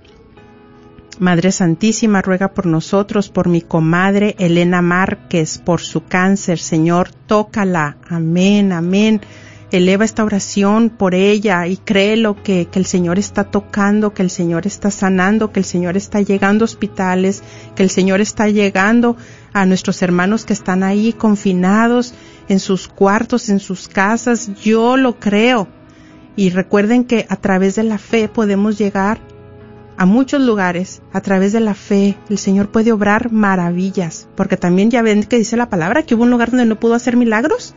Madre 1.21 1.53
Santísima, 1.53 2.23
ruega 2.23 2.55
por 2.55 2.65
nosotros, 2.65 3.29
por 3.29 3.47
mi 3.47 3.61
comadre 3.61 4.37
Elena 4.39 4.81
Márquez, 4.81 5.59
por 5.59 5.83
su 5.83 6.05
cáncer. 6.05 6.59
Señor, 6.59 7.11
tócala. 7.13 7.99
Amén, 8.09 8.73
amén. 8.73 9.21
Eleva 9.71 10.07
esta 10.07 10.25
oración 10.25 10.89
por 10.89 11.15
ella 11.15 11.67
y 11.67 11.77
créelo 11.77 12.43
que, 12.43 12.69
que 12.73 12.79
el 12.79 12.87
Señor 12.87 13.19
está 13.19 13.45
tocando, 13.45 14.15
que 14.15 14.23
el 14.23 14.31
Señor 14.31 14.67
está 14.67 14.91
sanando, 14.91 15.53
que 15.53 15.61
el 15.61 15.67
Señor 15.67 15.99
está 15.99 16.23
llegando 16.23 16.65
a 16.65 16.65
hospitales, 16.65 17.43
que 17.77 17.83
el 17.83 17.91
Señor 17.91 18.23
está 18.23 18.49
llegando 18.49 19.19
a 19.53 19.67
nuestros 19.67 20.01
hermanos 20.01 20.47
que 20.47 20.55
están 20.55 20.83
ahí 20.83 21.13
confinados 21.13 22.15
en 22.49 22.61
sus 22.61 22.89
cuartos, 22.89 23.51
en 23.51 23.61
sus 23.61 23.89
casas. 23.89 24.53
Yo 24.63 24.97
lo 24.97 25.21
creo. 25.21 25.69
Y 26.35 26.49
recuerden 26.49 27.05
que 27.05 27.27
a 27.29 27.37
través 27.37 27.75
de 27.75 27.83
la 27.83 27.99
fe 27.99 28.27
podemos 28.27 28.79
llegar 28.79 29.21
a 30.01 30.07
muchos 30.07 30.41
lugares 30.41 31.03
a 31.13 31.21
través 31.21 31.53
de 31.53 31.61
la 31.61 31.75
fe. 31.75 32.17
El 32.31 32.39
Señor 32.39 32.71
puede 32.71 32.91
obrar 32.91 33.31
maravillas, 33.31 34.31
porque 34.35 34.57
también 34.57 34.91
ya 34.91 35.03
ven 35.03 35.25
que 35.25 35.37
dice 35.37 35.59
la 35.59 35.69
palabra 35.69 36.05
que 36.05 36.15
hubo 36.15 36.23
un 36.23 36.31
lugar 36.31 36.49
donde 36.49 36.65
no 36.65 36.81
pudo 36.81 36.95
hacer 36.95 37.19
milagros. 37.19 37.75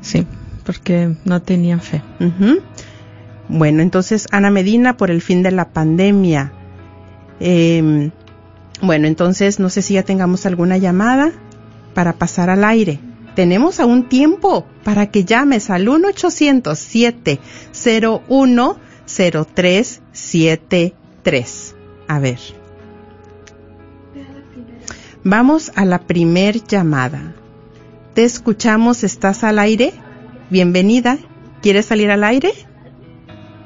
Sí, 0.00 0.26
porque 0.64 1.14
no 1.26 1.42
tenían 1.42 1.82
fe. 1.82 2.02
Ujú. 2.20 2.60
Bueno, 3.50 3.82
entonces 3.82 4.28
Ana 4.30 4.50
Medina 4.50 4.96
por 4.96 5.10
el 5.10 5.20
fin 5.20 5.42
de 5.42 5.50
la 5.50 5.68
pandemia. 5.68 6.54
Eh, 7.38 8.12
bueno, 8.80 9.06
entonces 9.06 9.60
no 9.60 9.68
sé 9.68 9.82
si 9.82 9.92
ya 9.92 10.04
tengamos 10.04 10.46
alguna 10.46 10.78
llamada 10.78 11.32
para 11.92 12.14
pasar 12.14 12.48
al 12.48 12.64
aire. 12.64 12.98
Tenemos 13.34 13.78
aún 13.78 14.08
tiempo 14.08 14.64
para 14.84 15.10
que 15.10 15.26
llames 15.26 15.68
al 15.68 15.86
1 15.86 16.08
800 16.08 16.78
701 16.78 18.76
0373 21.22 21.74
A 22.08 22.18
ver. 22.18 22.38
Vamos 25.24 25.72
a 25.74 25.84
la 25.84 26.00
primer 26.00 26.62
llamada. 26.64 27.34
Te 28.14 28.24
escuchamos, 28.24 29.04
¿estás 29.04 29.44
al 29.44 29.58
aire? 29.58 29.92
Bienvenida. 30.50 31.18
¿Quieres 31.60 31.86
salir 31.86 32.10
al 32.10 32.24
aire? 32.24 32.52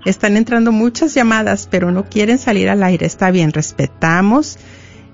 Están 0.05 0.37
entrando 0.37 0.71
muchas 0.71 1.13
llamadas, 1.13 1.67
pero 1.69 1.91
no 1.91 2.05
quieren 2.05 2.37
salir 2.37 2.69
al 2.69 2.83
aire. 2.83 3.05
Está 3.05 3.31
bien, 3.31 3.51
respetamos. 3.51 4.57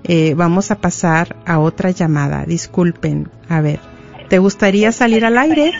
Eh, 0.04 0.34
vamos 0.34 0.70
a 0.70 0.80
pasar 0.80 1.36
a 1.44 1.58
otra 1.58 1.90
llamada. 1.90 2.44
Disculpen. 2.44 3.28
A 3.48 3.60
ver, 3.60 3.80
¿te 4.28 4.38
gustaría 4.38 4.92
salir 4.92 5.24
al 5.24 5.38
aire? 5.38 5.72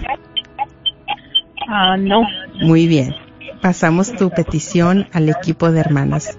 Ah, 1.68 1.96
no. 1.96 2.22
Muy 2.60 2.86
bien. 2.86 3.14
Pasamos 3.60 4.12
tu 4.12 4.30
petición 4.30 5.06
al 5.12 5.28
equipo 5.28 5.70
de 5.70 5.80
hermanas. 5.80 6.36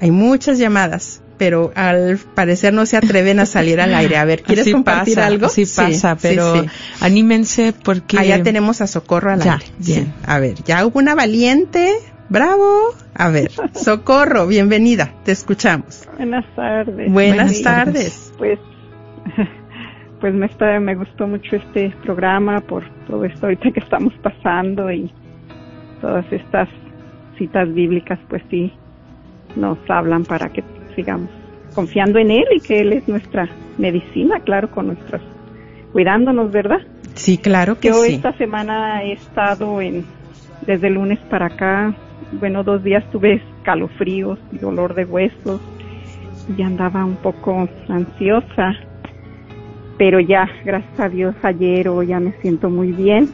Hay 0.00 0.10
muchas 0.10 0.58
llamadas, 0.58 1.22
pero 1.40 1.72
al 1.74 2.18
parecer 2.34 2.74
no 2.74 2.84
se 2.84 2.98
atreven 2.98 3.40
a 3.40 3.46
salir 3.46 3.80
al 3.80 3.94
aire. 3.94 4.18
A 4.18 4.26
ver, 4.26 4.42
¿quieres 4.42 4.66
Así 4.66 4.72
compartir 4.72 5.14
pasa, 5.14 5.26
algo? 5.26 5.48
Sí 5.48 5.64
pasa, 5.64 6.14
pero 6.20 6.64
sí. 6.64 6.68
anímense 7.00 7.72
porque... 7.72 8.18
Allá 8.18 8.42
tenemos 8.42 8.82
a 8.82 8.86
Socorro 8.86 9.32
al 9.32 9.40
Ya, 9.40 9.54
aire. 9.54 9.64
bien. 9.78 10.04
Sí. 10.04 10.12
A 10.26 10.38
ver, 10.38 10.56
ya 10.66 10.84
hubo 10.84 10.98
una 10.98 11.14
valiente. 11.14 11.94
Bravo. 12.28 12.94
A 13.14 13.30
ver, 13.30 13.50
Socorro, 13.72 14.46
bienvenida. 14.48 15.14
Te 15.24 15.32
escuchamos. 15.32 16.06
Buenas 16.18 16.44
tardes. 16.54 17.10
Buenas 17.10 17.62
tardes. 17.62 18.34
Pues, 18.36 18.58
pues 20.20 20.34
me 20.34 20.44
está, 20.44 20.78
me 20.78 20.94
gustó 20.94 21.26
mucho 21.26 21.56
este 21.56 21.88
programa 22.02 22.60
por 22.60 22.84
todo 23.06 23.24
esto 23.24 23.46
ahorita 23.46 23.70
que 23.70 23.80
estamos 23.80 24.12
pasando 24.22 24.92
y 24.92 25.10
todas 26.02 26.30
estas 26.30 26.68
citas 27.38 27.72
bíblicas, 27.72 28.18
pues 28.28 28.42
sí, 28.50 28.70
nos 29.56 29.78
hablan 29.88 30.24
para 30.24 30.50
que 30.50 30.62
sigamos 30.94 31.28
confiando 31.74 32.18
en 32.18 32.30
Él 32.30 32.44
y 32.54 32.60
que 32.60 32.80
Él 32.80 32.92
es 32.92 33.08
nuestra 33.08 33.48
medicina, 33.78 34.40
claro, 34.40 34.70
con 34.70 34.88
nuestras, 34.88 35.22
cuidándonos, 35.92 36.50
¿verdad? 36.50 36.80
Sí, 37.14 37.38
claro 37.38 37.78
que 37.78 37.88
Yo 37.88 37.94
sí. 37.94 38.14
esta 38.14 38.32
semana 38.36 39.02
he 39.02 39.12
estado 39.12 39.80
en, 39.80 40.04
desde 40.66 40.88
el 40.88 40.94
lunes 40.94 41.18
para 41.30 41.46
acá, 41.46 41.94
bueno, 42.32 42.62
dos 42.62 42.82
días 42.82 43.04
tuve 43.10 43.34
escalofríos 43.58 44.38
y 44.52 44.58
dolor 44.58 44.94
de 44.94 45.04
huesos 45.04 45.60
y 46.56 46.62
andaba 46.62 47.04
un 47.04 47.16
poco 47.16 47.68
ansiosa, 47.88 48.72
pero 49.98 50.20
ya, 50.20 50.48
gracias 50.64 50.98
a 51.00 51.08
Dios, 51.08 51.34
ayer 51.42 51.88
o 51.88 52.02
ya 52.02 52.20
me 52.20 52.32
siento 52.40 52.70
muy 52.70 52.92
bien. 52.92 53.28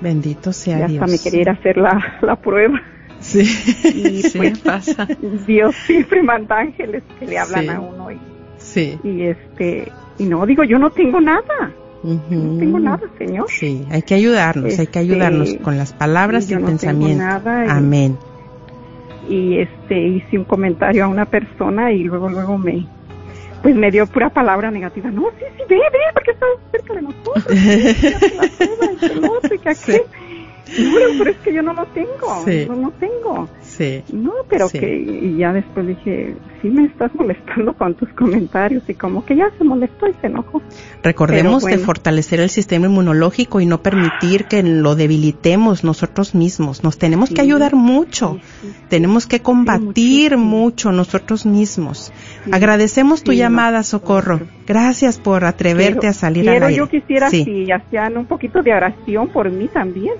Bendito 0.00 0.52
sea 0.52 0.80
ya 0.80 0.86
Dios. 0.88 1.02
hasta 1.02 1.12
me 1.12 1.18
quería 1.18 1.40
ir 1.42 1.48
a 1.50 1.52
hacer 1.52 1.76
la, 1.76 2.18
la 2.22 2.36
prueba. 2.36 2.80
Sí. 3.20 3.40
Y 3.84 4.22
Sí, 4.22 4.38
pues 4.38 4.58
pasa. 4.60 5.06
Dios 5.46 5.74
siempre 5.86 6.22
manda 6.22 6.58
ángeles 6.58 7.02
que 7.18 7.26
le 7.26 7.38
hablan 7.38 7.62
Sí. 7.64 7.68
a 7.70 7.80
uno 7.80 8.10
y, 8.12 8.18
Sí. 8.58 8.98
y 9.04 9.22
este, 9.22 9.90
y 10.18 10.24
no, 10.24 10.44
digo, 10.46 10.64
yo 10.64 10.78
no 10.78 10.90
tengo 10.90 11.20
nada, 11.20 11.72
no 12.02 12.58
tengo 12.58 12.78
nada, 12.78 13.00
Señor. 13.18 13.46
Sí, 13.48 13.84
hay 13.90 14.02
que 14.02 14.14
ayudarnos, 14.14 14.78
hay 14.78 14.86
que 14.86 14.98
Este, 14.98 14.98
ayudarnos 15.00 15.54
con 15.62 15.76
las 15.78 15.92
palabras 15.92 16.46
y 16.46 16.52
yo 16.52 16.58
no 16.58 16.66
tengo 16.66 16.78
pensamientos. 16.78 17.18
nada 17.18 17.66
y- 17.66 17.68
Amén. 17.70 18.16
y 19.28 19.58
este 19.58 19.98
hice 20.08 20.38
un 20.38 20.44
comentario 20.44 21.04
a 21.04 21.08
una 21.08 21.26
persona 21.26 21.90
y 21.92 22.04
luego 22.04 22.28
luego 22.28 22.56
me 22.58 22.86
pues 23.62 23.74
me 23.74 23.90
dio 23.90 24.06
pura 24.06 24.30
palabra 24.30 24.70
negativa 24.70 25.10
no 25.10 25.24
sí 25.38 25.44
sí 25.56 25.64
ve 25.68 25.76
ve 25.76 25.98
porque 26.14 26.30
estás 26.30 26.48
cerca 26.70 26.94
de 26.94 27.02
nosotros 27.02 27.44
sí, 27.48 28.36
la 28.36 28.48
prueba, 28.58 29.40
que 29.40 29.54
el 29.54 29.60
que 29.60 29.68
aquel. 29.70 30.02
No, 30.66 31.18
pero 31.18 31.30
es 31.30 31.36
que 31.38 31.54
yo 31.54 31.62
no 31.62 31.72
lo 31.74 31.86
tengo 31.86 32.44
Sí. 32.44 32.66
no 32.68 32.74
lo 32.74 32.90
tengo 32.98 33.48
Sí. 33.62 34.02
no 34.12 34.32
pero 34.48 34.68
Sí. 34.68 34.78
que 34.80 34.96
y 34.96 35.36
ya 35.38 35.52
después 35.52 35.86
dije 35.86 36.34
sí 36.60 36.68
me 36.68 36.84
estás 36.86 37.14
molestando 37.14 37.72
con 37.74 37.94
tus 37.94 38.08
comentarios 38.14 38.82
y 38.88 38.94
como 38.94 39.24
que 39.24 39.36
ya 39.36 39.48
se 39.58 39.62
molestó 39.64 40.08
y 40.08 40.14
se 40.20 40.26
enojó 40.26 40.60
Recordemos 41.04 41.62
Pero 41.62 41.70
de 41.70 41.76
bueno. 41.76 41.86
fortalecer 41.86 42.40
el 42.40 42.50
sistema 42.50 42.86
inmunológico 42.86 43.60
y 43.60 43.66
no 43.66 43.80
permitir 43.82 44.46
que 44.46 44.62
lo 44.64 44.96
debilitemos 44.96 45.84
nosotros 45.84 46.34
mismos. 46.34 46.82
Nos 46.82 46.98
tenemos 46.98 47.28
que 47.28 47.36
Sí. 47.36 47.42
ayudar 47.42 47.76
mucho. 47.76 48.38
Tenemos 48.88 49.26
que 49.28 49.40
combatir 49.40 50.36
mucho 50.36 50.90
nosotros 50.90 51.46
mismos. 51.46 52.12
Agradecemos 52.50 53.22
tu 53.22 53.32
llamada, 53.32 53.82
Socorro. 53.84 54.40
Gracias 54.66 55.18
por 55.18 55.44
atreverte 55.44 56.00
Quiero- 56.00 56.10
a 56.10 56.12
salir 56.12 56.42
quiero, 56.44 56.66
al 56.66 56.70
aire. 56.72 56.78
yo 56.78 56.88
quisiera 56.88 57.30
si 57.30 57.70
hacían 57.70 58.16
un 58.16 58.26
poquito 58.26 58.62
de 58.62 58.72
oración 58.74 59.28
por 59.28 59.48
mí 59.50 59.68
también 59.68 60.14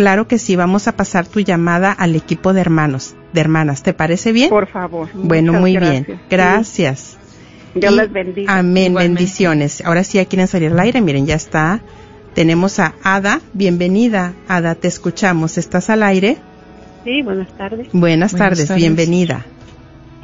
Claro 0.00 0.26
que 0.26 0.38
sí, 0.38 0.56
vamos 0.56 0.88
a 0.88 0.92
pasar 0.96 1.26
tu 1.26 1.40
llamada 1.40 1.92
al 1.92 2.16
equipo 2.16 2.54
de 2.54 2.62
hermanos, 2.62 3.14
de 3.34 3.40
hermanas. 3.42 3.82
¿Te 3.82 3.92
parece 3.92 4.32
bien? 4.32 4.48
Por 4.48 4.66
favor. 4.66 5.10
bueno, 5.12 5.52
muy 5.52 5.74
gracias. 5.74 6.06
bien. 6.06 6.20
Gracias. 6.30 7.18
Sí, 7.74 7.80
Dios 7.80 7.92
Y- 7.92 7.96
les 7.98 8.10
bendiga. 8.10 8.58
Amén, 8.58 8.92
Igualmente. 8.92 9.18
bendiciones. 9.18 9.82
Ahora 9.84 10.02
sí 10.02 10.16
ya 10.16 10.24
quieren 10.24 10.48
salir 10.48 10.72
al 10.72 10.80
aire, 10.80 11.02
miren, 11.02 11.26
ya 11.26 11.34
está. 11.34 11.82
Tenemos 12.32 12.78
a 12.78 12.94
Ada, 13.02 13.42
bienvenida. 13.52 14.32
Ada, 14.48 14.74
te 14.74 14.88
escuchamos. 14.88 15.58
¿Estás 15.58 15.90
al 15.90 16.02
aire? 16.02 16.38
Sí, 17.04 17.20
buenas 17.20 17.54
tardes. 17.58 17.88
Buenas, 17.92 18.32
Buenas 18.32 18.32
tardes, 18.32 18.68
tardes. 18.68 18.82
bienvenida. 18.82 19.44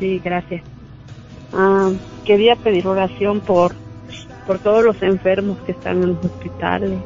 Sí, 0.00 0.22
gracias. 0.24 0.62
Ah, 1.52 1.90
quería 2.24 2.56
pedir 2.56 2.86
oración 2.86 3.40
por, 3.40 3.74
por 4.46 4.58
todos 4.58 4.82
los 4.82 5.02
enfermos 5.02 5.58
que 5.66 5.72
están 5.72 6.02
en 6.02 6.14
los 6.14 6.24
hospitales. 6.24 6.98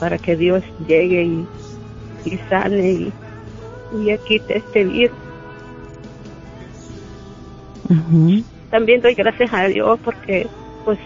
Para 0.00 0.18
que 0.18 0.34
Dios 0.34 0.64
llegue 0.88 1.22
y, 1.24 1.46
y 2.24 2.38
sane 2.48 2.90
y, 2.92 3.12
y 3.94 4.18
quite 4.26 4.58
este 4.58 4.84
virus. 4.84 5.16
También 8.70 9.00
doy 9.02 9.14
gracias 9.14 9.52
a 9.52 9.64
Dios 9.64 9.98
porque, 10.04 10.46
pues, 10.84 10.98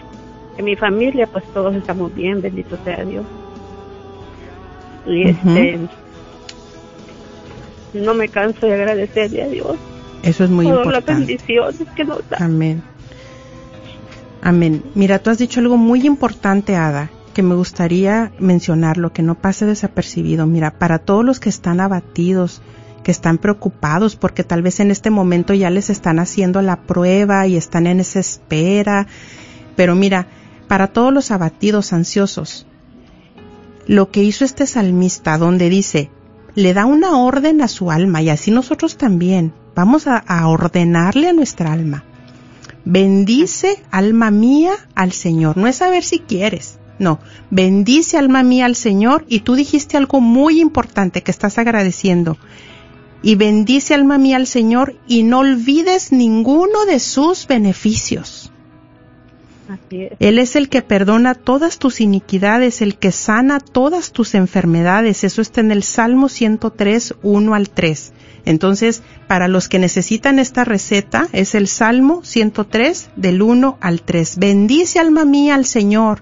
en 0.57 0.65
mi 0.65 0.75
familia, 0.75 1.27
pues 1.27 1.43
todos 1.53 1.75
estamos 1.75 2.13
bien, 2.15 2.41
bendito 2.41 2.77
sea 2.83 3.03
Dios. 3.03 3.25
Y 5.07 5.29
este, 5.29 5.79
no 7.93 8.13
me 8.13 8.27
canso 8.29 8.65
de 8.65 8.73
agradecerle 8.73 9.43
a 9.43 9.47
Dios 9.47 9.75
Eso 10.23 10.43
es 10.45 10.49
muy 10.49 10.65
las 10.65 10.77
importante. 10.77 11.13
bendiciones 11.13 11.75
que 11.95 12.03
nos 12.03 12.27
da. 12.29 12.37
Amén. 12.39 12.81
Amén. 14.41 14.83
Mira, 14.95 15.19
tú 15.19 15.29
has 15.29 15.37
dicho 15.37 15.59
algo 15.59 15.77
muy 15.77 16.05
importante, 16.05 16.75
Ada, 16.75 17.09
que 17.35 17.43
me 17.43 17.53
gustaría 17.53 18.31
mencionarlo, 18.39 19.11
que 19.11 19.21
no 19.21 19.35
pase 19.35 19.65
desapercibido. 19.65 20.47
Mira, 20.47 20.79
para 20.79 20.99
todos 20.99 21.25
los 21.25 21.41
que 21.41 21.49
están 21.49 21.81
abatidos, 21.81 22.61
que 23.03 23.11
están 23.11 23.37
preocupados 23.37 24.15
porque 24.15 24.45
tal 24.45 24.61
vez 24.63 24.79
en 24.79 24.89
este 24.89 25.09
momento 25.09 25.53
ya 25.53 25.69
les 25.69 25.89
están 25.89 26.17
haciendo 26.17 26.61
la 26.61 26.77
prueba 26.83 27.45
y 27.45 27.57
están 27.57 27.87
en 27.87 27.99
esa 27.99 28.21
espera. 28.21 29.05
Pero 29.75 29.95
mira, 29.95 30.27
para 30.69 30.87
todos 30.87 31.13
los 31.13 31.29
abatidos, 31.29 31.91
ansiosos, 31.91 32.65
lo 33.85 34.09
que 34.11 34.23
hizo 34.23 34.45
este 34.45 34.65
salmista 34.65 35.37
donde 35.37 35.69
dice, 35.69 36.09
le 36.55 36.73
da 36.73 36.85
una 36.85 37.17
orden 37.19 37.61
a 37.61 37.67
su 37.67 37.91
alma 37.91 38.21
y 38.21 38.29
así 38.29 38.49
nosotros 38.49 38.97
también 38.97 39.53
vamos 39.75 40.07
a, 40.07 40.17
a 40.17 40.47
ordenarle 40.47 41.27
a 41.27 41.33
nuestra 41.33 41.73
alma. 41.73 42.05
Bendice, 42.85 43.83
alma 43.91 44.31
mía, 44.31 44.71
al 44.95 45.11
Señor. 45.11 45.57
No 45.57 45.67
es 45.67 45.75
saber 45.75 46.05
si 46.05 46.19
quieres. 46.19 46.79
No, 46.97 47.19
bendice 47.49 48.17
alma 48.17 48.43
mía 48.43 48.65
al 48.65 48.75
Señor 48.75 49.25
y 49.27 49.41
tú 49.41 49.55
dijiste 49.55 49.97
algo 49.97 50.21
muy 50.21 50.61
importante 50.61 51.23
que 51.23 51.31
estás 51.31 51.57
agradeciendo. 51.57 52.37
Y 53.21 53.35
bendice 53.35 53.93
alma 53.93 54.17
mía 54.17 54.37
al 54.37 54.47
Señor 54.47 54.95
y 55.07 55.23
no 55.23 55.39
olvides 55.39 56.11
ninguno 56.11 56.85
de 56.85 56.99
sus 56.99 57.47
beneficios. 57.47 58.51
Así 59.67 60.03
es. 60.03 60.11
Él 60.19 60.37
es 60.37 60.55
el 60.55 60.69
que 60.69 60.83
perdona 60.83 61.33
todas 61.33 61.79
tus 61.79 61.99
iniquidades, 61.99 62.81
el 62.81 62.97
que 62.97 63.11
sana 63.11 63.59
todas 63.59 64.11
tus 64.11 64.35
enfermedades. 64.35 65.23
Eso 65.23 65.41
está 65.41 65.61
en 65.61 65.71
el 65.71 65.81
Salmo 65.83 66.29
103, 66.29 67.15
1 67.23 67.55
al 67.55 67.69
3. 67.71 68.13
Entonces, 68.45 69.01
para 69.27 69.47
los 69.47 69.67
que 69.67 69.79
necesitan 69.79 70.37
esta 70.37 70.63
receta, 70.63 71.27
es 71.33 71.55
el 71.55 71.67
Salmo 71.67 72.21
103, 72.23 73.09
del 73.15 73.41
1 73.41 73.77
al 73.81 74.03
3. 74.03 74.37
Bendice 74.37 74.99
alma 74.99 75.25
mía 75.25 75.55
al 75.55 75.65
Señor, 75.65 76.21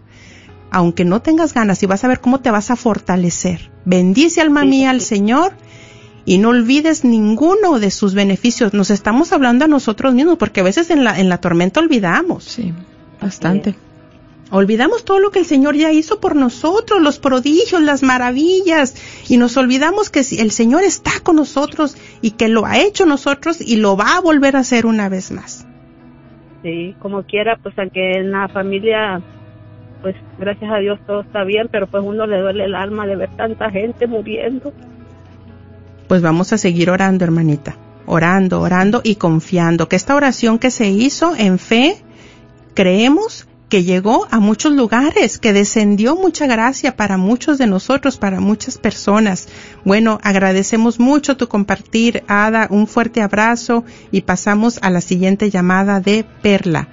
aunque 0.74 1.06
no 1.06 1.22
tengas 1.22 1.54
ganas 1.54 1.82
y 1.84 1.86
vas 1.86 2.04
a 2.04 2.08
ver 2.08 2.20
cómo 2.20 2.40
te 2.42 2.52
vas 2.52 2.72
a 2.72 2.76
fortalecer. 2.76 3.70
Bendice 3.86 4.42
alma 4.42 4.62
Sí, 4.62 4.68
mía 4.68 4.90
al. 4.90 5.02
Señor 5.02 5.54
y 6.26 6.38
no 6.38 6.50
olvides 6.50 7.04
ninguno 7.04 7.80
de 7.80 7.92
sus 7.92 8.14
beneficios. 8.14 8.74
Nos 8.74 8.90
estamos 8.92 9.32
hablando 9.34 9.66
a 9.66 9.68
nosotros 9.68 10.14
mismos 10.14 10.38
porque 10.38 10.62
a 10.62 10.64
veces 10.64 10.90
en 10.90 11.04
la, 11.04 11.20
en 11.20 11.30
la 11.30 11.38
tormenta 11.40 11.80
olvidamos. 11.80 12.44
Sí, 12.46 12.74
bastante. 13.22 13.76
Olvidamos 14.52 15.04
todo 15.04 15.20
lo 15.20 15.32
que 15.32 15.40
el 15.40 15.46
Señor 15.46 15.76
ya 15.76 15.92
hizo 15.92 16.20
por 16.20 16.36
nosotros, 16.36 17.02
los 17.02 17.18
prodigios, 17.18 17.82
las 17.82 18.04
maravillas, 18.04 18.94
y 19.28 19.38
nos 19.38 19.58
olvidamos 19.58 20.12
que 20.12 20.24
si- 20.24 20.40
el 20.40 20.52
Señor 20.52 20.84
está 20.84 21.12
con 21.24 21.38
nosotros 21.38 21.98
y 22.22 22.32
que 22.32 22.50
lo 22.50 22.66
ha 22.66 22.78
hecho 22.80 23.06
nosotros 23.08 23.60
y 23.62 23.78
lo 23.78 23.98
va 23.98 24.16
a 24.18 24.22
volver 24.22 24.56
a 24.56 24.60
hacer 24.60 24.86
una 24.86 25.10
vez 25.10 25.32
más. 25.32 25.66
Sí, 26.62 26.96
como 27.02 27.24
quiera, 27.24 27.58
pues 27.64 27.74
aunque 27.80 28.12
en 28.20 28.32
la 28.32 28.48
familia, 28.48 29.22
pues 30.04 30.16
gracias 30.38 30.70
a 30.70 30.78
Dios 30.78 31.00
todo 31.08 31.22
está 31.22 31.46
bien, 31.46 31.70
pero 31.72 31.88
pues 31.88 32.04
uno 32.06 32.28
le 32.28 32.40
duele 32.40 32.66
el 32.66 32.76
alma 32.76 33.08
de 33.08 33.16
ver 33.16 33.30
tanta 33.38 33.72
gente 33.72 34.06
muriendo. 34.06 34.74
Pues 36.10 36.22
vamos 36.22 36.52
a 36.52 36.58
seguir 36.58 36.90
orando, 36.90 37.24
hermanita, 37.24 37.78
orando, 38.06 38.60
orando 38.60 39.00
y 39.04 39.16
confiando 39.16 39.88
que 39.88 39.96
esta 39.96 40.16
oración 40.16 40.60
que 40.60 40.72
se 40.72 40.90
hizo 40.90 41.34
en 41.38 41.58
fe, 41.58 41.96
creemos 42.74 43.48
que 43.70 43.84
llegó 43.84 44.28
a 44.30 44.40
muchos 44.40 44.74
lugares, 44.74 45.40
que 45.40 45.54
descendió 45.54 46.16
mucha 46.18 46.48
gracia 46.48 46.96
para 46.98 47.18
muchos 47.18 47.58
de 47.58 47.66
nosotros, 47.66 48.18
para 48.18 48.42
muchas 48.42 48.78
personas. 48.78 49.48
Bueno, 49.86 50.20
agradecemos 50.22 51.00
mucho 51.00 51.38
tu 51.38 51.48
compartir, 51.48 52.24
Ada, 52.28 52.68
un 52.70 52.88
fuerte 52.88 53.22
abrazo 53.22 53.86
y 54.12 54.22
pasamos 54.22 54.80
a 54.84 54.90
la 54.90 55.02
siguiente 55.02 55.50
llamada 55.50 56.02
de 56.02 56.26
Perla. 56.44 56.90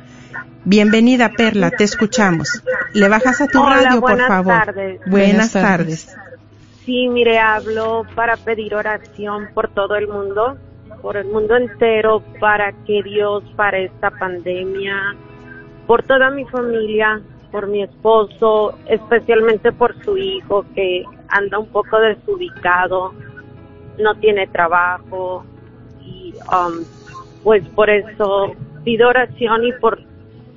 Bienvenida, 0.65 1.31
Perla, 1.37 1.71
te 1.71 1.85
escuchamos. 1.85 2.63
Le 2.93 3.09
bajas 3.09 3.41
a 3.41 3.47
tu 3.47 3.61
Hola, 3.63 3.77
radio, 3.83 4.01
por 4.01 4.19
favor. 4.19 4.53
tardes. 4.53 5.01
Buenas, 5.07 5.11
Buenas 5.11 5.53
tardes. 5.53 6.07
tardes. 6.07 6.31
Sí, 6.85 7.09
mire, 7.09 7.39
hablo 7.39 8.05
para 8.15 8.37
pedir 8.37 8.75
oración 8.75 9.49
por 9.55 9.69
todo 9.71 9.95
el 9.97 10.09
mundo, 10.09 10.59
por 11.01 11.17
el 11.17 11.27
mundo 11.27 11.57
entero, 11.57 12.23
para 12.41 12.73
que 12.85 13.03
Dios 13.03 13.43
para 13.57 13.79
esta 13.79 14.11
pandemia, 14.11 15.15
por 15.87 16.03
toda 16.03 16.31
mi 16.31 16.45
familia, 16.47 17.21
por 17.51 17.67
mi 17.67 17.83
esposo, 17.83 18.79
especialmente 18.87 19.73
por 19.73 19.95
su 20.05 20.17
hijo 20.17 20.65
que 20.75 21.05
anda 21.29 21.59
un 21.59 21.69
poco 21.69 21.99
desubicado, 22.01 23.13
no 23.99 24.15
tiene 24.17 24.47
trabajo 24.49 25.45
y 26.03 26.35
um, 26.53 26.85
pues 27.43 27.67
por 27.69 27.89
eso 27.91 28.53
pido 28.85 29.09
oración 29.09 29.65
y 29.65 29.73
por 29.75 30.10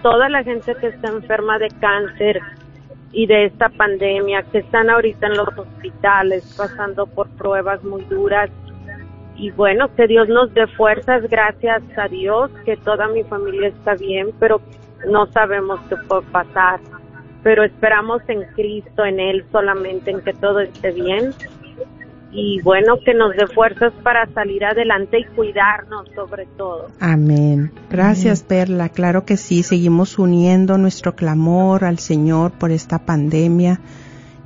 toda 0.03 0.29
la 0.29 0.43
gente 0.43 0.75
que 0.75 0.87
está 0.87 1.07
enferma 1.07 1.57
de 1.57 1.69
cáncer 1.79 2.39
y 3.13 3.25
de 3.25 3.45
esta 3.45 3.69
pandemia, 3.69 4.43
que 4.51 4.59
están 4.59 4.89
ahorita 4.89 5.27
en 5.27 5.37
los 5.37 5.47
hospitales 5.57 6.53
pasando 6.57 7.07
por 7.07 7.29
pruebas 7.29 7.83
muy 7.83 8.03
duras. 8.03 8.51
Y 9.35 9.49
bueno, 9.51 9.87
que 9.95 10.05
Dios 10.05 10.27
nos 10.27 10.53
dé 10.53 10.67
fuerzas, 10.67 11.23
gracias 11.29 11.81
a 11.97 12.07
Dios, 12.07 12.51
que 12.65 12.77
toda 12.77 13.07
mi 13.07 13.23
familia 13.23 13.69
está 13.69 13.95
bien, 13.95 14.31
pero 14.39 14.61
no 15.09 15.25
sabemos 15.27 15.79
qué 15.89 15.95
puede 16.07 16.23
pasar. 16.31 16.79
Pero 17.41 17.63
esperamos 17.63 18.21
en 18.27 18.43
Cristo, 18.53 19.05
en 19.05 19.19
Él 19.19 19.45
solamente, 19.51 20.11
en 20.11 20.21
que 20.21 20.33
todo 20.33 20.59
esté 20.59 20.91
bien. 20.91 21.33
Y 22.33 22.61
bueno, 22.61 22.99
que 23.05 23.13
nos 23.13 23.35
dé 23.35 23.47
fuerzas 23.47 23.93
para 24.01 24.25
salir 24.33 24.65
adelante 24.65 25.19
y 25.19 25.25
cuidarnos 25.35 26.07
sobre 26.15 26.47
todo. 26.57 26.87
Amén. 26.99 27.71
Gracias, 27.89 28.43
Perla. 28.43 28.89
Claro 28.89 29.23
que 29.25 29.37
sí, 29.37 29.61
seguimos 29.63 30.17
uniendo 30.17 30.77
nuestro 30.77 31.15
clamor 31.15 31.85
al 31.85 31.99
Señor 31.99 32.51
por 32.51 32.71
esta 32.71 33.05
pandemia 33.05 33.79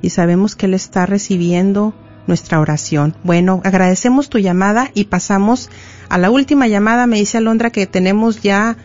y 0.02 0.10
sabemos 0.10 0.54
que 0.54 0.66
Él 0.66 0.74
está 0.74 1.06
recibiendo 1.06 1.94
nuestra 2.26 2.60
oración. 2.60 3.14
Bueno, 3.24 3.62
agradecemos 3.64 4.28
tu 4.28 4.38
llamada 4.38 4.90
y 4.92 5.04
pasamos 5.04 5.70
a 6.10 6.18
la 6.18 6.30
última 6.30 6.68
llamada. 6.68 7.06
Me 7.06 7.16
dice 7.16 7.38
Alondra 7.38 7.70
que 7.70 7.86
tenemos 7.86 8.42
ya 8.42 8.76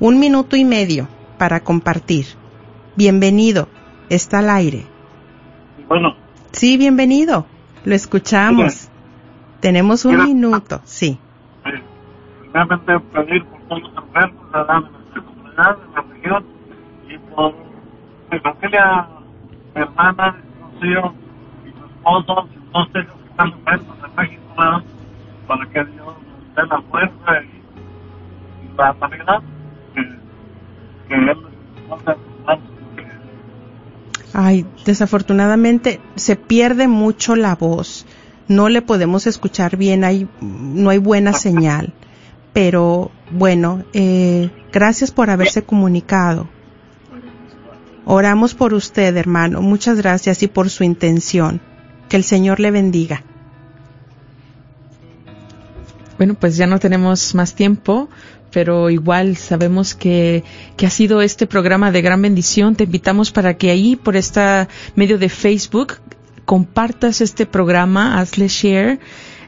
un 0.00 0.20
minuto 0.20 0.56
y 0.56 0.64
medio 0.66 1.08
para 1.38 1.60
compartir. 1.60 2.26
Bienvenido. 2.94 3.68
Está 4.10 4.40
al 4.40 4.50
aire. 4.50 4.84
Bueno, 5.88 6.14
Sí, 6.52 6.76
bienvenido. 6.76 7.46
Lo 7.84 7.94
escuchamos. 7.94 8.88
Tenemos 9.60 10.04
un 10.04 10.12
Mira. 10.12 10.24
minuto. 10.24 10.80
Sí. 10.84 11.18
eh, 11.64 11.82
primeramente 12.40 12.98
pedir 13.12 13.44
por 13.44 13.60
todos 13.68 13.82
los 13.82 14.04
enfermos 14.04 14.44
la- 14.52 14.64
de 14.64 14.80
nuestra 14.80 15.22
comunidad, 15.22 15.76
de 15.76 15.94
la 15.94 16.02
región, 16.14 16.44
y 17.08 17.18
por 17.34 17.54
mi 18.32 18.38
familia, 18.40 19.08
mi 19.74 19.82
hermana, 19.82 20.36
Rocío, 20.60 21.14
y 21.66 21.70
su 21.78 21.84
esposo, 21.86 22.48
y 22.54 22.72
todos 22.72 22.88
ellos 22.94 23.12
que 23.22 23.28
están 23.30 23.48
enfermos 23.48 23.96
en 24.04 24.14
México, 24.16 24.42
¿verdad? 24.56 24.82
para 25.46 25.66
que 25.66 25.84
Dios 25.84 26.06
nos 26.06 26.54
dé 26.56 26.66
la 26.66 26.80
fuerza 26.82 27.42
y, 27.42 28.66
y 28.66 28.76
la 28.78 28.94
sanidad 28.98 29.42
que, 29.94 30.02
que 31.08 31.14
Él 31.14 31.26
nos. 31.26 32.00
Ay, 34.32 34.66
desafortunadamente 34.84 36.00
se 36.14 36.36
pierde 36.36 36.88
mucho 36.88 37.36
la 37.36 37.56
voz. 37.56 38.06
No 38.48 38.68
le 38.68 38.82
podemos 38.82 39.26
escuchar 39.26 39.76
bien, 39.76 40.04
hay, 40.04 40.28
no 40.40 40.90
hay 40.90 40.98
buena 40.98 41.32
señal. 41.32 41.92
Pero 42.52 43.10
bueno, 43.30 43.84
eh, 43.92 44.50
gracias 44.72 45.10
por 45.10 45.30
haberse 45.30 45.62
comunicado. 45.62 46.48
Oramos 48.04 48.54
por 48.54 48.74
usted, 48.74 49.16
hermano. 49.16 49.62
Muchas 49.62 49.98
gracias 49.98 50.42
y 50.42 50.48
por 50.48 50.70
su 50.70 50.84
intención. 50.84 51.60
Que 52.08 52.16
el 52.16 52.24
Señor 52.24 52.58
le 52.58 52.72
bendiga. 52.72 53.22
Bueno, 56.16 56.34
pues 56.34 56.56
ya 56.56 56.66
no 56.66 56.78
tenemos 56.78 57.34
más 57.34 57.54
tiempo, 57.54 58.10
pero 58.52 58.90
igual 58.90 59.36
sabemos 59.36 59.94
que, 59.94 60.44
que 60.76 60.86
ha 60.86 60.90
sido 60.90 61.22
este 61.22 61.46
programa 61.46 61.90
de 61.90 62.02
gran 62.02 62.22
bendición. 62.22 62.76
Te 62.76 62.84
invitamos 62.84 63.30
para 63.30 63.54
que 63.54 63.70
ahí, 63.70 63.96
por 63.96 64.16
este 64.16 64.68
medio 64.94 65.18
de 65.18 65.28
Facebook, 65.28 65.98
compartas 66.44 67.20
este 67.20 67.46
programa, 67.46 68.18
hazle 68.20 68.48
share 68.48 69.00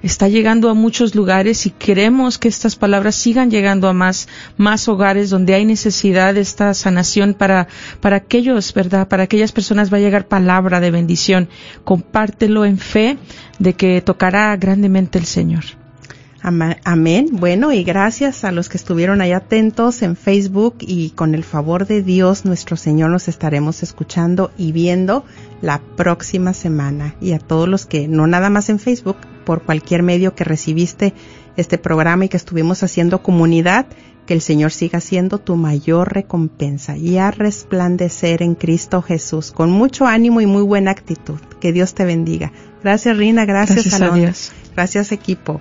está 0.03 0.28
llegando 0.28 0.68
a 0.68 0.74
muchos 0.74 1.14
lugares 1.14 1.66
y 1.66 1.70
queremos 1.70 2.38
que 2.38 2.48
estas 2.48 2.76
palabras 2.76 3.14
sigan 3.14 3.50
llegando 3.50 3.88
a 3.88 3.92
más, 3.92 4.28
más 4.57 4.88
hogares 4.88 5.30
donde 5.30 5.55
hay 5.55 5.64
necesidad 5.64 6.34
de 6.34 6.40
esta 6.40 6.74
sanación 6.74 7.34
para, 7.34 7.68
para 8.00 8.16
aquellos, 8.16 8.74
¿verdad? 8.74 9.09
Para 9.09 9.24
aquellas 9.24 9.53
personas 9.53 9.92
va 9.92 9.98
a 9.98 10.00
llegar 10.00 10.28
palabra 10.28 10.80
de 10.80 10.90
bendición. 10.90 11.48
Compártelo 11.84 12.64
en 12.64 12.78
fe 12.78 13.16
de 13.59 13.74
que 13.74 14.00
tocará 14.00 14.55
grandemente 14.57 15.18
el 15.18 15.26
Señor. 15.26 15.81
Amén. 16.43 17.28
Bueno, 17.32 17.72
y 17.72 17.84
gracias 17.84 18.45
a 18.45 18.51
los 18.51 18.68
que 18.68 18.76
estuvieron 18.76 19.20
ahí 19.20 19.30
atentos 19.30 20.03
en 20.03 20.16
Facebook 20.16 20.76
y 20.80 21.11
con 21.11 21.34
el 21.36 21.45
favor 21.45 21.86
de 21.86 22.03
Dios 22.03 22.45
nuestro 22.45 22.76
Señor 22.76 23.11
nos 23.11 23.28
estaremos 23.28 23.82
escuchando 23.84 24.51
y 24.59 24.72
viendo 24.72 25.24
la 25.61 25.80
próxima 25.97 26.53
semana. 26.53 27.14
Y 27.20 27.32
a 27.32 27.38
todos 27.38 27.68
los 27.68 27.86
que 27.86 28.09
no 28.09 28.26
nada 28.26 28.51
más 28.51 28.70
en 28.70 28.80
Facebook, 28.80 29.18
por 29.45 29.62
cualquier 29.62 30.03
medio 30.03 30.34
que 30.34 30.43
recibiste 30.43 31.14
este 31.57 31.78
programa 31.78 32.24
y 32.24 32.28
que 32.28 32.36
estuvimos 32.36 32.82
haciendo 32.82 33.22
comunidad, 33.22 33.86
que 34.26 34.34
el 34.34 34.40
Señor 34.40 34.72
siga 34.72 35.01
siendo 35.01 35.38
tu 35.38 35.57
mayor 35.57 36.12
recompensa 36.12 36.97
y 36.97 37.18
a 37.18 37.30
resplandecer 37.30 38.43
en 38.43 38.55
Cristo 38.55 39.03
Jesús 39.03 39.53
con 39.53 39.70
mucho 39.70 40.07
ánimo 40.07 40.40
y 40.40 40.47
muy 40.47 40.62
buena 40.62 40.90
actitud. 40.90 41.38
Que 41.61 41.72
Dios 41.72 41.95
te 41.95 42.05
bendiga. 42.05 42.53
Gracias 42.82 43.16
Rina, 43.16 43.45
gracias, 43.45 43.84
gracias 43.84 44.03
a 44.03 44.14
Dios. 44.14 44.53
Gracias 44.74 45.12
equipo. 45.12 45.61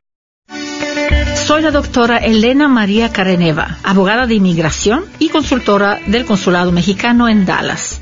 Soy 1.45 1.61
la 1.61 1.71
doctora 1.71 2.17
Elena 2.17 2.67
María 2.67 3.11
Careneva, 3.11 3.77
abogada 3.83 4.25
de 4.25 4.35
inmigración 4.35 5.05
y 5.19 5.29
consultora 5.29 5.99
del 6.07 6.25
Consulado 6.25 6.71
Mexicano 6.71 7.29
en 7.29 7.45
Dallas. 7.45 8.01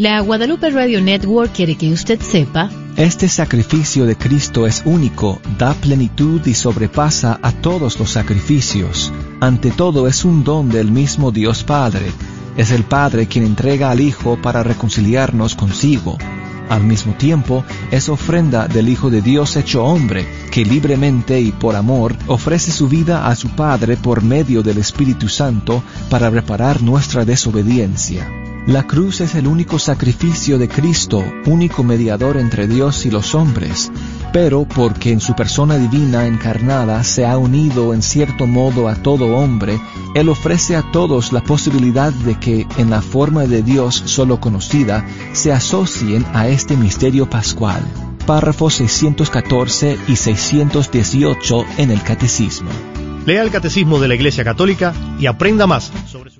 La 0.00 0.18
Guadalupe 0.20 0.70
Radio 0.70 1.02
Network 1.02 1.52
quiere 1.52 1.74
que 1.74 1.92
usted 1.92 2.18
sepa 2.22 2.70
este 2.96 3.28
sacrificio 3.28 4.06
de 4.06 4.16
Cristo 4.16 4.66
es 4.66 4.80
único, 4.86 5.42
da 5.58 5.74
plenitud 5.74 6.40
y 6.46 6.54
sobrepasa 6.54 7.38
a 7.42 7.52
todos 7.52 7.98
los 7.98 8.08
sacrificios. 8.08 9.12
Ante 9.40 9.70
todo 9.70 10.08
es 10.08 10.24
un 10.24 10.42
don 10.42 10.70
del 10.70 10.90
mismo 10.90 11.32
Dios 11.32 11.64
Padre. 11.64 12.06
Es 12.56 12.70
el 12.70 12.84
Padre 12.84 13.26
quien 13.26 13.44
entrega 13.44 13.90
al 13.90 14.00
Hijo 14.00 14.40
para 14.40 14.62
reconciliarnos 14.62 15.54
consigo. 15.54 16.16
Al 16.70 16.82
mismo 16.82 17.12
tiempo, 17.12 17.62
es 17.90 18.08
ofrenda 18.08 18.68
del 18.68 18.88
Hijo 18.88 19.10
de 19.10 19.20
Dios 19.20 19.54
hecho 19.56 19.84
hombre, 19.84 20.26
que 20.50 20.64
libremente 20.64 21.38
y 21.42 21.52
por 21.52 21.76
amor 21.76 22.16
ofrece 22.26 22.72
su 22.72 22.88
vida 22.88 23.26
a 23.26 23.36
su 23.36 23.50
Padre 23.50 23.98
por 23.98 24.22
medio 24.22 24.62
del 24.62 24.78
Espíritu 24.78 25.28
Santo 25.28 25.82
para 26.08 26.30
reparar 26.30 26.80
nuestra 26.80 27.26
desobediencia. 27.26 28.26
La 28.66 28.86
cruz 28.86 29.20
es 29.22 29.34
el 29.34 29.46
único 29.46 29.78
sacrificio 29.78 30.58
de 30.58 30.68
Cristo, 30.68 31.24
único 31.46 31.82
mediador 31.82 32.36
entre 32.36 32.68
Dios 32.68 33.06
y 33.06 33.10
los 33.10 33.34
hombres, 33.34 33.90
pero 34.34 34.64
porque 34.64 35.12
en 35.12 35.20
su 35.20 35.34
persona 35.34 35.78
divina 35.78 36.26
encarnada 36.26 37.02
se 37.02 37.26
ha 37.26 37.38
unido 37.38 37.94
en 37.94 38.02
cierto 38.02 38.46
modo 38.46 38.88
a 38.88 38.96
todo 38.96 39.34
hombre, 39.36 39.80
Él 40.14 40.28
ofrece 40.28 40.76
a 40.76 40.82
todos 40.92 41.32
la 41.32 41.42
posibilidad 41.42 42.12
de 42.12 42.38
que, 42.38 42.66
en 42.76 42.90
la 42.90 43.00
forma 43.00 43.44
de 43.44 43.62
Dios 43.62 44.02
solo 44.04 44.40
conocida, 44.40 45.06
se 45.32 45.52
asocien 45.52 46.24
a 46.34 46.48
este 46.48 46.76
misterio 46.76 47.28
pascual. 47.28 47.82
Párrafos 48.26 48.74
614 48.74 49.98
y 50.06 50.16
618 50.16 51.64
en 51.78 51.90
el 51.90 52.02
Catecismo. 52.02 52.70
Lea 53.24 53.42
el 53.42 53.50
Catecismo 53.50 53.98
de 53.98 54.08
la 54.08 54.14
Iglesia 54.14 54.44
Católica 54.44 54.92
y 55.18 55.26
aprenda 55.26 55.66
más 55.66 55.90
sobre 56.06 56.30
su. 56.30 56.39